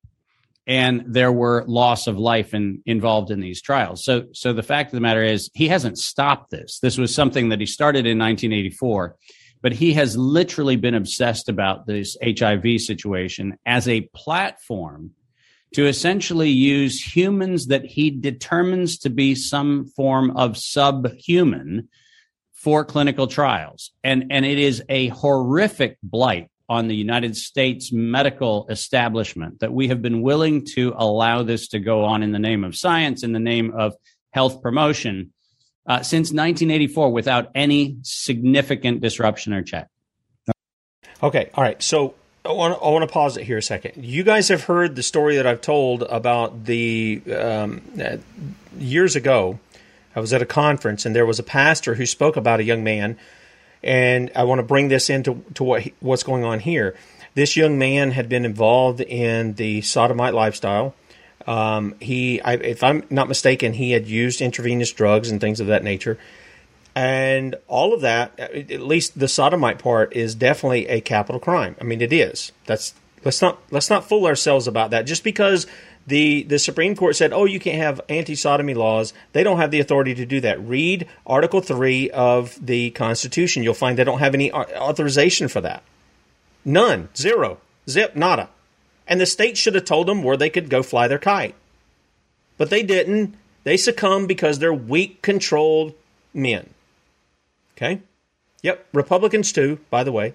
and 0.66 1.04
there 1.06 1.32
were 1.32 1.64
loss 1.66 2.06
of 2.06 2.18
life 2.18 2.54
in, 2.54 2.82
involved 2.86 3.30
in 3.30 3.40
these 3.40 3.62
trials. 3.62 4.04
So, 4.04 4.26
so 4.32 4.52
the 4.52 4.62
fact 4.62 4.88
of 4.88 4.96
the 4.96 5.00
matter 5.00 5.22
is, 5.22 5.50
he 5.54 5.68
hasn't 5.68 5.98
stopped 5.98 6.50
this. 6.50 6.78
This 6.80 6.98
was 6.98 7.14
something 7.14 7.48
that 7.48 7.60
he 7.60 7.66
started 7.66 8.06
in 8.06 8.18
1984, 8.18 9.16
but 9.62 9.72
he 9.72 9.94
has 9.94 10.16
literally 10.16 10.76
been 10.76 10.94
obsessed 10.94 11.48
about 11.48 11.86
this 11.86 12.16
HIV 12.22 12.80
situation 12.80 13.58
as 13.66 13.88
a 13.88 14.08
platform 14.14 15.12
to 15.74 15.86
essentially 15.86 16.50
use 16.50 17.00
humans 17.00 17.66
that 17.66 17.84
he 17.84 18.10
determines 18.10 18.98
to 18.98 19.10
be 19.10 19.34
some 19.34 19.86
form 19.96 20.36
of 20.36 20.56
subhuman 20.56 21.88
for 22.52 22.84
clinical 22.84 23.26
trials. 23.26 23.92
And, 24.04 24.26
and 24.30 24.44
it 24.44 24.58
is 24.58 24.82
a 24.88 25.08
horrific 25.08 25.96
blight 26.02 26.50
on 26.70 26.86
the 26.86 26.94
United 26.94 27.36
States 27.36 27.90
medical 27.92 28.64
establishment 28.68 29.58
that 29.58 29.72
we 29.72 29.88
have 29.88 30.00
been 30.00 30.22
willing 30.22 30.64
to 30.64 30.94
allow 30.96 31.42
this 31.42 31.66
to 31.66 31.80
go 31.80 32.04
on 32.04 32.22
in 32.22 32.30
the 32.30 32.38
name 32.38 32.62
of 32.62 32.76
science, 32.76 33.24
in 33.24 33.32
the 33.32 33.40
name 33.40 33.72
of 33.76 33.92
health 34.30 34.62
promotion, 34.62 35.32
uh, 35.88 36.00
since 36.02 36.28
1984 36.28 37.12
without 37.12 37.50
any 37.56 37.96
significant 38.02 39.00
disruption 39.00 39.52
or 39.52 39.62
check. 39.62 39.88
Okay, 41.20 41.50
all 41.54 41.64
right. 41.64 41.82
So 41.82 42.14
I 42.44 42.52
want, 42.52 42.80
I 42.80 42.88
want 42.88 43.02
to 43.02 43.12
pause 43.12 43.36
it 43.36 43.42
here 43.42 43.58
a 43.58 43.62
second. 43.62 44.04
You 44.04 44.22
guys 44.22 44.46
have 44.46 44.62
heard 44.62 44.94
the 44.94 45.02
story 45.02 45.36
that 45.36 45.48
I've 45.48 45.60
told 45.60 46.04
about 46.04 46.66
the 46.66 47.20
um, 47.36 47.82
years 48.78 49.16
ago. 49.16 49.58
I 50.14 50.20
was 50.20 50.32
at 50.32 50.40
a 50.40 50.46
conference 50.46 51.04
and 51.04 51.16
there 51.16 51.26
was 51.26 51.40
a 51.40 51.44
pastor 51.44 51.96
who 51.96 52.06
spoke 52.06 52.36
about 52.36 52.60
a 52.60 52.64
young 52.64 52.84
man 52.84 53.18
and 53.82 54.30
I 54.34 54.44
want 54.44 54.58
to 54.58 54.62
bring 54.62 54.88
this 54.88 55.10
into 55.10 55.44
to 55.54 55.64
what 55.64 55.88
what's 56.00 56.22
going 56.22 56.44
on 56.44 56.60
here. 56.60 56.94
This 57.34 57.56
young 57.56 57.78
man 57.78 58.10
had 58.10 58.28
been 58.28 58.44
involved 58.44 59.00
in 59.00 59.54
the 59.54 59.82
sodomite 59.82 60.34
lifestyle. 60.34 60.94
Um, 61.46 61.94
he, 62.00 62.40
I, 62.40 62.54
if 62.54 62.82
I'm 62.82 63.04
not 63.08 63.28
mistaken, 63.28 63.72
he 63.72 63.92
had 63.92 64.06
used 64.06 64.40
intravenous 64.40 64.92
drugs 64.92 65.30
and 65.30 65.40
things 65.40 65.60
of 65.60 65.68
that 65.68 65.82
nature. 65.84 66.18
And 66.94 67.54
all 67.68 67.94
of 67.94 68.00
that, 68.00 68.38
at 68.38 68.80
least 68.80 69.18
the 69.18 69.28
sodomite 69.28 69.78
part, 69.78 70.14
is 70.14 70.34
definitely 70.34 70.88
a 70.88 71.00
capital 71.00 71.40
crime. 71.40 71.76
I 71.80 71.84
mean, 71.84 72.00
it 72.00 72.12
is. 72.12 72.52
That's 72.66 72.94
let's 73.24 73.40
not 73.40 73.58
let's 73.70 73.90
not 73.90 74.08
fool 74.08 74.26
ourselves 74.26 74.66
about 74.66 74.90
that. 74.90 75.06
Just 75.06 75.22
because 75.22 75.66
the 76.10 76.42
the 76.42 76.58
Supreme 76.58 76.94
Court 76.94 77.16
said, 77.16 77.32
"Oh, 77.32 77.46
you 77.46 77.58
can't 77.58 77.78
have 77.78 78.00
anti-sodomy 78.08 78.74
laws," 78.74 79.14
they 79.32 79.42
don't 79.42 79.56
have 79.56 79.70
the 79.70 79.80
authority 79.80 80.14
to 80.16 80.26
do 80.26 80.40
that. 80.42 80.60
Read 80.60 81.06
Article 81.26 81.62
Three 81.62 82.10
of 82.10 82.58
the 82.64 82.90
Constitution. 82.90 83.62
You'll 83.62 83.74
find 83.74 83.96
they 83.96 84.04
don't 84.04 84.18
have 84.18 84.34
any 84.34 84.52
authorization 84.52 85.48
for 85.48 85.62
that. 85.62 85.82
None. 86.64 87.08
Zero. 87.16 87.58
Zip. 87.88 88.14
Nada. 88.14 88.50
And 89.08 89.20
the 89.20 89.26
state 89.26 89.56
should 89.56 89.74
have 89.74 89.86
told 89.86 90.06
them 90.06 90.22
where 90.22 90.36
they 90.36 90.50
could 90.50 90.68
go 90.68 90.82
fly 90.82 91.08
their 91.08 91.18
kite. 91.18 91.54
But 92.58 92.70
they 92.70 92.82
didn't. 92.82 93.34
They 93.64 93.76
succumbed 93.76 94.28
because 94.28 94.58
they're 94.58 94.74
weak, 94.74 95.22
controlled 95.22 95.94
men. 96.34 96.70
Okay? 97.76 98.02
Yep. 98.62 98.86
Republicans, 98.92 99.52
too, 99.52 99.80
by 99.90 100.04
the 100.04 100.12
way. 100.12 100.34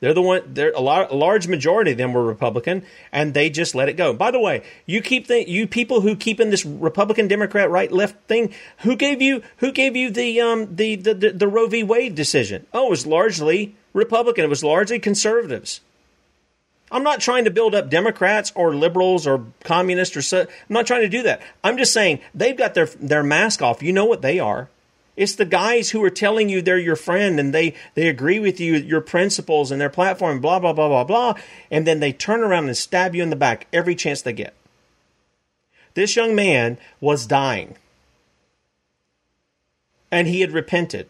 They're 0.00 0.12
the 0.12 0.22
one. 0.22 0.42
They're 0.46 0.72
a, 0.72 0.80
lot, 0.80 1.10
a 1.10 1.14
large 1.14 1.48
majority 1.48 1.92
of 1.92 1.98
them 1.98 2.12
were 2.12 2.24
Republican, 2.24 2.82
and 3.12 3.32
they 3.32 3.48
just 3.48 3.74
let 3.74 3.88
it 3.88 3.94
go. 3.94 4.12
By 4.12 4.30
the 4.30 4.38
way, 4.38 4.62
you 4.84 5.00
keep 5.00 5.26
the 5.26 5.48
you 5.48 5.66
people 5.66 6.02
who 6.02 6.14
keep 6.14 6.38
in 6.38 6.50
this 6.50 6.66
Republican, 6.66 7.28
Democrat, 7.28 7.70
right, 7.70 7.90
left 7.90 8.16
thing. 8.28 8.52
Who 8.78 8.94
gave 8.94 9.22
you 9.22 9.42
who 9.58 9.72
gave 9.72 9.96
you 9.96 10.10
the 10.10 10.40
um 10.40 10.76
the 10.76 10.96
the, 10.96 11.14
the, 11.14 11.30
the 11.30 11.48
Roe 11.48 11.66
v. 11.66 11.82
Wade 11.82 12.14
decision? 12.14 12.66
Oh, 12.74 12.88
it 12.88 12.90
was 12.90 13.06
largely 13.06 13.74
Republican. 13.94 14.44
It 14.44 14.48
was 14.50 14.62
largely 14.62 14.98
conservatives. 14.98 15.80
I'm 16.90 17.02
not 17.02 17.20
trying 17.20 17.44
to 17.44 17.50
build 17.50 17.74
up 17.74 17.90
Democrats 17.90 18.52
or 18.54 18.74
liberals 18.74 19.26
or 19.26 19.46
communists 19.64 20.16
or 20.16 20.22
so. 20.22 20.40
I'm 20.42 20.46
not 20.68 20.86
trying 20.86 21.02
to 21.02 21.08
do 21.08 21.22
that. 21.22 21.40
I'm 21.64 21.78
just 21.78 21.92
saying 21.92 22.20
they've 22.34 22.56
got 22.56 22.74
their 22.74 22.86
their 22.86 23.22
mask 23.22 23.62
off. 23.62 23.82
You 23.82 23.94
know 23.94 24.04
what 24.04 24.20
they 24.20 24.38
are. 24.38 24.68
It's 25.16 25.34
the 25.34 25.46
guys 25.46 25.90
who 25.90 26.04
are 26.04 26.10
telling 26.10 26.48
you 26.48 26.60
they're 26.60 26.78
your 26.78 26.96
friend 26.96 27.40
and 27.40 27.54
they 27.54 27.74
they 27.94 28.08
agree 28.08 28.38
with 28.38 28.60
you 28.60 28.74
your 28.74 29.00
principles 29.00 29.70
and 29.70 29.80
their 29.80 29.90
platform 29.90 30.40
blah 30.40 30.58
blah 30.58 30.74
blah 30.74 30.88
blah 30.88 31.04
blah 31.04 31.34
and 31.70 31.86
then 31.86 32.00
they 32.00 32.12
turn 32.12 32.42
around 32.42 32.66
and 32.66 32.76
stab 32.76 33.14
you 33.14 33.22
in 33.22 33.30
the 33.30 33.36
back 33.36 33.66
every 33.72 33.94
chance 33.94 34.20
they 34.22 34.34
get. 34.34 34.54
This 35.94 36.14
young 36.14 36.34
man 36.34 36.76
was 37.00 37.26
dying. 37.26 37.76
And 40.10 40.28
he 40.28 40.42
had 40.42 40.52
repented. 40.52 41.08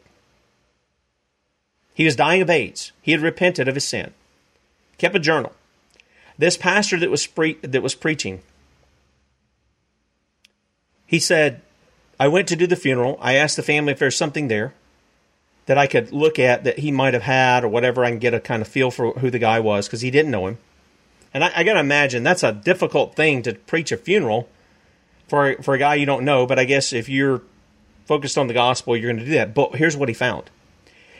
He 1.93 2.05
was 2.05 2.15
dying 2.15 2.41
of 2.43 2.51
AIDS. 2.51 2.93
He 3.03 3.13
had 3.13 3.21
repented 3.21 3.67
of 3.67 3.75
his 3.75 3.85
sin. 3.85 4.15
Kept 4.97 5.17
a 5.17 5.19
journal. 5.19 5.53
This 6.39 6.57
pastor 6.57 6.99
that 7.01 7.11
was 7.11 7.27
pre- 7.27 7.59
that 7.63 7.83
was 7.83 7.95
preaching, 7.95 8.43
he 11.07 11.19
said, 11.19 11.63
"I 12.19 12.29
went 12.29 12.49
to 12.49 12.57
do 12.57 12.67
the 12.67 12.77
funeral. 12.77 13.19
I 13.21 13.35
asked 13.35 13.57
the 13.57 13.63
family 13.63 13.93
if 13.93 13.99
there's 13.99 14.17
something 14.17 14.49
there 14.49 14.75
that 15.67 15.79
I 15.79 15.87
could 15.87 16.13
look 16.13 16.39
at 16.39 16.65
that 16.65 16.79
he 16.79 16.91
might 16.91 17.15
have 17.15 17.25
had 17.25 17.65
or 17.65 17.69
whatever. 17.69 18.05
I 18.05 18.11
can 18.11 18.19
get 18.19 18.35
a 18.35 18.41
kind 18.41 18.63
of 18.63 18.69
feel 18.69 18.91
for 18.91 19.13
who 19.13 19.31
the 19.31 19.39
guy 19.39 19.61
was 19.61 19.87
because 19.87 20.01
he 20.01 20.11
didn't 20.11 20.31
know 20.31 20.47
him. 20.47 20.59
And 21.35 21.45
I, 21.45 21.53
I 21.57 21.65
got 21.65 21.75
to 21.75 21.81
imagine 21.81 22.23
that's 22.23 22.43
a 22.43 22.53
difficult 22.53 23.15
thing 23.15 23.43
to 23.43 23.55
preach 23.55 23.93
a 23.93 23.97
funeral 23.97 24.49
for 25.29 25.57
for 25.63 25.75
a 25.75 25.79
guy 25.79 25.97
you 25.97 26.07
don't 26.07 26.25
know. 26.25 26.47
But 26.47 26.59
I 26.59 26.65
guess 26.65 26.93
if 26.93 27.09
you're 27.09 27.43
focused 28.07 28.39
on 28.39 28.47
the 28.47 28.55
gospel, 28.55 28.97
you're 28.97 29.13
going 29.13 29.25
to 29.25 29.31
do 29.31 29.37
that. 29.37 29.55
But 29.55 29.75
here's 29.77 29.97
what 29.97 30.09
he 30.09 30.15
found. 30.15 30.51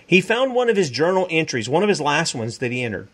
He 0.07 0.21
found 0.21 0.55
one 0.55 0.71
of 0.71 0.77
his 0.77 0.89
journal 0.89 1.27
entries, 1.31 1.69
one 1.69 1.83
of 1.83 1.89
his 1.89 2.01
last 2.01 2.35
ones 2.35 2.59
that 2.59 2.71
he 2.71 2.83
entered. 2.83 3.09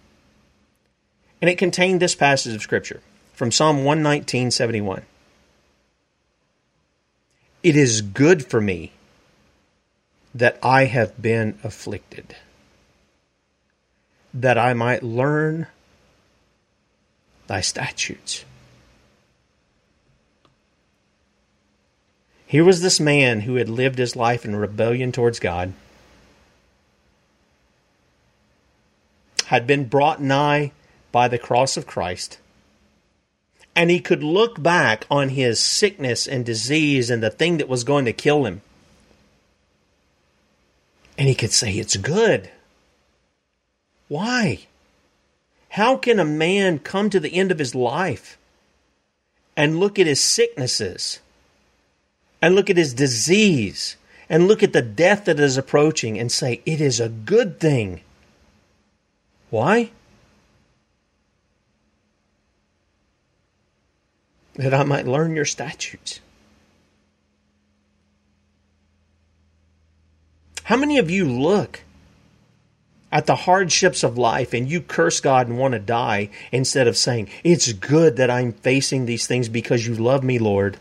And 1.41 1.49
it 1.49 1.57
contained 1.57 2.01
this 2.01 2.15
passage 2.15 2.55
of 2.55 2.63
Scripture 2.63 3.01
from 3.33 3.51
Psalm 3.51 3.79
119.71. 3.79 5.03
It 7.63 7.77
is 7.77 8.03
good 8.03 8.45
for 8.45 8.61
me 8.61 8.93
that 10.35 10.59
I 10.63 10.87
have 10.87 11.21
been 11.21 11.59
afflicted, 11.63 12.35
that 14.35 14.59
I 14.59 14.75
might 14.75 15.03
learn 15.03 15.69
thy 17.47 17.61
statutes. 17.61 18.45
Here 22.47 22.65
was 22.65 22.83
this 22.83 22.99
man 22.99 23.43
who 23.43 23.55
had 23.55 23.69
lived 23.69 23.99
his 23.99 24.17
life 24.17 24.45
in 24.45 24.57
rebellion 24.57 25.13
towards 25.13 25.39
God 25.39 25.73
had 29.47 29.67
been 29.67 29.85
brought 29.85 30.21
nigh 30.21 30.73
by 31.13 31.29
the 31.29 31.39
cross 31.39 31.77
of 31.77 31.87
Christ. 31.87 32.39
And 33.75 33.91
he 33.91 34.01
could 34.01 34.23
look 34.23 34.63
back 34.63 35.07
on 35.11 35.31
his 35.31 35.59
sickness 35.59 36.27
and 36.27 36.45
disease 36.45 37.11
and 37.11 37.23
the 37.23 37.31
thing 37.31 37.57
that 37.57 37.69
was 37.69 37.85
going 37.85 38.05
to 38.05 38.13
kill 38.13 38.45
him. 38.45 38.61
And 41.17 41.29
he 41.29 41.35
could 41.35 41.53
say, 41.53 41.73
It's 41.73 41.97
good. 41.97 42.51
Why? 44.09 44.67
How 45.71 45.97
can 45.97 46.19
a 46.19 46.25
man 46.25 46.79
come 46.79 47.09
to 47.09 47.21
the 47.21 47.35
end 47.35 47.51
of 47.51 47.59
his 47.59 47.75
life 47.75 48.37
and 49.57 49.81
look 49.81 49.99
at 49.99 50.07
his 50.07 50.21
sicknesses 50.21 51.21
and 52.43 52.55
look 52.55 52.69
at 52.69 52.77
his 52.77 52.93
disease 52.93 53.97
and 54.29 54.49
look 54.49 54.63
at 54.63 54.73
the 54.73 54.83
death 54.83 55.25
that 55.25 55.41
is 55.41 55.57
approaching 55.57 56.19
and 56.19 56.31
say, 56.31 56.61
It 56.67 56.81
is 56.81 57.01
a 57.01 57.09
good 57.09 57.59
thing? 57.59 58.03
Why? 59.49 59.91
That 64.55 64.75
I 64.75 64.85
might 64.85 65.07
learn 65.07 65.35
your 65.35 65.45
statutes. 65.45 66.21
How 70.65 70.77
many 70.77 70.99
of 70.99 71.11
you 71.11 71.25
look 71.25 71.81
at 73.11 73.27
the 73.27 73.37
hardships 73.37 74.03
of 74.03 74.17
life 74.17 74.55
and 74.55 74.71
you 74.71 74.81
curse 74.81 75.21
God 75.21 75.47
and 75.47 75.59
want 75.59 75.73
to 75.73 75.79
die 75.79 76.31
instead 76.51 76.89
of 76.89 76.97
saying, 76.97 77.29
It's 77.45 77.73
good 77.73 78.17
that 78.17 78.31
I'm 78.31 78.53
facing 78.53 79.05
these 79.05 79.27
things 79.27 79.49
because 79.49 79.87
you 79.87 79.95
love 79.95 80.25
me, 80.25 80.39
Lord. 80.39 80.79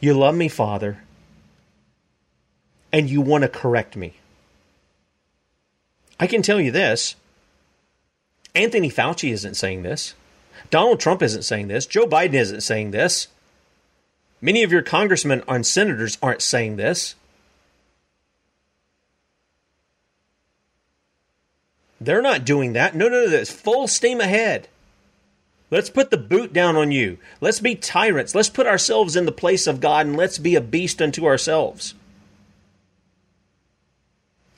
You 0.00 0.14
love 0.14 0.34
me, 0.34 0.48
Father. 0.48 1.02
And 2.92 3.10
you 3.10 3.20
want 3.20 3.42
to 3.42 3.48
correct 3.48 3.94
me. 3.94 4.14
I 6.18 6.26
can 6.26 6.40
tell 6.40 6.60
you 6.60 6.70
this 6.70 7.14
Anthony 8.54 8.90
Fauci 8.90 9.32
isn't 9.32 9.54
saying 9.54 9.82
this. 9.82 10.14
Donald 10.70 11.00
Trump 11.00 11.22
isn't 11.22 11.42
saying 11.42 11.68
this. 11.68 11.86
Joe 11.86 12.06
Biden 12.06 12.34
isn't 12.34 12.62
saying 12.62 12.90
this. 12.90 13.28
Many 14.40 14.62
of 14.62 14.72
your 14.72 14.82
congressmen 14.82 15.42
and 15.48 15.66
senators 15.66 16.18
aren't 16.22 16.42
saying 16.42 16.76
this. 16.76 17.14
They're 22.00 22.22
not 22.22 22.44
doing 22.44 22.74
that. 22.74 22.94
No, 22.94 23.08
no, 23.08 23.26
no. 23.26 23.32
It's 23.32 23.50
full 23.50 23.88
steam 23.88 24.20
ahead. 24.20 24.68
Let's 25.70 25.90
put 25.90 26.10
the 26.10 26.16
boot 26.16 26.52
down 26.52 26.76
on 26.76 26.92
you. 26.92 27.18
Let's 27.40 27.58
be 27.58 27.74
tyrants. 27.74 28.34
Let's 28.34 28.50
put 28.50 28.66
ourselves 28.66 29.16
in 29.16 29.26
the 29.26 29.32
place 29.32 29.66
of 29.66 29.80
God 29.80 30.06
and 30.06 30.16
let's 30.16 30.38
be 30.38 30.54
a 30.54 30.60
beast 30.60 31.02
unto 31.02 31.26
ourselves. 31.26 31.94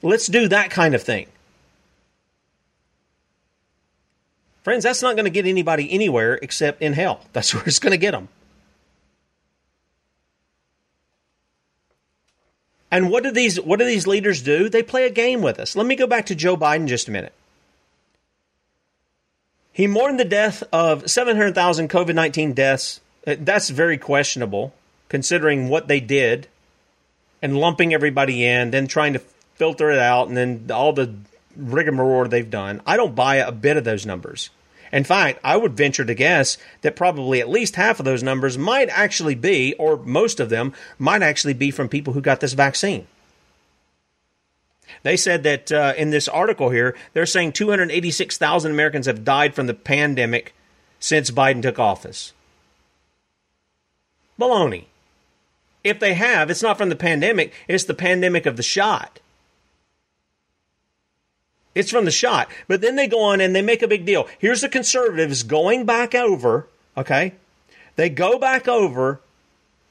Let's 0.03 0.27
do 0.27 0.49
that 0.49 0.71
kind 0.71 0.95
of 0.95 1.03
thing. 1.03 1.29
Friends, 4.69 4.85
that's 4.85 5.01
not 5.01 5.17
going 5.17 5.25
to 5.25 5.31
get 5.31 5.47
anybody 5.47 5.91
anywhere 5.91 6.39
except 6.43 6.83
in 6.83 6.93
hell. 6.93 7.23
That's 7.33 7.55
where 7.55 7.65
it's 7.65 7.79
going 7.79 7.93
to 7.93 7.97
get 7.97 8.11
them. 8.11 8.29
And 12.91 13.09
what 13.09 13.23
do 13.23 13.31
these 13.31 13.59
what 13.59 13.79
do 13.79 13.87
these 13.87 14.07
leaders 14.07 14.43
do? 14.43 14.69
They 14.69 14.83
play 14.83 15.07
a 15.07 15.11
game 15.11 15.41
with 15.41 15.59
us. 15.59 15.75
Let 15.75 15.87
me 15.87 15.97
go 15.97 16.07
back 16.07 16.27
to 16.27 16.35
Joe 16.35 16.55
Biden 16.55 16.87
just 16.87 17.09
a 17.09 17.11
minute. 17.11 17.33
He 19.73 19.87
mourned 19.87 20.21
the 20.21 20.27
death 20.27 20.63
of 20.71 21.11
700,000 21.11 21.89
COVID-19 21.89 22.55
deaths. 22.55 23.01
Uh, 23.27 23.37
that's 23.41 23.71
very 23.71 23.97
questionable 23.97 24.75
considering 25.09 25.71
what 25.71 25.89
they 25.89 26.01
did 26.01 26.47
and 27.41 27.57
lumping 27.57 27.95
everybody 27.95 28.45
in, 28.45 28.71
then 28.71 28.87
trying 28.87 29.15
to 29.15 29.19
filter 29.55 29.91
it 29.91 29.99
out 29.99 30.29
and 30.29 30.37
then 30.37 30.67
all 30.71 30.93
the 30.93 31.15
rigmarole 31.57 32.29
they've 32.29 32.51
done. 32.51 32.83
I 32.87 32.99
don't 32.99 33.15
buy 33.15 33.37
a 33.37 33.51
bit 33.51 33.79
of 33.79 33.85
those 33.85 34.05
numbers. 34.05 34.51
In 34.93 35.05
fact, 35.05 35.41
I 35.45 35.57
would 35.57 35.77
venture 35.77 36.05
to 36.05 36.15
guess 36.15 36.59
that 36.83 36.97
probably 36.97 37.41
at 37.41 37.49
least 37.49 37.77
half 37.77 37.99
of 37.99 38.05
those 38.05 38.23
numbers 38.23 38.57
might 38.57 38.89
actually 38.91 39.35
be, 39.35 39.75
or 39.75 39.97
most 39.99 40.41
of 40.41 40.49
them 40.49 40.73
might 40.99 41.23
actually 41.23 41.55
be 41.55 41.71
from 41.71 41.89
people 41.89 42.15
who 42.15 42.21
got 42.21 42.41
this 42.41 42.55
vaccine. 42.55 43.07
They 45.03 45.17
said 45.17 45.43
that 45.43 45.71
uh, 45.71 45.95
in 45.97 46.11
this 46.11 46.29
article 46.29 46.71
here, 46.71 46.97
they're 47.13 47.27
saying 47.27 47.53
286,000 47.53 48.71
Americans 48.71 49.07
have 49.07 49.25
died 49.25 49.55
from 49.55 49.67
the 49.67 49.75
pandemic 49.75 50.55
since 50.99 51.31
Biden 51.31 51.63
took 51.63 51.79
office. 51.79 52.33
Baloney. 54.39 54.85
If 55.85 56.01
they 56.01 56.15
have, 56.15 56.51
it's 56.51 56.63
not 56.63 56.79
from 56.79 56.89
the 56.89 56.97
pandemic, 56.97 57.53
it's 57.69 57.85
the 57.85 57.95
pandemic 57.95 58.47
of 58.47 58.57
the 58.57 58.63
shot. 58.63 59.21
It's 61.75 61.91
from 61.91 62.05
the 62.05 62.11
shot. 62.11 62.49
But 62.67 62.81
then 62.81 62.97
they 62.97 63.07
go 63.07 63.23
on 63.23 63.41
and 63.41 63.55
they 63.55 63.63
make 63.63 63.83
a 63.83 63.89
big 63.89 64.05
deal. 64.05 64.27
Here's 64.39 64.63
the 64.63 64.69
conservatives 64.69 65.43
going 65.43 65.85
back 65.85 66.15
over, 66.15 66.67
okay? 66.97 67.35
They 67.97 68.09
go 68.09 68.39
back 68.39 68.69
over 68.69 69.21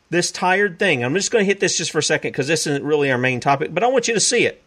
this 0.10 0.32
tired 0.32 0.80
thing. 0.80 1.04
I'm 1.04 1.14
just 1.14 1.32
going 1.32 1.44
to 1.44 1.48
hit 1.48 1.60
this 1.60 1.78
just 1.78 1.92
for 1.92 2.00
a 2.00 2.04
second 2.04 2.32
because 2.32 2.48
this 2.48 2.68
isn't 2.68 2.84
really 2.84 3.12
our 3.12 3.18
main 3.18 3.40
topic, 3.40 3.74
but 3.74 3.84
I 3.84 3.88
want 3.88 4.08
you 4.08 4.14
to 4.14 4.20
see 4.20 4.46
it. 4.46 4.64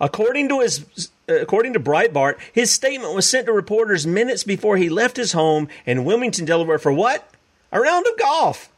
According 0.00 0.48
to 0.48 0.60
his 0.60 1.10
according 1.28 1.74
to 1.74 1.80
Breitbart, 1.80 2.38
his 2.52 2.70
statement 2.70 3.14
was 3.14 3.28
sent 3.28 3.46
to 3.46 3.52
reporters 3.52 4.06
minutes 4.06 4.42
before 4.42 4.76
he 4.78 4.88
left 4.88 5.16
his 5.16 5.32
home 5.32 5.68
in 5.84 6.04
Wilmington, 6.04 6.46
Delaware 6.46 6.78
for 6.78 6.92
what? 6.92 7.28
A 7.70 7.80
round 7.80 8.06
of 8.06 8.18
golf. 8.18 8.70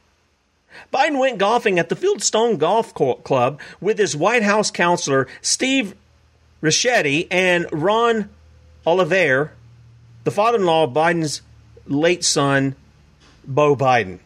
Biden 0.93 1.19
went 1.19 1.39
golfing 1.39 1.79
at 1.79 1.89
the 1.89 1.97
Fieldstone 1.97 2.59
Golf 2.59 2.93
Club 2.95 3.61
with 3.81 3.99
his 3.99 4.17
White 4.17 4.43
House 4.43 4.71
counselor 4.71 5.29
Steve 5.41 5.95
Ricchetti 6.63 7.27
and 7.31 7.67
Ron 7.73 8.31
Olivere, 8.87 9.51
the 10.25 10.31
father-in-law 10.31 10.85
of 10.85 10.91
Biden's 10.91 11.43
late 11.87 12.25
son, 12.25 12.77
Beau 13.45 13.75
Biden. 13.75 14.21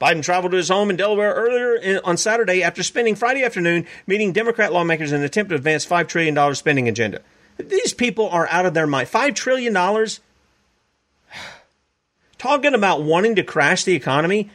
Biden 0.00 0.22
traveled 0.22 0.52
to 0.52 0.58
his 0.58 0.68
home 0.68 0.90
in 0.90 0.96
Delaware 0.96 1.34
earlier 1.34 1.74
in, 1.74 2.00
on 2.04 2.16
Saturday 2.16 2.62
after 2.62 2.82
spending 2.82 3.16
Friday 3.16 3.42
afternoon 3.42 3.86
meeting 4.06 4.32
Democrat 4.32 4.72
lawmakers 4.72 5.10
in 5.12 5.20
an 5.20 5.24
attempt 5.24 5.48
to 5.50 5.56
advance 5.56 5.84
$5 5.84 6.06
trillion 6.06 6.54
spending 6.54 6.88
agenda. 6.88 7.20
These 7.58 7.94
people 7.94 8.28
are 8.28 8.46
out 8.48 8.66
of 8.66 8.74
their 8.74 8.86
mind. 8.86 9.08
$5 9.08 9.34
trillion? 9.34 9.74
Talking 12.38 12.74
about 12.74 13.02
wanting 13.02 13.34
to 13.34 13.42
crash 13.42 13.82
the 13.82 13.96
economy. 13.96 14.50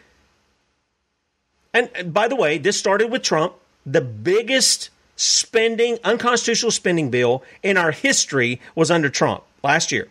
And 1.74 2.14
by 2.14 2.30
the 2.30 2.36
way, 2.36 2.58
this 2.58 2.78
started 2.78 3.12
with 3.12 3.24
Trump, 3.24 3.56
the 3.86 4.00
biggest 4.00 4.90
spending, 5.24 5.98
unconstitutional 6.04 6.72
spending 6.72 7.10
bill 7.10 7.44
in 7.62 7.78
our 7.78 7.92
history 7.92 8.60
was 8.76 8.92
under 8.92 9.10
Trump 9.10 9.44
last 9.64 9.92
year. 9.92 10.10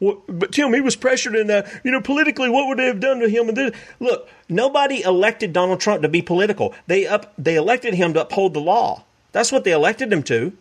But 0.00 0.50
Tim, 0.50 0.74
he 0.74 0.80
was 0.80 0.96
pressured 0.96 1.36
in 1.36 1.46
that. 1.46 1.72
You 1.84 1.92
know, 1.92 2.00
politically, 2.00 2.50
what 2.50 2.66
would 2.66 2.78
they 2.78 2.86
have 2.86 2.98
done 2.98 3.20
to 3.20 3.28
him? 3.28 3.48
And 3.48 3.56
this? 3.56 3.76
look, 4.00 4.28
nobody 4.48 5.02
elected 5.02 5.52
Donald 5.52 5.78
Trump 5.78 6.02
to 6.02 6.08
be 6.08 6.22
political. 6.22 6.74
They 6.88 7.06
up, 7.06 7.32
they 7.38 7.54
elected 7.54 7.94
him 7.94 8.12
to 8.14 8.22
uphold 8.22 8.54
the 8.54 8.60
law. 8.60 9.04
That's 9.30 9.52
what 9.52 9.62
they 9.62 9.70
elected 9.70 10.12
him 10.12 10.24
to. 10.24 10.52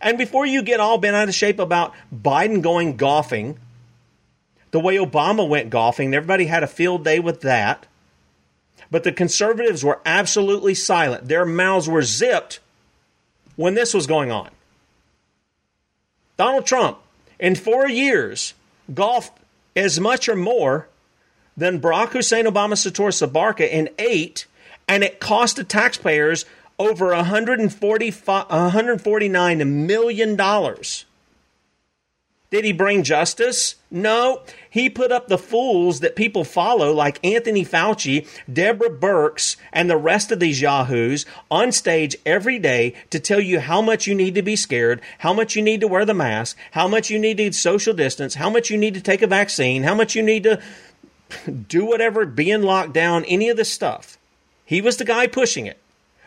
And 0.00 0.16
before 0.16 0.46
you 0.46 0.62
get 0.62 0.78
all 0.78 0.98
bent 0.98 1.16
out 1.16 1.28
of 1.28 1.34
shape 1.34 1.58
about 1.58 1.92
Biden 2.14 2.62
going 2.62 2.96
golfing, 2.96 3.58
the 4.70 4.78
way 4.78 4.96
Obama 4.96 5.48
went 5.48 5.70
golfing, 5.70 6.14
everybody 6.14 6.46
had 6.46 6.62
a 6.62 6.68
field 6.68 7.04
day 7.04 7.18
with 7.18 7.40
that. 7.40 7.86
But 8.94 9.02
the 9.02 9.10
conservatives 9.10 9.82
were 9.82 9.98
absolutely 10.06 10.76
silent. 10.76 11.26
Their 11.26 11.44
mouths 11.44 11.88
were 11.88 12.04
zipped 12.04 12.60
when 13.56 13.74
this 13.74 13.92
was 13.92 14.06
going 14.06 14.30
on. 14.30 14.50
Donald 16.36 16.64
Trump 16.64 16.98
in 17.40 17.56
four 17.56 17.88
years 17.88 18.54
golfed 18.94 19.36
as 19.74 19.98
much 19.98 20.28
or 20.28 20.36
more 20.36 20.86
than 21.56 21.80
Barack 21.80 22.10
Hussein 22.10 22.44
Obama 22.44 22.78
Sator 22.78 23.10
Sabarka 23.10 23.68
in 23.68 23.90
eight, 23.98 24.46
and 24.86 25.02
it 25.02 25.18
cost 25.18 25.56
the 25.56 25.64
taxpayers 25.64 26.44
over 26.78 27.06
$149 27.06 29.66
million. 29.66 30.36
Did 32.54 32.64
he 32.64 32.70
bring 32.70 33.02
justice? 33.02 33.74
No. 33.90 34.42
He 34.70 34.88
put 34.88 35.10
up 35.10 35.26
the 35.26 35.38
fools 35.38 35.98
that 35.98 36.14
people 36.14 36.44
follow, 36.44 36.92
like 36.92 37.18
Anthony 37.26 37.64
Fauci, 37.64 38.28
Deborah 38.48 38.90
Birx, 38.90 39.56
and 39.72 39.90
the 39.90 39.96
rest 39.96 40.30
of 40.30 40.38
these 40.38 40.60
yahoos, 40.60 41.26
on 41.50 41.72
stage 41.72 42.14
every 42.24 42.60
day 42.60 42.94
to 43.10 43.18
tell 43.18 43.40
you 43.40 43.58
how 43.58 43.82
much 43.82 44.06
you 44.06 44.14
need 44.14 44.36
to 44.36 44.42
be 44.42 44.54
scared, 44.54 45.00
how 45.18 45.32
much 45.32 45.56
you 45.56 45.62
need 45.62 45.80
to 45.80 45.88
wear 45.88 46.04
the 46.04 46.14
mask, 46.14 46.56
how 46.70 46.86
much 46.86 47.10
you 47.10 47.18
need 47.18 47.38
to 47.38 47.52
social 47.52 47.92
distance, 47.92 48.36
how 48.36 48.48
much 48.48 48.70
you 48.70 48.78
need 48.78 48.94
to 48.94 49.00
take 49.00 49.22
a 49.22 49.26
vaccine, 49.26 49.82
how 49.82 49.96
much 49.96 50.14
you 50.14 50.22
need 50.22 50.44
to 50.44 50.62
do 51.66 51.84
whatever, 51.84 52.24
be 52.24 52.52
in 52.52 52.62
lockdown, 52.62 53.24
any 53.26 53.48
of 53.48 53.56
this 53.56 53.72
stuff. 53.72 54.16
He 54.64 54.80
was 54.80 54.98
the 54.98 55.04
guy 55.04 55.26
pushing 55.26 55.66
it. 55.66 55.80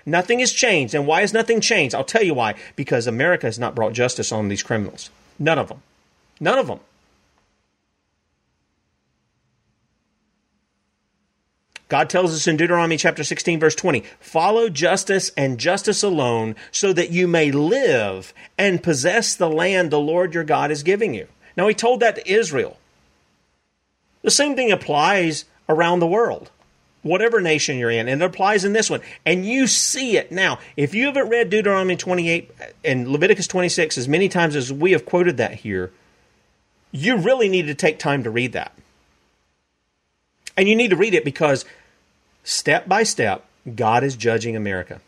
Nothing 0.05 0.39
has 0.39 0.51
changed. 0.51 0.93
And 0.93 1.07
why 1.07 1.21
has 1.21 1.31
nothing 1.31 1.61
changed? 1.61 1.95
I'll 1.95 2.03
tell 2.03 2.23
you 2.23 2.33
why. 2.33 2.55
Because 2.75 3.07
America 3.07 3.47
has 3.47 3.57
not 3.57 3.75
brought 3.75 3.93
justice 3.93 4.33
on 4.33 4.49
these 4.49 4.61
criminals. 4.61 5.09
None 5.39 5.57
of 5.57 5.69
them. 5.69 5.83
None 6.39 6.59
of 6.59 6.67
them. 6.67 6.79
God 11.89 12.09
tells 12.09 12.33
us 12.33 12.47
in 12.47 12.57
Deuteronomy 12.57 12.97
chapter 12.97 13.23
16, 13.23 13.59
verse 13.59 13.75
20 13.75 14.03
follow 14.19 14.69
justice 14.69 15.31
and 15.37 15.57
justice 15.57 16.03
alone, 16.03 16.55
so 16.71 16.91
that 16.93 17.11
you 17.11 17.27
may 17.27 17.51
live 17.51 18.33
and 18.57 18.83
possess 18.83 19.35
the 19.35 19.49
land 19.49 19.89
the 19.89 19.99
Lord 19.99 20.33
your 20.33 20.43
God 20.43 20.69
is 20.69 20.83
giving 20.83 21.13
you. 21.13 21.27
Now, 21.55 21.67
he 21.67 21.73
told 21.73 22.01
that 22.01 22.15
to 22.15 22.31
Israel. 22.31 22.77
The 24.21 24.31
same 24.31 24.55
thing 24.55 24.71
applies 24.71 25.45
around 25.69 25.99
the 25.99 26.07
world, 26.07 26.51
whatever 27.01 27.39
nation 27.39 27.77
you're 27.77 27.89
in, 27.89 28.07
and 28.07 28.21
it 28.21 28.25
applies 28.25 28.65
in 28.65 28.73
this 28.73 28.89
one. 28.89 29.01
And 29.25 29.45
you 29.45 29.67
see 29.67 30.17
it 30.17 30.31
now. 30.31 30.59
If 30.75 30.93
you 30.93 31.05
haven't 31.05 31.29
read 31.29 31.49
Deuteronomy 31.49 31.95
28 31.95 32.51
and 32.83 33.07
Leviticus 33.07 33.47
26 33.47 33.97
as 33.97 34.07
many 34.07 34.27
times 34.27 34.55
as 34.55 34.73
we 34.73 34.91
have 34.91 35.05
quoted 35.05 35.37
that 35.37 35.53
here, 35.53 35.91
you 36.91 37.17
really 37.17 37.49
need 37.49 37.67
to 37.67 37.75
take 37.75 37.99
time 37.99 38.23
to 38.23 38.29
read 38.29 38.53
that. 38.53 38.73
And 40.55 40.67
you 40.67 40.75
need 40.75 40.89
to 40.89 40.95
read 40.95 41.13
it 41.13 41.25
because 41.25 41.65
step 42.43 42.87
by 42.87 43.03
step, 43.03 43.45
God 43.75 44.03
is 44.03 44.15
judging 44.15 44.55
America. 44.55 45.01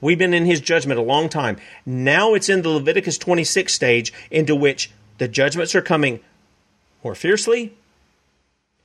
We've 0.00 0.18
been 0.18 0.34
in 0.34 0.46
his 0.46 0.60
judgment 0.60 0.98
a 0.98 1.02
long 1.02 1.28
time. 1.28 1.58
Now 1.86 2.34
it's 2.34 2.48
in 2.48 2.62
the 2.62 2.68
Leviticus 2.68 3.16
26 3.18 3.72
stage 3.72 4.12
into 4.30 4.56
which 4.56 4.90
the 5.18 5.28
judgments 5.28 5.74
are 5.74 5.82
coming 5.82 6.20
more 7.04 7.14
fiercely, 7.14 7.74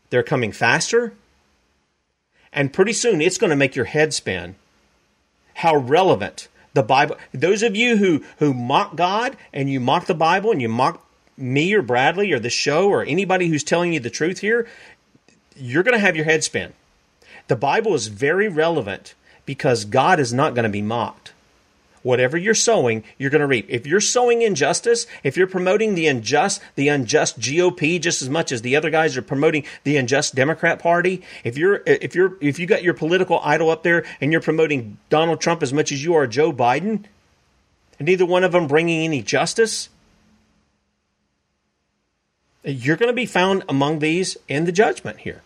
they're 0.10 0.24
coming 0.24 0.52
faster, 0.52 1.14
and 2.54 2.74
pretty 2.74 2.94
soon 2.94 3.22
it's 3.22 3.38
going 3.38 3.50
to 3.50 3.56
make 3.56 3.76
your 3.76 3.86
head 3.86 4.14
spin 4.14 4.56
how 5.56 5.76
relevant 5.76 6.48
the 6.74 6.84
Bible. 6.84 7.18
Those 7.34 7.64
of 7.64 7.76
you 7.76 7.98
who 7.98 8.24
who 8.38 8.54
mock 8.54 8.96
God 8.96 9.36
and 9.52 9.70
you 9.70 9.80
mock 9.80 10.06
the 10.06 10.14
Bible 10.14 10.52
and 10.52 10.62
you 10.62 10.70
mock 10.70 11.04
me 11.38 11.74
or 11.74 11.82
Bradley 11.82 12.32
or 12.32 12.40
the 12.40 12.50
show 12.50 12.90
or 12.90 13.04
anybody 13.04 13.48
who's 13.48 13.64
telling 13.64 13.94
you 13.94 14.00
the 14.00 14.10
truth 14.10 14.40
here, 14.40 14.68
you're 15.56 15.84
going 15.84 15.94
to 15.94 16.00
have 16.00 16.16
your 16.16 16.26
head 16.26 16.44
spin. 16.44 16.74
The 17.48 17.56
Bible 17.56 17.94
is 17.94 18.08
very 18.08 18.48
relevant 18.48 19.14
because 19.46 19.86
God 19.86 20.20
is 20.20 20.34
not 20.34 20.54
going 20.54 20.64
to 20.64 20.70
be 20.70 20.82
mocked. 20.82 21.34
Whatever 22.04 22.38
you're 22.38 22.54
sowing, 22.54 23.04
you're 23.18 23.30
going 23.30 23.42
to 23.42 23.48
reap. 23.48 23.66
If 23.70 23.86
you're 23.86 24.00
sowing 24.00 24.42
injustice, 24.42 25.08
if 25.24 25.36
you're 25.36 25.48
promoting 25.48 25.96
the 25.96 26.08
unjust, 26.08 26.62
the 26.76 26.88
unjust 26.88 27.40
GOP 27.40 28.00
just 28.00 28.22
as 28.22 28.30
much 28.30 28.52
as 28.52 28.62
the 28.62 28.76
other 28.76 28.90
guys 28.90 29.18
are 29.18 29.22
promoting 29.22 29.66
the 29.84 29.98
unjust 29.98 30.36
Democrat 30.36 30.80
Party, 30.80 31.22
if 31.44 31.58
you're 31.58 31.82
if 31.86 32.16
you're 32.16 32.38
if 32.40 32.60
you 32.60 32.66
got 32.66 32.84
your 32.84 32.94
political 32.94 33.42
idol 33.44 33.70
up 33.70 33.84
there 33.84 34.06
and 34.22 34.32
you're 34.32 34.42
promoting 34.42 34.98
Donald 35.10 35.42
Trump 35.42 35.64
as 35.64 35.74
much 35.74 35.92
as 35.92 36.04
you 36.04 36.14
are 36.14 36.28
Joe 36.28 36.54
Biden, 36.54 37.04
and 38.00 38.06
neither 38.06 38.26
one 38.26 38.44
of 38.44 38.52
them 38.52 38.68
bringing 38.68 39.04
any 39.04 39.22
justice, 39.22 39.90
you're 42.64 42.98
going 42.98 43.10
to 43.10 43.16
be 43.16 43.26
found 43.26 43.64
among 43.70 44.00
these 44.00 44.38
in 44.48 44.66
the 44.66 44.72
judgment 44.72 45.20
here. 45.20 45.42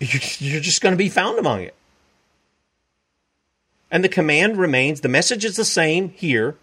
You're 0.00 0.60
just 0.60 0.80
going 0.80 0.92
to 0.92 0.98
be 0.98 1.08
found 1.08 1.38
among 1.38 1.62
it. 1.62 1.74
And 3.90 4.04
the 4.04 4.08
command 4.08 4.58
remains, 4.58 5.00
the 5.00 5.08
message 5.08 5.44
is 5.44 5.56
the 5.56 5.64
same 5.64 6.10
here 6.10 6.56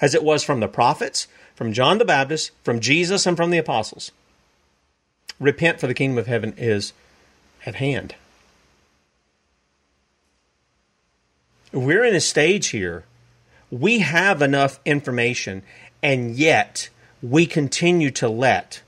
as 0.00 0.14
it 0.14 0.24
was 0.24 0.42
from 0.42 0.60
the 0.60 0.68
prophets, 0.68 1.26
from 1.54 1.72
John 1.72 1.98
the 1.98 2.04
Baptist, 2.04 2.52
from 2.62 2.80
Jesus, 2.80 3.26
and 3.26 3.36
from 3.36 3.50
the 3.50 3.58
apostles. 3.58 4.12
Repent, 5.38 5.80
for 5.80 5.86
the 5.86 5.94
kingdom 5.94 6.18
of 6.18 6.26
heaven 6.26 6.54
is 6.56 6.92
at 7.66 7.76
hand. 7.76 8.14
We're 11.72 12.04
in 12.04 12.14
a 12.14 12.20
stage 12.20 12.68
here. 12.68 13.04
We 13.70 14.00
have 14.00 14.42
enough 14.42 14.80
information, 14.84 15.62
and 16.02 16.34
yet 16.34 16.88
we 17.22 17.46
continue 17.46 18.10
to 18.10 18.28
let 18.28 18.82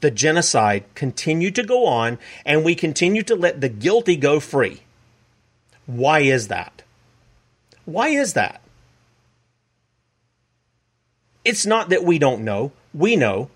the 0.00 0.10
genocide 0.10 0.84
continue 0.94 1.50
to 1.50 1.62
go 1.62 1.86
on 1.86 2.18
and 2.44 2.64
we 2.64 2.74
continue 2.74 3.22
to 3.22 3.34
let 3.34 3.60
the 3.60 3.68
guilty 3.68 4.16
go 4.16 4.40
free. 4.40 4.82
Why 5.86 6.20
is 6.20 6.48
that? 6.48 6.82
Why 7.84 8.08
is 8.08 8.34
that? 8.34 8.60
It's 11.44 11.64
not 11.64 11.88
that 11.90 12.04
we 12.04 12.18
don't 12.18 12.44
know. 12.44 12.72
We 12.92 13.16
know. 13.16 13.50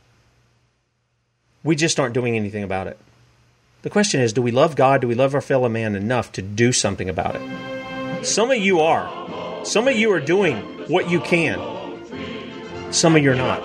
We 1.63 1.77
just 1.77 2.01
aren't 2.01 2.15
doing 2.15 2.37
anything 2.37 2.63
about 2.63 2.87
it. 2.87 2.99
The 3.83 3.91
question 3.91 4.21
is 4.21 4.33
do 4.33 4.43
we 4.43 4.51
love 4.51 4.77
God? 4.77 5.01
Do 5.01 5.09
we 5.09 5.15
love 5.15 5.35
our 5.35 5.41
fellow 5.41 5.69
man 5.69 5.95
enough 5.95 6.33
to 6.33 6.43
do 6.43 6.73
something 6.73 7.09
about 7.09 7.37
it? 7.37 8.25
Some 8.25 8.51
of 8.51 8.59
you 8.59 8.81
are. 8.81 9.65
Some 9.65 9.89
of 9.89 9.97
you 9.97 10.13
are 10.13 10.21
doing 10.21 10.57
what 10.89 11.11
you 11.11 11.21
can. 11.21 11.80
Some 12.91 13.17
of 13.17 13.23
you 13.23 13.33
are 13.33 13.35
not. 13.35 13.61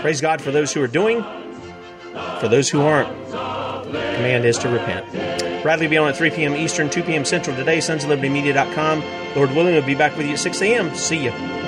Praise 0.00 0.20
God 0.20 0.40
for 0.40 0.50
those 0.50 0.72
who 0.72 0.82
are 0.82 0.88
doing. 0.88 1.22
For 2.40 2.48
those 2.48 2.68
who 2.68 2.82
aren't, 2.82 3.08
command 3.32 4.44
is 4.44 4.58
to 4.58 4.68
repent. 4.68 5.10
Bradley 5.62 5.86
will 5.86 5.90
be 5.90 5.98
on 5.98 6.08
at 6.08 6.16
3 6.16 6.30
p.m. 6.30 6.54
Eastern, 6.54 6.90
2 6.90 7.02
p.m. 7.02 7.24
Central 7.24 7.56
today, 7.56 7.80
sons 7.80 8.04
of 8.04 8.10
liberty 8.10 8.28
media.com. 8.28 9.02
Lord 9.34 9.50
willing, 9.50 9.74
we'll 9.74 9.82
be 9.82 9.94
back 9.94 10.16
with 10.16 10.26
you 10.26 10.34
at 10.34 10.38
6 10.38 10.62
a.m. 10.62 10.94
See 10.94 11.24
you. 11.24 11.63